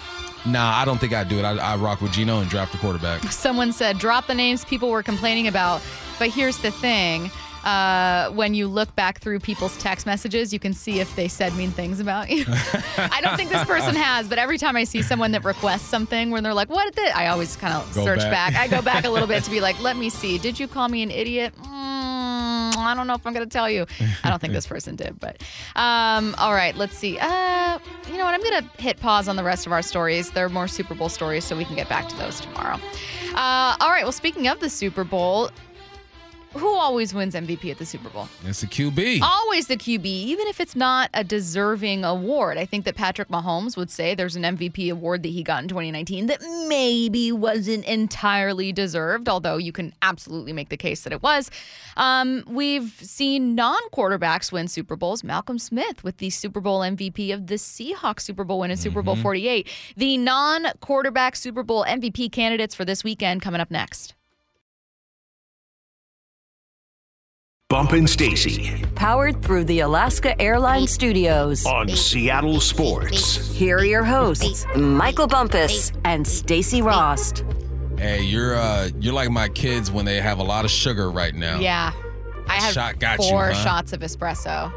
nah, 0.45 0.77
I 0.77 0.85
don't 0.85 0.99
think 0.99 1.13
I'd 1.13 1.29
do 1.29 1.39
it. 1.39 1.45
I, 1.45 1.57
I 1.57 1.77
rock 1.77 2.01
with 2.01 2.13
Geno 2.13 2.41
and 2.41 2.51
draft 2.51 2.75
a 2.75 2.79
quarterback. 2.79 3.23
Someone 3.25 3.73
said, 3.73 3.99
drop 3.99 4.27
the 4.27 4.35
names 4.35 4.65
people 4.65 4.91
were 4.91 5.03
complaining 5.03 5.47
about. 5.47 5.83
But 6.19 6.31
here's 6.31 6.59
the 6.59 6.71
thing. 6.71 7.31
Uh, 7.67 8.31
when 8.31 8.55
you 8.55 8.69
look 8.69 8.95
back 8.95 9.19
through 9.19 9.41
people's 9.41 9.77
text 9.79 10.07
messages, 10.07 10.53
you 10.53 10.61
can 10.61 10.73
see 10.73 11.01
if 11.01 11.17
they 11.17 11.27
said 11.27 11.53
mean 11.57 11.73
things 11.73 11.99
about 11.99 12.31
you. 12.31 12.45
I 12.97 13.21
don't 13.21 13.37
think 13.37 13.51
this 13.51 13.65
person 13.65 13.97
has, 13.97 14.29
but 14.29 14.39
every 14.39 14.57
time 14.57 14.77
I 14.77 14.85
see 14.85 15.03
someone 15.03 15.33
that 15.33 15.43
requests 15.45 15.83
something 15.83 16.31
when 16.31 16.45
they're 16.45 16.55
like, 16.55 16.71
"What 16.71 16.95
did?" 16.95 17.11
I 17.11 17.27
always 17.27 17.57
kind 17.57 17.75
of 17.75 17.93
search 17.93 18.21
back. 18.21 18.53
back. 18.53 18.55
I 18.55 18.69
go 18.69 18.83
back 18.83 19.05
a 19.05 19.11
little 19.11 19.27
bit 19.27 19.43
to 19.43 19.51
be 19.51 19.61
like, 19.69 19.81
"Let 19.83 19.97
me 19.97 20.11
see. 20.11 20.39
Did 20.39 20.61
you 20.61 20.69
call 20.69 20.89
me 20.89 21.03
an 21.03 21.11
idiot?" 21.11 21.55
Mm, 21.57 22.77
I 22.77 22.95
don't 22.97 23.09
know 23.09 23.15
if 23.15 23.27
I'm 23.27 23.33
going 23.33 23.45
to 23.45 23.53
tell 23.53 23.69
you. 23.69 23.85
I 24.23 24.31
don't 24.31 24.39
think 24.41 24.53
this 24.53 24.69
person 24.69 24.95
did, 24.95 25.19
but 25.19 25.43
um, 25.75 26.37
all 26.39 26.55
right. 26.55 26.77
Let's 26.77 26.97
see. 26.97 27.19
Uh, 27.19 27.81
you 28.09 28.17
know 28.17 28.25
what? 28.25 28.35
I'm 28.35 28.43
going 28.43 28.63
to 28.63 28.83
hit 28.83 29.01
pause 29.01 29.27
on 29.27 29.35
the 29.35 29.43
rest 29.45 29.67
of 29.67 29.73
our 29.73 29.83
stories. 29.83 30.31
There 30.31 30.47
are 30.47 30.51
more 30.51 30.69
Super 30.69 30.95
Bowl 30.95 31.09
stories, 31.09 31.45
so 31.45 31.57
we 31.57 31.65
can 31.65 31.75
get 31.75 31.89
back 31.89 32.09
to 32.11 32.17
those 32.17 32.41
tomorrow. 32.41 32.79
Uh, 33.35 33.77
all 33.81 33.91
right. 33.91 34.05
Well, 34.05 34.13
speaking 34.13 34.47
of 34.47 34.61
the 34.61 34.71
Super 34.71 35.03
Bowl. 35.03 35.51
Who 36.59 36.75
always 36.77 37.13
wins 37.15 37.35
MVP 37.35 37.71
at 37.71 37.79
the 37.79 37.87
Super 37.87 38.09
Bowl? 38.09 38.29
It's 38.45 38.61
the 38.61 38.67
QB. 38.67 39.21
Always 39.23 39.67
the 39.67 39.77
QB, 39.77 40.05
even 40.07 40.47
if 40.47 40.61
it's 40.61 40.75
not 40.77 41.11
a 41.15 41.23
deserving 41.25 42.05
award. 42.05 42.57
I 42.59 42.65
think 42.67 42.85
that 42.85 42.97
Patrick 42.97 43.29
Mahomes 43.29 43.77
would 43.77 43.91
say 43.91 44.15
there's 44.15 44.37
an 44.37 44.43
MVP 44.43 44.91
award 44.91 45.23
that 45.23 45.29
he 45.31 45.43
got 45.43 45.63
in 45.63 45.69
2019 45.69 46.27
that 46.27 46.41
maybe 46.69 47.33
wasn't 47.33 47.85
entirely 47.85 48.73
deserved, 48.73 49.29
although 49.29 49.57
you 49.57 49.73
can 49.73 49.93
absolutely 50.03 50.53
make 50.53 50.69
the 50.69 50.77
case 50.77 51.03
that 51.03 51.13
it 51.13 51.23
was. 51.23 51.51
Um, 51.97 52.45
we've 52.47 52.95
seen 53.01 53.55
non 53.55 53.79
quarterbacks 53.93 54.53
win 54.53 54.69
Super 54.69 54.97
Bowls. 54.97 55.23
Malcolm 55.25 55.59
Smith 55.59 56.03
with 56.05 56.19
the 56.19 56.31
Super 56.31 56.61
Bowl 56.61 56.81
MVP 56.81 57.33
of 57.33 57.47
the 57.47 57.55
Seahawks 57.57 58.21
Super 58.21 58.45
Bowl 58.45 58.61
win 58.61 58.71
in 58.71 58.77
Super 58.77 59.03
Bowl 59.03 59.17
Mhm. 59.17 59.23
48. 59.23 59.69
The 59.97 60.19
non 60.19 60.67
quarterback 60.81 61.37
Super 61.37 61.63
Bowl 61.63 61.85
MVP 61.85 62.29
candidates 62.31 62.75
for 62.75 62.85
this 62.85 63.03
weekend 63.05 63.43
coming 63.43 63.61
up 63.61 63.71
next. 63.71 64.15
Bump 67.69 67.91
and 67.93 68.09
Stacy 68.09 68.85
Powered 68.95 69.43
through 69.43 69.65
the 69.65 69.81
Alaska 69.81 70.41
Airlines 70.41 70.93
Studios. 70.93 71.67
on 71.67 71.89
Seattle 71.89 72.61
Sports. 72.61 73.51
Here 73.53 73.79
are 73.79 73.85
your 73.85 74.05
hosts, 74.05 74.65
Michael 74.77 75.27
Bumpus 75.27 75.91
and 76.05 76.25
Stacy 76.25 76.81
Rost. 76.81 77.45
Hey, 77.99 78.23
you're 78.23 78.55
uh 78.55 78.91
you're 79.01 79.13
like 79.15 79.31
my 79.31 79.49
kids 79.49 79.91
when 79.91 80.05
they 80.05 80.21
have 80.21 80.39
a 80.39 80.45
lot 80.45 80.65
of 80.65 80.71
sugar 80.71 81.11
right 81.11 81.35
now. 81.35 81.59
Yeah. 81.59 81.91
I 82.47 82.55
had 82.55 82.73
Shot 82.73 83.01
got 83.01 83.19
you, 83.19 83.31
four 83.31 83.51
huh? 83.51 83.65
shots 83.65 83.93
of 83.93 83.99
espresso. 83.99 84.73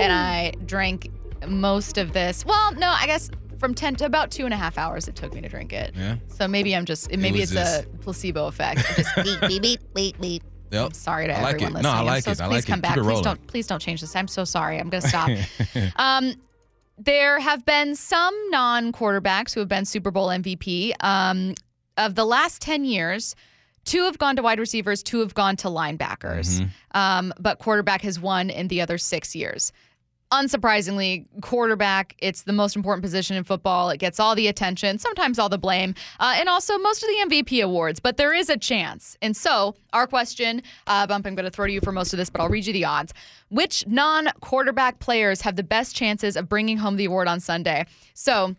And 0.00 0.10
I 0.10 0.54
drank 0.64 1.10
most 1.46 1.98
of 1.98 2.14
this. 2.14 2.46
Well, 2.46 2.72
no, 2.76 2.88
I 2.88 3.04
guess 3.04 3.30
from 3.58 3.74
10 3.74 3.96
to 3.96 4.06
about 4.06 4.30
two 4.30 4.46
and 4.46 4.54
a 4.54 4.56
half 4.56 4.78
hours 4.78 5.06
it 5.06 5.16
took 5.16 5.34
me 5.34 5.42
to 5.42 5.50
drink 5.50 5.74
it. 5.74 5.92
Yeah. 5.94 6.16
So 6.28 6.48
maybe 6.48 6.74
I'm 6.74 6.86
just, 6.86 7.10
maybe 7.14 7.40
was 7.40 7.52
it's 7.52 7.60
a 7.60 7.86
placebo 8.00 8.46
effect. 8.46 8.80
Just 8.96 9.14
beep, 9.22 9.40
beep, 9.42 9.62
beep, 9.62 9.80
beep, 9.94 10.20
beep. 10.20 10.42
Yep. 10.72 10.86
I'm 10.86 10.92
sorry 10.94 11.26
to 11.28 11.38
I 11.38 11.42
like 11.42 11.54
everyone 11.56 11.72
it. 11.72 11.74
Listening. 11.82 11.92
I 11.94 11.98
I'm 12.00 12.06
like 12.06 12.24
so- 12.24 12.30
it. 12.32 12.40
I 12.40 12.46
please 12.48 12.54
like 12.54 12.66
come 12.66 12.78
it. 12.78 12.82
back. 12.82 12.94
Keep 12.94 13.04
please 13.04 13.20
don't, 13.20 13.46
please 13.46 13.66
don't 13.66 13.80
change 13.80 14.00
this. 14.00 14.16
I'm 14.16 14.28
so 14.28 14.44
sorry. 14.44 14.78
I'm 14.78 14.88
going 14.88 15.02
to 15.02 15.08
stop. 15.08 15.30
um, 15.96 16.34
there 16.98 17.38
have 17.40 17.64
been 17.64 17.94
some 17.94 18.34
non-quarterbacks 18.50 19.54
who 19.54 19.60
have 19.60 19.68
been 19.68 19.84
Super 19.84 20.10
Bowl 20.10 20.28
MVP. 20.28 20.92
Um, 21.00 21.54
of 21.96 22.14
the 22.14 22.24
last 22.24 22.62
10 22.62 22.84
years, 22.84 23.34
two 23.84 24.04
have 24.04 24.18
gone 24.18 24.36
to 24.36 24.42
wide 24.42 24.58
receivers, 24.58 25.02
two 25.02 25.20
have 25.20 25.34
gone 25.34 25.56
to 25.56 25.68
linebackers. 25.68 26.60
Mm-hmm. 26.60 26.98
Um, 26.98 27.32
but 27.38 27.58
quarterback 27.58 28.02
has 28.02 28.18
won 28.20 28.48
in 28.50 28.68
the 28.68 28.80
other 28.80 28.98
six 28.98 29.34
years. 29.34 29.72
Unsurprisingly, 30.32 31.26
quarterback, 31.42 32.16
it's 32.18 32.44
the 32.44 32.54
most 32.54 32.74
important 32.74 33.02
position 33.02 33.36
in 33.36 33.44
football. 33.44 33.90
It 33.90 33.98
gets 33.98 34.18
all 34.18 34.34
the 34.34 34.48
attention, 34.48 34.98
sometimes 34.98 35.38
all 35.38 35.50
the 35.50 35.58
blame, 35.58 35.94
uh, 36.20 36.36
and 36.38 36.48
also 36.48 36.78
most 36.78 37.02
of 37.02 37.08
the 37.10 37.26
MVP 37.26 37.62
awards, 37.62 38.00
but 38.00 38.16
there 38.16 38.32
is 38.32 38.48
a 38.48 38.56
chance. 38.56 39.18
And 39.20 39.36
so, 39.36 39.74
our 39.92 40.06
question, 40.06 40.62
uh, 40.86 41.06
Bump, 41.06 41.26
I'm 41.26 41.34
going 41.34 41.44
to 41.44 41.50
throw 41.50 41.66
to 41.66 41.72
you 41.72 41.82
for 41.82 41.92
most 41.92 42.14
of 42.14 42.16
this, 42.16 42.30
but 42.30 42.40
I'll 42.40 42.48
read 42.48 42.66
you 42.66 42.72
the 42.72 42.86
odds. 42.86 43.12
Which 43.50 43.86
non 43.86 44.28
quarterback 44.40 45.00
players 45.00 45.42
have 45.42 45.56
the 45.56 45.62
best 45.62 45.94
chances 45.94 46.34
of 46.38 46.48
bringing 46.48 46.78
home 46.78 46.96
the 46.96 47.04
award 47.04 47.28
on 47.28 47.38
Sunday? 47.38 47.84
So, 48.14 48.56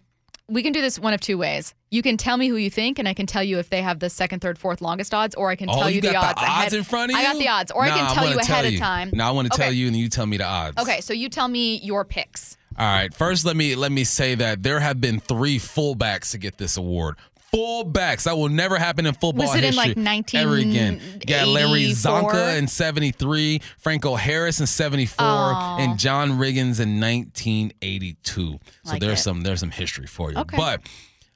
we 0.50 0.62
can 0.64 0.74
do 0.74 0.82
this 0.82 1.00
one 1.00 1.14
of 1.14 1.22
two 1.22 1.38
ways. 1.38 1.74
You 1.90 2.02
can 2.02 2.18
tell 2.18 2.38
me 2.38 2.48
who 2.48 2.56
you 2.58 2.70
think, 2.70 3.00
and 3.00 3.08
I 3.08 3.14
can 3.14 3.26
tell 3.26 3.44
you 3.44 3.60
if 3.60 3.70
they 3.70 3.82
have 3.82 4.00
the 4.00 4.10
second, 4.10 4.42
third, 4.42 4.58
fourth 4.58 4.82
longest 4.82 5.14
odds, 5.14 5.36
or 5.36 5.50
I 5.50 5.56
can 5.56 5.70
Oh, 5.70 5.74
tell 5.74 5.90
you 5.90 5.96
you, 5.98 6.02
the 6.02 6.12
got 6.12 6.26
odds, 6.26 6.42
the 6.42 6.48
odds 6.48 6.60
ahead. 6.60 6.74
in 6.74 6.84
front 6.84 7.12
of 7.12 7.18
you? 7.18 7.24
I 7.24 7.32
got 7.32 7.40
the 7.40 7.48
odds, 7.48 7.72
or 7.72 7.84
I 7.84 7.90
can 7.90 8.14
tell 8.14 8.30
you 8.30 8.38
ahead 8.40 8.66
you. 8.66 8.78
of 8.78 8.80
time. 8.82 9.10
No, 9.14 9.26
I 9.26 9.32
want 9.32 9.52
to 9.52 9.58
tell 9.58 9.72
you, 9.72 9.88
and 9.88 9.96
you 9.96 10.10
tell 10.10 10.26
me 10.26 10.38
the 10.38 10.46
odds. 10.46 10.82
Okay, 10.82 11.02
so 11.02 11.14
you 11.14 11.30
tell 11.30 11.48
me 11.48 11.78
your 11.78 12.04
picks. 12.04 12.58
All 12.78 12.86
right. 12.88 13.14
First, 13.14 13.46
let 13.46 13.56
me 13.56 13.76
let 13.76 13.92
me 13.92 14.04
say 14.04 14.34
that 14.36 14.64
there 14.64 14.80
have 14.80 15.00
been 15.00 15.20
three 15.20 15.60
fullbacks 15.60 16.32
to 16.32 16.40
get 16.40 16.58
this 16.58 16.76
award. 16.76 17.18
Fullbacks. 17.54 18.24
That 18.24 18.38
will 18.38 18.50
never 18.50 18.78
happen 18.80 19.06
in 19.06 19.14
football 19.14 19.48
Was 19.48 19.56
it 19.56 19.60
in, 19.60 19.74
history 19.74 19.94
like, 19.96 20.34
ever 20.36 20.56
again. 20.56 21.00
Got 21.26 21.48
Larry 21.48 21.84
Csonka 21.92 22.58
in 22.58 22.68
'73, 22.68 23.62
Franco 23.78 24.16
Harris 24.16 24.60
in 24.60 24.66
'74, 24.68 25.26
Aw. 25.26 25.78
and 25.80 26.00
John 26.00 26.32
Riggins 26.32 26.80
in 26.80 27.00
1982. 27.00 28.60
So 28.84 28.92
Like 28.92 29.02
there's 29.02 29.20
it. 29.20 29.24
some 29.24 29.42
there's 29.42 29.60
some 29.60 29.72
history 29.72 30.08
for 30.08 30.32
you. 30.32 30.38
Okay. 30.40 30.58
But 30.58 30.82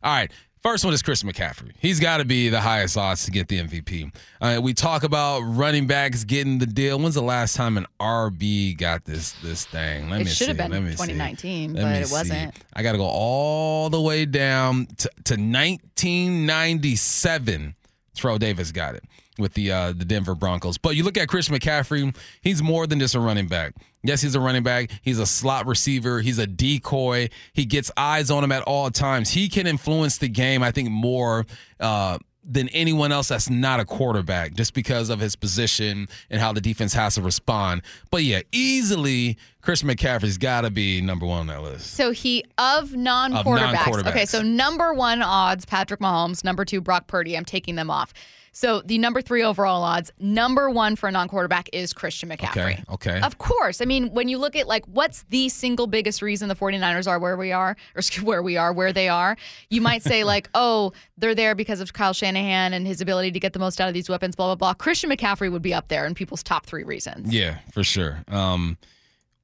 all 0.03 0.13
right. 0.13 0.31
First 0.67 0.83
one 0.83 0.93
is 0.93 1.01
Chris 1.01 1.23
McCaffrey. 1.23 1.71
He's 1.79 2.01
got 2.01 2.17
to 2.17 2.25
be 2.25 2.49
the 2.49 2.59
highest 2.59 2.97
odds 2.97 3.23
to 3.23 3.31
get 3.31 3.47
the 3.47 3.63
MVP. 3.63 4.13
Uh, 4.41 4.59
we 4.61 4.73
talk 4.73 5.03
about 5.03 5.39
running 5.39 5.87
backs 5.87 6.25
getting 6.25 6.57
the 6.57 6.65
deal. 6.65 6.99
When's 6.99 7.15
the 7.15 7.21
last 7.21 7.55
time 7.55 7.77
an 7.77 7.85
RB 8.01 8.77
got 8.77 9.05
this 9.05 9.31
this 9.41 9.65
thing? 9.65 10.09
Let 10.09 10.19
It 10.19 10.25
me 10.25 10.29
should 10.29 10.37
see. 10.39 10.45
have 10.47 10.57
been 10.57 10.71
Let 10.71 10.83
me 10.83 10.91
2019, 10.91 11.73
Let 11.73 11.83
but 11.83 11.89
me 11.89 11.95
it 11.99 12.07
see. 12.07 12.13
wasn't. 12.13 12.53
I 12.73 12.83
got 12.83 12.91
to 12.91 12.97
go 12.97 13.05
all 13.05 13.89
the 13.89 14.01
way 14.01 14.25
down 14.25 14.87
to, 14.97 15.09
to 15.23 15.35
1997. 15.35 17.73
Terrell 18.13 18.37
Davis 18.37 18.73
got 18.73 18.95
it 18.95 19.05
with 19.37 19.53
the 19.53 19.71
uh, 19.71 19.93
the 19.93 20.05
Denver 20.05 20.35
Broncos. 20.35 20.77
But 20.77 20.95
you 20.95 21.03
look 21.03 21.17
at 21.17 21.27
Chris 21.27 21.49
McCaffrey, 21.49 22.15
he's 22.41 22.61
more 22.61 22.87
than 22.87 22.99
just 22.99 23.15
a 23.15 23.19
running 23.19 23.47
back. 23.47 23.73
Yes, 24.03 24.21
he's 24.21 24.35
a 24.35 24.39
running 24.39 24.63
back. 24.63 24.91
He's 25.01 25.19
a 25.19 25.25
slot 25.25 25.65
receiver. 25.65 26.21
He's 26.21 26.39
a 26.39 26.47
decoy. 26.47 27.29
He 27.53 27.65
gets 27.65 27.91
eyes 27.97 28.31
on 28.31 28.43
him 28.43 28.51
at 28.51 28.63
all 28.63 28.89
times. 28.89 29.29
He 29.29 29.49
can 29.49 29.67
influence 29.67 30.17
the 30.17 30.29
game, 30.29 30.63
I 30.63 30.71
think, 30.71 30.89
more 30.89 31.45
uh, 31.79 32.17
than 32.49 32.69
anyone 32.69 33.11
else 33.11 33.27
that's 33.27 33.49
not 33.49 33.81
a 33.81 33.85
quarterback, 33.85 34.53
just 34.53 34.73
because 34.73 35.09
of 35.09 35.19
his 35.19 35.35
position 35.35 36.07
and 36.29 36.39
how 36.39 36.53
the 36.53 36.61
defense 36.61 36.93
has 36.93 37.15
to 37.15 37.21
respond. 37.21 37.81
But 38.09 38.23
yeah, 38.23 38.41
easily 38.53 39.37
Chris 39.61 39.83
McCaffrey's 39.83 40.37
got 40.37 40.61
to 40.61 40.69
be 40.69 41.01
number 41.01 41.25
one 41.25 41.41
on 41.41 41.47
that 41.47 41.61
list. 41.61 41.93
So 41.95 42.11
he 42.11 42.45
of 42.57 42.95
non 42.95 43.33
Of 43.33 43.45
non-quarterbacks. 43.45 44.07
Okay, 44.07 44.25
so 44.25 44.41
number 44.41 44.93
one 44.93 45.21
odds 45.21 45.65
Patrick 45.65 45.99
Mahomes, 45.99 46.45
number 46.45 46.63
two 46.63 46.79
Brock 46.79 47.07
Purdy. 47.07 47.35
I'm 47.35 47.43
taking 47.43 47.75
them 47.75 47.91
off. 47.91 48.13
So 48.57 48.81
the 48.83 48.97
number 48.97 49.21
three 49.21 49.43
overall 49.43 49.83
odds, 49.83 50.11
number 50.17 50.67
one 50.67 50.95
for 50.95 51.07
a 51.07 51.11
non 51.11 51.27
quarterback 51.27 51.69
is 51.73 51.93
Christian 51.93 52.29
McCaffrey. 52.29 52.79
Okay. 52.89 53.09
Okay. 53.11 53.21
Of 53.21 53.37
course. 53.37 53.81
I 53.81 53.85
mean, 53.85 54.09
when 54.13 54.29
you 54.29 54.39
look 54.39 54.55
at 54.55 54.67
like 54.67 54.83
what's 54.87 55.25
the 55.29 55.47
single 55.49 55.85
biggest 55.85 56.23
reason 56.23 56.49
the 56.49 56.55
49ers 56.55 57.07
are 57.07 57.19
where 57.19 57.37
we 57.37 57.51
are, 57.51 57.77
or 57.95 58.01
where 58.23 58.41
we 58.41 58.57
are, 58.57 58.73
where 58.73 58.91
they 58.91 59.09
are, 59.09 59.37
you 59.69 59.79
might 59.79 60.01
say, 60.01 60.23
like, 60.33 60.49
oh, 60.55 60.91
they're 61.19 61.35
there 61.35 61.53
because 61.53 61.81
of 61.81 61.93
Kyle 61.93 62.13
Shanahan 62.13 62.73
and 62.73 62.87
his 62.87 62.99
ability 62.99 63.29
to 63.29 63.39
get 63.39 63.53
the 63.53 63.59
most 63.59 63.79
out 63.79 63.89
of 63.89 63.93
these 63.93 64.09
weapons, 64.09 64.35
blah, 64.35 64.47
blah, 64.47 64.55
blah. 64.55 64.73
Christian 64.73 65.11
McCaffrey 65.11 65.51
would 65.51 65.61
be 65.61 65.75
up 65.75 65.89
there 65.89 66.07
in 66.07 66.15
people's 66.15 66.41
top 66.41 66.65
three 66.65 66.83
reasons. 66.83 67.31
Yeah, 67.31 67.59
for 67.71 67.83
sure. 67.83 68.23
Um, 68.27 68.79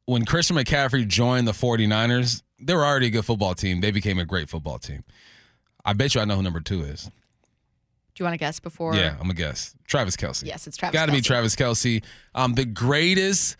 when 0.06 0.26
Christian 0.26 0.58
McCaffrey 0.58 1.08
joined 1.08 1.48
the 1.48 1.52
49ers, 1.52 2.42
they 2.60 2.74
were 2.74 2.84
already 2.84 3.08
a 3.08 3.12
good 3.12 3.26
football 3.26 3.54
team. 3.54 3.80
They 3.80 3.92
became 3.92 4.18
a 4.18 4.26
great 4.26 4.50
football 4.50 4.80
team. 4.80 5.04
I 5.86 5.94
bet 5.94 6.16
you 6.16 6.22
I 6.22 6.26
know 6.26 6.38
who 6.38 6.42
number 6.42 6.62
two 6.62 6.82
is. 6.82 7.12
Do 8.16 8.24
you 8.24 8.26
want 8.26 8.34
to 8.34 8.38
guess 8.38 8.60
before? 8.60 8.96
Yeah, 8.96 9.16
I'm 9.20 9.30
a 9.30 9.34
guess. 9.34 9.76
Travis 9.88 10.16
Kelce. 10.16 10.46
Yes, 10.46 10.68
it's 10.68 10.78
Travis 10.78 10.94
Got 10.94 11.08
to 11.08 11.12
be 11.12 11.22
Travis 11.22 11.56
Kelce. 11.56 12.04
Um, 12.36 12.54
the 12.54 12.66
greatest 12.66 13.58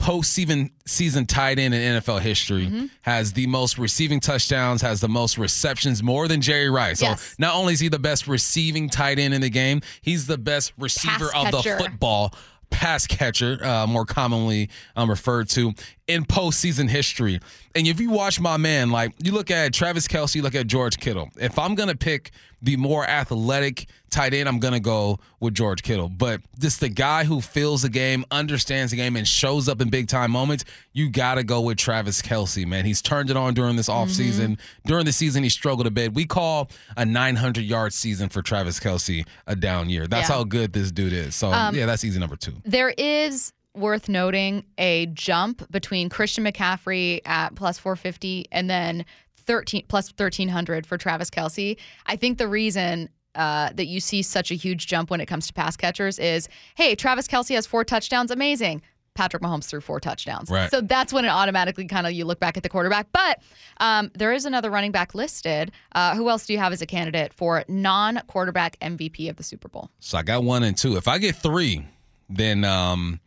postseason 0.00 0.70
season 0.86 1.24
tight 1.24 1.58
end 1.58 1.72
in 1.74 2.00
NFL 2.02 2.20
history 2.20 2.66
Mm-hmm. 2.66 2.86
has 3.02 3.32
the 3.32 3.46
most 3.46 3.78
receiving 3.78 4.20
touchdowns, 4.20 4.82
has 4.82 5.00
the 5.00 5.08
most 5.08 5.38
receptions, 5.38 6.02
more 6.02 6.28
than 6.28 6.40
Jerry 6.40 6.68
Rice. 6.68 6.98
So 7.00 7.14
not 7.38 7.54
only 7.54 7.72
is 7.74 7.80
he 7.80 7.88
the 7.88 7.98
best 7.98 8.26
receiving 8.26 8.88
tight 8.90 9.18
end 9.18 9.32
in 9.32 9.40
the 9.40 9.50
game, 9.50 9.80
he's 10.02 10.26
the 10.26 10.38
best 10.38 10.72
receiver 10.78 11.34
of 11.34 11.50
the 11.52 11.62
football. 11.62 12.34
Pass 12.70 13.06
catcher, 13.06 13.58
uh, 13.64 13.86
more 13.86 14.04
commonly 14.04 14.68
um, 14.96 15.08
referred 15.08 15.48
to 15.50 15.72
in 16.06 16.24
postseason 16.24 16.88
history. 16.88 17.40
And 17.74 17.86
if 17.86 17.98
you 18.00 18.10
watch 18.10 18.38
my 18.40 18.56
man, 18.56 18.90
like 18.90 19.12
you 19.22 19.32
look 19.32 19.50
at 19.50 19.72
Travis 19.72 20.06
Kelce, 20.06 20.42
look 20.42 20.54
at 20.54 20.66
George 20.66 20.98
Kittle. 20.98 21.30
If 21.40 21.58
I'm 21.58 21.74
gonna 21.74 21.94
pick 21.94 22.30
the 22.60 22.76
more 22.76 23.06
athletic 23.06 23.86
tight 24.10 24.32
end, 24.34 24.48
I'm 24.48 24.58
gonna 24.58 24.80
go 24.80 25.18
with 25.40 25.54
George 25.54 25.82
Kittle. 25.82 26.08
But 26.10 26.40
just 26.58 26.80
the 26.80 26.88
guy 26.90 27.24
who 27.24 27.40
feels 27.40 27.82
the 27.82 27.88
game, 27.88 28.24
understands 28.30 28.90
the 28.90 28.96
game, 28.98 29.16
and 29.16 29.26
shows 29.26 29.68
up 29.68 29.80
in 29.80 29.88
big 29.88 30.08
time 30.08 30.30
moments, 30.30 30.64
you 30.92 31.08
gotta 31.10 31.42
go 31.42 31.62
with 31.62 31.78
Travis 31.78 32.20
Kelce, 32.22 32.66
man. 32.66 32.84
He's 32.84 33.00
turned 33.02 33.30
it 33.30 33.36
on 33.36 33.54
during 33.54 33.76
this 33.76 33.88
offseason. 33.88 34.58
During 34.86 35.06
the 35.06 35.12
season, 35.12 35.42
he 35.42 35.48
struggled 35.48 35.86
a 35.86 35.90
bit. 35.90 36.12
We 36.14 36.26
call 36.26 36.70
a 36.98 37.04
900 37.06 37.64
yard 37.64 37.92
season 37.94 38.28
for 38.28 38.42
Travis 38.42 38.78
Kelce 38.78 39.26
a 39.46 39.56
down 39.56 39.88
year. 39.88 40.06
That's 40.06 40.28
Yeah. 40.28 40.36
how 40.36 40.44
good 40.44 40.74
this 40.74 40.90
dude 40.92 41.12
is. 41.14 41.34
So 41.34 41.50
Um, 41.52 41.74
yeah, 41.74 41.86
that's 41.86 42.04
easy 42.04 42.20
number 42.20 42.36
two. 42.36 42.52
There 42.64 42.90
is 42.90 43.52
worth 43.74 44.08
noting 44.08 44.64
a 44.78 45.06
jump 45.06 45.70
between 45.70 46.08
Christian 46.08 46.44
McCaffrey 46.44 47.20
at 47.26 47.54
plus 47.54 47.78
450 47.78 48.46
and 48.52 48.70
then 48.70 49.04
13 49.36 49.84
plus 49.88 50.08
1300 50.10 50.86
for 50.86 50.96
Travis 50.96 51.30
Kelce. 51.30 51.76
I 52.06 52.16
think 52.16 52.38
the 52.38 52.48
reason 52.48 53.08
uh, 53.34 53.70
that 53.74 53.86
you 53.86 54.00
see 54.00 54.22
such 54.22 54.50
a 54.50 54.54
huge 54.54 54.86
jump 54.86 55.10
when 55.10 55.20
it 55.20 55.26
comes 55.26 55.46
to 55.48 55.52
pass 55.52 55.76
catchers 55.76 56.18
is 56.18 56.48
hey, 56.76 56.94
Travis 56.94 57.26
Kelce 57.26 57.54
has 57.54 57.66
four 57.66 57.84
touchdowns, 57.84 58.30
amazing. 58.30 58.82
Patrick 59.14 59.42
Mahomes 59.44 59.66
threw 59.66 59.80
four 59.80 60.00
touchdowns. 60.00 60.50
Right. 60.50 60.68
So 60.70 60.80
that's 60.80 61.12
when 61.12 61.24
it 61.24 61.28
automatically 61.28 61.86
kind 61.86 62.04
of 62.04 62.12
you 62.12 62.24
look 62.24 62.40
back 62.40 62.56
at 62.56 62.64
the 62.64 62.68
quarterback. 62.68 63.06
But 63.12 63.40
um, 63.78 64.10
there 64.14 64.32
is 64.32 64.44
another 64.44 64.70
running 64.70 64.90
back 64.90 65.14
listed. 65.14 65.70
Uh, 65.92 66.16
who 66.16 66.28
else 66.28 66.46
do 66.46 66.52
you 66.52 66.58
have 66.58 66.72
as 66.72 66.82
a 66.82 66.86
candidate 66.86 67.32
for 67.32 67.64
non 67.68 68.20
quarterback 68.26 68.78
MVP 68.80 69.30
of 69.30 69.36
the 69.36 69.44
Super 69.44 69.68
Bowl? 69.68 69.88
So 70.00 70.18
I 70.18 70.24
got 70.24 70.42
one 70.42 70.64
and 70.64 70.76
two. 70.76 70.96
If 70.96 71.06
I 71.06 71.18
get 71.18 71.36
three, 71.36 71.86
then 72.28 72.64
um, 72.64 73.20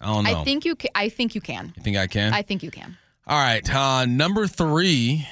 I 0.00 0.06
don't 0.06 0.24
know. 0.24 0.40
I 0.40 0.44
think 0.44 0.64
you. 0.64 0.76
Ca- 0.76 0.90
I 0.94 1.08
think 1.08 1.34
you 1.34 1.40
can. 1.40 1.72
you 1.76 1.82
think 1.82 1.96
I 1.96 2.06
can? 2.06 2.32
I 2.32 2.42
think 2.42 2.62
you 2.62 2.70
can. 2.70 2.96
All 3.26 3.38
right. 3.38 3.68
Uh, 3.74 4.06
number 4.06 4.46
three, 4.46 5.26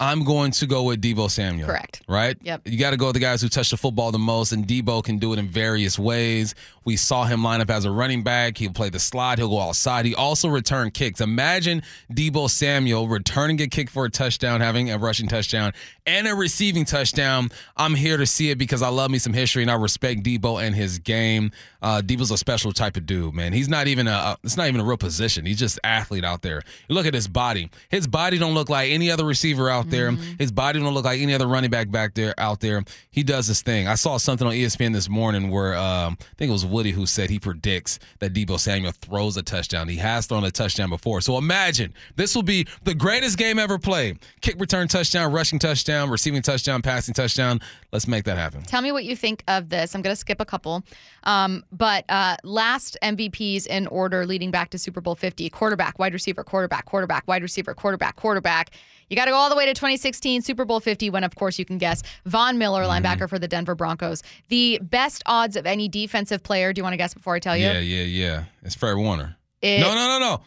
I'm 0.00 0.22
going 0.22 0.52
to 0.52 0.66
go 0.66 0.84
with 0.84 1.02
Deebo 1.02 1.28
Samuel. 1.28 1.66
Correct. 1.66 2.02
Right? 2.08 2.36
Yep. 2.40 2.62
You 2.66 2.78
got 2.78 2.90
to 2.90 2.96
go 2.96 3.06
with 3.06 3.14
the 3.14 3.20
guys 3.20 3.42
who 3.42 3.48
touch 3.48 3.70
the 3.70 3.76
football 3.76 4.12
the 4.12 4.18
most, 4.18 4.52
and 4.52 4.64
Deebo 4.64 5.02
can 5.02 5.18
do 5.18 5.32
it 5.32 5.40
in 5.40 5.48
various 5.48 5.98
ways. 5.98 6.54
We 6.84 6.96
saw 6.96 7.24
him 7.24 7.42
line 7.42 7.60
up 7.60 7.68
as 7.68 7.84
a 7.84 7.90
running 7.90 8.22
back. 8.22 8.56
He'll 8.56 8.72
play 8.72 8.90
the 8.90 9.00
slide. 9.00 9.38
He'll 9.38 9.48
go 9.48 9.60
outside. 9.60 10.06
He 10.06 10.14
also 10.14 10.48
return 10.48 10.90
kicks. 10.92 11.20
Imagine 11.20 11.82
Deebo 12.12 12.48
Samuel 12.48 13.08
returning 13.08 13.60
a 13.60 13.66
kick 13.66 13.90
for 13.90 14.04
a 14.04 14.10
touchdown, 14.10 14.60
having 14.60 14.90
a 14.90 14.98
rushing 14.98 15.28
touchdown, 15.28 15.72
and 16.06 16.28
a 16.28 16.34
receiving 16.34 16.84
touchdown. 16.84 17.50
I'm 17.76 17.94
here 17.94 18.16
to 18.16 18.24
see 18.26 18.50
it 18.50 18.56
because 18.56 18.82
I 18.82 18.88
love 18.88 19.10
me 19.10 19.18
some 19.18 19.32
history 19.32 19.62
and 19.62 19.70
I 19.70 19.74
respect 19.74 20.22
Deebo 20.22 20.62
and 20.62 20.74
his 20.74 20.98
game. 20.98 21.50
Uh, 21.82 22.00
Deebo's 22.00 22.30
a 22.30 22.38
special 22.38 22.72
type 22.72 22.96
of 22.96 23.04
dude, 23.04 23.34
man. 23.34 23.52
He's 23.52 23.68
not 23.68 23.86
even 23.86 24.08
a, 24.08 24.12
a 24.12 24.38
it's 24.42 24.56
not 24.56 24.68
even 24.68 24.80
a 24.80 24.84
real 24.84 24.96
position. 24.96 25.44
He's 25.44 25.58
just 25.58 25.78
athlete 25.84 26.24
out 26.24 26.42
there. 26.42 26.62
You 26.88 26.94
look 26.94 27.06
at 27.06 27.14
his 27.14 27.28
body. 27.28 27.70
His 27.90 28.06
body 28.06 28.38
don't 28.38 28.54
look 28.54 28.70
like 28.70 28.90
any 28.90 29.10
other 29.10 29.24
receiver 29.24 29.68
out 29.68 29.87
out 29.88 29.90
there. 29.90 30.10
His 30.38 30.52
body 30.52 30.80
don't 30.80 30.94
look 30.94 31.04
like 31.04 31.20
any 31.20 31.34
other 31.34 31.46
running 31.46 31.70
back 31.70 31.90
back 31.90 32.14
there 32.14 32.34
out 32.38 32.60
there. 32.60 32.82
He 33.10 33.22
does 33.22 33.46
his 33.46 33.62
thing. 33.62 33.88
I 33.88 33.94
saw 33.94 34.16
something 34.16 34.46
on 34.46 34.52
ESPN 34.52 34.92
this 34.92 35.08
morning 35.08 35.50
where 35.50 35.76
um, 35.76 36.16
I 36.20 36.34
think 36.36 36.50
it 36.50 36.52
was 36.52 36.66
Woody 36.66 36.90
who 36.90 37.06
said 37.06 37.30
he 37.30 37.38
predicts 37.38 37.98
that 38.20 38.32
Deebo 38.32 38.58
Samuel 38.58 38.92
throws 38.92 39.36
a 39.36 39.42
touchdown. 39.42 39.88
He 39.88 39.96
has 39.96 40.26
thrown 40.26 40.44
a 40.44 40.50
touchdown 40.50 40.90
before. 40.90 41.20
So 41.20 41.38
imagine 41.38 41.94
this 42.16 42.34
will 42.34 42.42
be 42.42 42.66
the 42.84 42.94
greatest 42.94 43.38
game 43.38 43.58
ever 43.58 43.78
played. 43.78 44.18
Kick 44.40 44.60
return 44.60 44.88
touchdown, 44.88 45.32
rushing 45.32 45.58
touchdown, 45.58 46.10
receiving 46.10 46.42
touchdown, 46.42 46.82
passing 46.82 47.14
touchdown. 47.14 47.60
Let's 47.92 48.06
make 48.06 48.24
that 48.24 48.36
happen. 48.36 48.62
Tell 48.62 48.82
me 48.82 48.92
what 48.92 49.04
you 49.04 49.16
think 49.16 49.42
of 49.48 49.68
this. 49.68 49.94
I'm 49.94 50.02
going 50.02 50.12
to 50.12 50.20
skip 50.20 50.40
a 50.40 50.44
couple. 50.44 50.84
Um, 51.24 51.64
but 51.72 52.04
uh, 52.08 52.36
last 52.44 52.96
MVPs 53.02 53.66
in 53.66 53.86
order 53.88 54.26
leading 54.26 54.50
back 54.50 54.70
to 54.70 54.78
Super 54.78 55.00
Bowl 55.00 55.14
50 55.14 55.48
quarterback, 55.50 55.98
wide 55.98 56.12
receiver, 56.12 56.44
quarterback, 56.44 56.84
quarterback, 56.84 57.26
wide 57.26 57.42
receiver, 57.42 57.74
quarterback, 57.74 58.16
quarterback. 58.16 58.70
You 59.08 59.16
got 59.16 59.24
to 59.24 59.30
go 59.30 59.36
all 59.36 59.48
the 59.48 59.56
way 59.56 59.66
to 59.66 59.74
2016 59.78 60.42
Super 60.42 60.64
Bowl 60.64 60.80
50 60.80 61.08
when, 61.10 61.24
of 61.24 61.34
course, 61.36 61.58
you 61.58 61.64
can 61.64 61.78
guess 61.78 62.02
Von 62.26 62.58
Miller, 62.58 62.82
linebacker 62.84 63.28
for 63.28 63.38
the 63.38 63.48
Denver 63.48 63.74
Broncos. 63.74 64.22
The 64.48 64.78
best 64.82 65.22
odds 65.26 65.56
of 65.56 65.66
any 65.66 65.88
defensive 65.88 66.42
player. 66.42 66.72
Do 66.72 66.80
you 66.80 66.82
want 66.82 66.92
to 66.94 66.98
guess 66.98 67.14
before 67.14 67.34
I 67.34 67.38
tell 67.38 67.56
you? 67.56 67.64
Yeah, 67.66 67.78
yeah, 67.78 68.02
yeah. 68.04 68.44
It's 68.62 68.74
Fred 68.74 68.94
Warner. 68.96 69.36
It- 69.62 69.80
no, 69.80 69.94
no, 69.94 70.06
no, 70.06 70.18
no. 70.18 70.40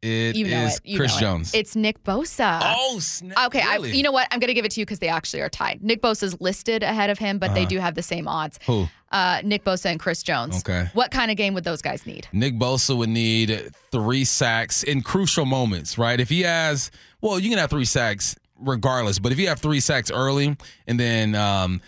It 0.00 0.36
You 0.36 0.46
know 0.46 0.66
is 0.66 0.76
it. 0.76 0.80
You 0.86 0.96
Chris 0.96 1.10
know 1.14 1.16
it. 1.16 1.20
Jones. 1.22 1.54
It's 1.54 1.74
Nick 1.74 2.04
Bosa. 2.04 2.60
Oh, 2.62 3.00
snap. 3.00 3.46
Okay, 3.48 3.60
I, 3.60 3.78
you 3.78 4.04
know 4.04 4.12
what? 4.12 4.28
I'm 4.30 4.38
going 4.38 4.46
to 4.46 4.54
give 4.54 4.64
it 4.64 4.70
to 4.72 4.80
you 4.80 4.86
because 4.86 5.00
they 5.00 5.08
actually 5.08 5.40
are 5.40 5.48
tied. 5.48 5.82
Nick 5.82 6.00
Bosa's 6.02 6.40
listed 6.40 6.84
ahead 6.84 7.10
of 7.10 7.18
him, 7.18 7.40
but 7.40 7.52
they 7.54 7.62
Uh-huh. 7.62 7.68
do 7.68 7.78
have 7.80 7.96
the 7.96 8.02
same 8.02 8.28
odds. 8.28 8.60
Who? 8.66 8.86
Uh, 9.10 9.40
Nick 9.42 9.64
Bosa 9.64 9.86
and 9.86 9.98
Chris 9.98 10.22
Jones. 10.22 10.58
Okay. 10.58 10.88
What 10.94 11.10
kind 11.10 11.32
of 11.32 11.36
game 11.36 11.52
would 11.54 11.64
those 11.64 11.82
guys 11.82 12.06
need? 12.06 12.28
Nick 12.32 12.54
Bosa 12.54 12.96
would 12.96 13.08
need 13.08 13.72
three 13.90 14.24
sacks 14.24 14.84
in 14.84 15.02
crucial 15.02 15.46
moments, 15.46 15.98
right? 15.98 16.20
If 16.20 16.28
he 16.28 16.42
has, 16.42 16.92
well, 17.20 17.38
you 17.38 17.50
can 17.50 17.58
have 17.58 17.70
three 17.70 17.84
sacks 17.84 18.36
regardless, 18.58 19.18
but 19.18 19.32
if 19.32 19.38
you 19.38 19.48
have 19.48 19.60
three 19.60 19.80
sacks 19.80 20.10
early 20.10 20.56
and 20.86 20.98
then 20.98 21.34
um, 21.34 21.80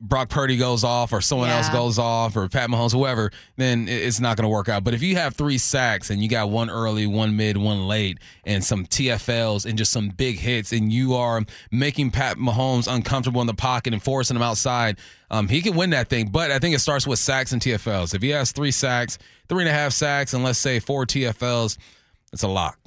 Brock 0.00 0.28
Purdy 0.28 0.58
goes 0.58 0.84
off 0.84 1.12
or 1.12 1.22
someone 1.22 1.48
else 1.48 1.68
goes 1.70 1.98
off 1.98 2.36
or 2.36 2.46
Pat 2.48 2.68
Mahomes, 2.68 2.92
whoever, 2.92 3.30
then 3.56 3.88
it's 3.88 4.20
not 4.20 4.36
going 4.36 4.44
to 4.44 4.50
work 4.50 4.68
out. 4.68 4.84
But 4.84 4.92
if 4.92 5.02
you 5.02 5.16
have 5.16 5.34
three 5.34 5.56
sacks 5.56 6.10
and 6.10 6.22
you 6.22 6.28
got 6.28 6.50
one 6.50 6.68
early, 6.68 7.06
one 7.06 7.36
mid, 7.36 7.56
one 7.56 7.86
late, 7.86 8.18
and 8.44 8.62
some 8.62 8.84
TFLs 8.84 9.64
and 9.64 9.78
just 9.78 9.92
some 9.92 10.10
big 10.10 10.38
hits, 10.38 10.72
and 10.72 10.92
you 10.92 11.14
are 11.14 11.42
making 11.70 12.10
Pat 12.10 12.36
Mahomes 12.36 12.92
uncomfortable 12.92 13.40
in 13.40 13.46
the 13.46 13.54
pocket 13.54 13.94
and 13.94 14.02
forcing 14.02 14.36
him 14.36 14.42
outside, 14.42 14.98
um, 15.30 15.48
he 15.48 15.62
can 15.62 15.74
win 15.74 15.90
that 15.90 16.08
thing. 16.10 16.28
But 16.28 16.50
I 16.50 16.58
think 16.58 16.74
it 16.74 16.80
starts 16.80 17.06
with 17.06 17.18
sacks 17.18 17.52
and 17.52 17.62
TFLs. 17.62 18.14
If 18.14 18.20
he 18.20 18.28
has 18.30 18.52
three 18.52 18.72
sacks, 18.72 19.18
three 19.48 19.62
and 19.62 19.70
a 19.70 19.72
half 19.72 19.92
sacks, 19.92 20.34
and 20.34 20.44
let's 20.44 20.58
say 20.58 20.80
four 20.80 21.06
TFLs, 21.06 21.78
it's 22.32 22.42
a 22.42 22.48
lock. 22.48 22.78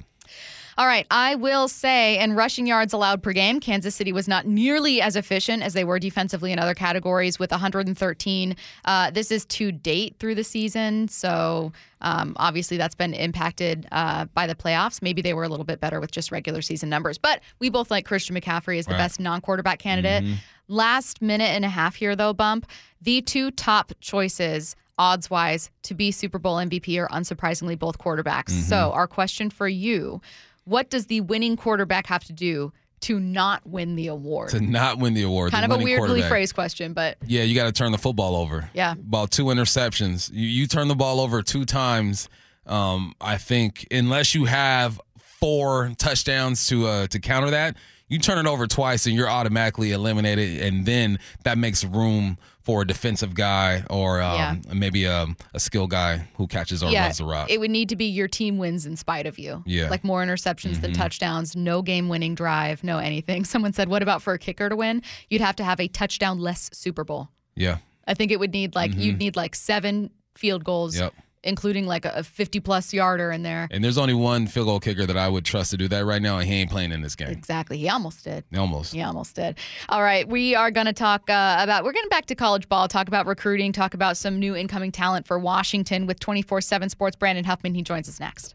All 0.78 0.86
right, 0.86 1.08
I 1.10 1.34
will 1.34 1.66
say, 1.66 2.20
in 2.20 2.34
rushing 2.34 2.64
yards 2.64 2.92
allowed 2.92 3.20
per 3.20 3.32
game, 3.32 3.58
Kansas 3.58 3.96
City 3.96 4.12
was 4.12 4.28
not 4.28 4.46
nearly 4.46 5.00
as 5.02 5.16
efficient 5.16 5.60
as 5.64 5.72
they 5.72 5.82
were 5.82 5.98
defensively 5.98 6.52
in 6.52 6.60
other 6.60 6.72
categories 6.72 7.36
with 7.36 7.50
113. 7.50 8.54
Uh, 8.84 9.10
this 9.10 9.32
is 9.32 9.44
to 9.46 9.72
date 9.72 10.14
through 10.20 10.36
the 10.36 10.44
season, 10.44 11.08
so 11.08 11.72
um, 12.00 12.32
obviously 12.36 12.76
that's 12.76 12.94
been 12.94 13.12
impacted 13.12 13.88
uh, 13.90 14.26
by 14.34 14.46
the 14.46 14.54
playoffs. 14.54 15.02
Maybe 15.02 15.20
they 15.20 15.34
were 15.34 15.42
a 15.42 15.48
little 15.48 15.64
bit 15.64 15.80
better 15.80 15.98
with 15.98 16.12
just 16.12 16.30
regular 16.30 16.62
season 16.62 16.88
numbers, 16.88 17.18
but 17.18 17.40
we 17.58 17.70
both 17.70 17.90
like 17.90 18.04
Christian 18.06 18.36
McCaffrey 18.36 18.78
as 18.78 18.86
the 18.86 18.92
Right. 18.92 18.98
best 18.98 19.18
non-quarterback 19.18 19.80
candidate. 19.80 20.22
Last 20.68 21.20
minute 21.20 21.50
and 21.50 21.64
a 21.64 21.68
half 21.68 21.96
here, 21.96 22.14
though, 22.14 22.32
bump 22.32 22.66
the 23.02 23.20
two 23.20 23.50
top 23.50 23.90
choices. 24.00 24.76
Odds 25.00 25.30
wise, 25.30 25.70
to 25.84 25.94
be 25.94 26.10
Super 26.10 26.40
Bowl 26.40 26.56
MVP 26.56 26.98
are 26.98 27.08
unsurprisingly 27.10 27.78
both 27.78 27.98
quarterbacks. 27.98 28.46
Mhm. 28.50 28.62
So, 28.62 28.90
our 28.92 29.06
question 29.06 29.48
for 29.48 29.68
you 29.68 30.20
what 30.68 30.90
does 30.90 31.06
the 31.06 31.20
winning 31.22 31.56
quarterback 31.56 32.06
have 32.06 32.24
to 32.24 32.32
do 32.32 32.72
to 33.00 33.20
not 33.20 33.66
win 33.66 33.94
the 33.96 34.08
award? 34.08 34.50
To 34.50 34.60
not 34.60 34.98
win 34.98 35.14
the 35.14 35.22
award, 35.22 35.52
kind 35.52 35.70
the 35.70 35.74
of 35.74 35.80
a 35.80 35.84
weirdly 35.84 36.22
phrased 36.22 36.54
question, 36.54 36.92
but 36.92 37.16
Yeah, 37.26 37.42
you 37.42 37.54
got 37.54 37.66
to 37.66 37.72
turn 37.72 37.92
the 37.92 37.98
football 37.98 38.36
over. 38.36 38.68
Yeah. 38.74 38.92
About 38.92 39.30
two 39.30 39.46
interceptions. 39.46 40.30
You, 40.32 40.46
you 40.46 40.66
turn 40.66 40.88
the 40.88 40.96
ball 40.96 41.20
over 41.20 41.42
two 41.42 41.64
times. 41.64 42.28
Um, 42.66 43.14
I 43.20 43.38
think 43.38 43.86
unless 43.90 44.34
you 44.34 44.44
have 44.44 45.00
four 45.16 45.92
touchdowns 45.96 46.66
to 46.68 46.86
uh, 46.86 47.06
to 47.08 47.18
counter 47.20 47.50
that, 47.50 47.76
you 48.08 48.18
turn 48.18 48.38
it 48.44 48.48
over 48.48 48.66
twice 48.66 49.06
and 49.06 49.14
you're 49.14 49.30
automatically 49.30 49.92
eliminated, 49.92 50.60
and 50.62 50.84
then 50.84 51.18
that 51.44 51.56
makes 51.56 51.84
room 51.84 52.36
for 52.68 52.82
a 52.82 52.86
defensive 52.86 53.32
guy 53.34 53.82
or 53.88 54.20
um, 54.20 54.60
maybe 54.74 55.04
a, 55.04 55.26
a 55.54 55.58
skill 55.58 55.86
guy 55.86 56.28
who 56.36 56.46
catches 56.46 56.82
or 56.82 56.90
yeah, 56.90 57.04
runs 57.04 57.16
the 57.16 57.24
rock. 57.24 57.48
it 57.50 57.58
would 57.58 57.70
need 57.70 57.88
to 57.88 57.96
be 57.96 58.04
your 58.04 58.28
team 58.28 58.58
wins 58.58 58.84
in 58.84 58.94
spite 58.94 59.24
of 59.24 59.38
you. 59.38 59.62
Yeah. 59.64 59.88
Like 59.88 60.04
more 60.04 60.22
interceptions 60.22 60.82
than 60.82 60.90
Mhm. 60.92 60.96
touchdowns, 60.98 61.56
no 61.56 61.80
game 61.80 62.10
winning 62.10 62.34
drive, 62.34 62.84
no 62.84 62.98
anything. 62.98 63.44
Someone 63.54 63.72
said, 63.72 63.88
What 63.88 64.02
about 64.02 64.20
for 64.20 64.34
a 64.34 64.38
kicker 64.38 64.68
to 64.68 64.76
win? 64.76 65.00
You'd 65.30 65.40
have 65.40 65.56
to 65.56 65.64
have 65.64 65.80
a 65.80 65.88
touchdown 65.88 66.40
less 66.40 66.68
Super 66.74 67.04
Bowl. 67.04 67.30
yeah. 67.56 67.78
I 68.06 68.12
think 68.12 68.32
it 68.32 68.38
would 68.38 68.52
need 68.52 68.74
like, 68.74 68.90
Mhm. 68.90 69.00
you'd 69.02 69.18
need 69.18 69.34
like 69.36 69.54
seven 69.54 70.10
field 70.36 70.62
goals, 70.62 70.98
Yep. 70.98 71.14
Including 71.42 71.86
like 71.86 72.04
a 72.04 72.22
50 72.22 72.60
plus 72.60 72.92
yarder 72.92 73.30
in 73.30 73.42
there. 73.42 73.68
And 73.70 73.82
there's 73.82 73.98
only 73.98 74.14
one 74.14 74.46
field 74.46 74.66
goal 74.66 74.80
kicker 74.80 75.06
that 75.06 75.16
I 75.16 75.28
would 75.28 75.44
trust 75.44 75.70
to 75.72 75.76
do 75.76 75.88
that 75.88 76.04
right 76.04 76.22
now, 76.22 76.38
and 76.38 76.48
he 76.48 76.54
ain't 76.54 76.70
playing 76.70 76.92
in 76.92 77.00
this 77.00 77.14
game. 77.14 77.28
Exactly. 77.28 77.78
He 77.78 77.88
almost 77.88 78.24
did. 78.24 78.44
Almost. 78.56 78.92
He 78.92 79.02
almost 79.02 79.36
did. 79.36 79.58
All 79.88 80.02
right. 80.02 80.28
We 80.28 80.54
are 80.54 80.70
going 80.70 80.86
to 80.86 80.92
talk 80.92 81.28
uh, 81.30 81.56
about, 81.60 81.84
we're 81.84 81.92
getting 81.92 82.10
back 82.10 82.26
to 82.26 82.34
college 82.34 82.68
ball, 82.68 82.88
talk 82.88 83.08
about 83.08 83.26
recruiting, 83.26 83.72
talk 83.72 83.94
about 83.94 84.16
some 84.16 84.38
new 84.38 84.54
incoming 84.54 84.92
talent 84.92 85.26
for 85.26 85.38
Washington 85.38 86.06
with 86.06 86.20
24 86.20 86.60
7 86.60 86.88
Sports. 86.88 87.16
Brandon 87.16 87.44
Huffman, 87.44 87.74
he 87.74 87.82
joins 87.82 88.08
us 88.08 88.20
next. 88.20 88.54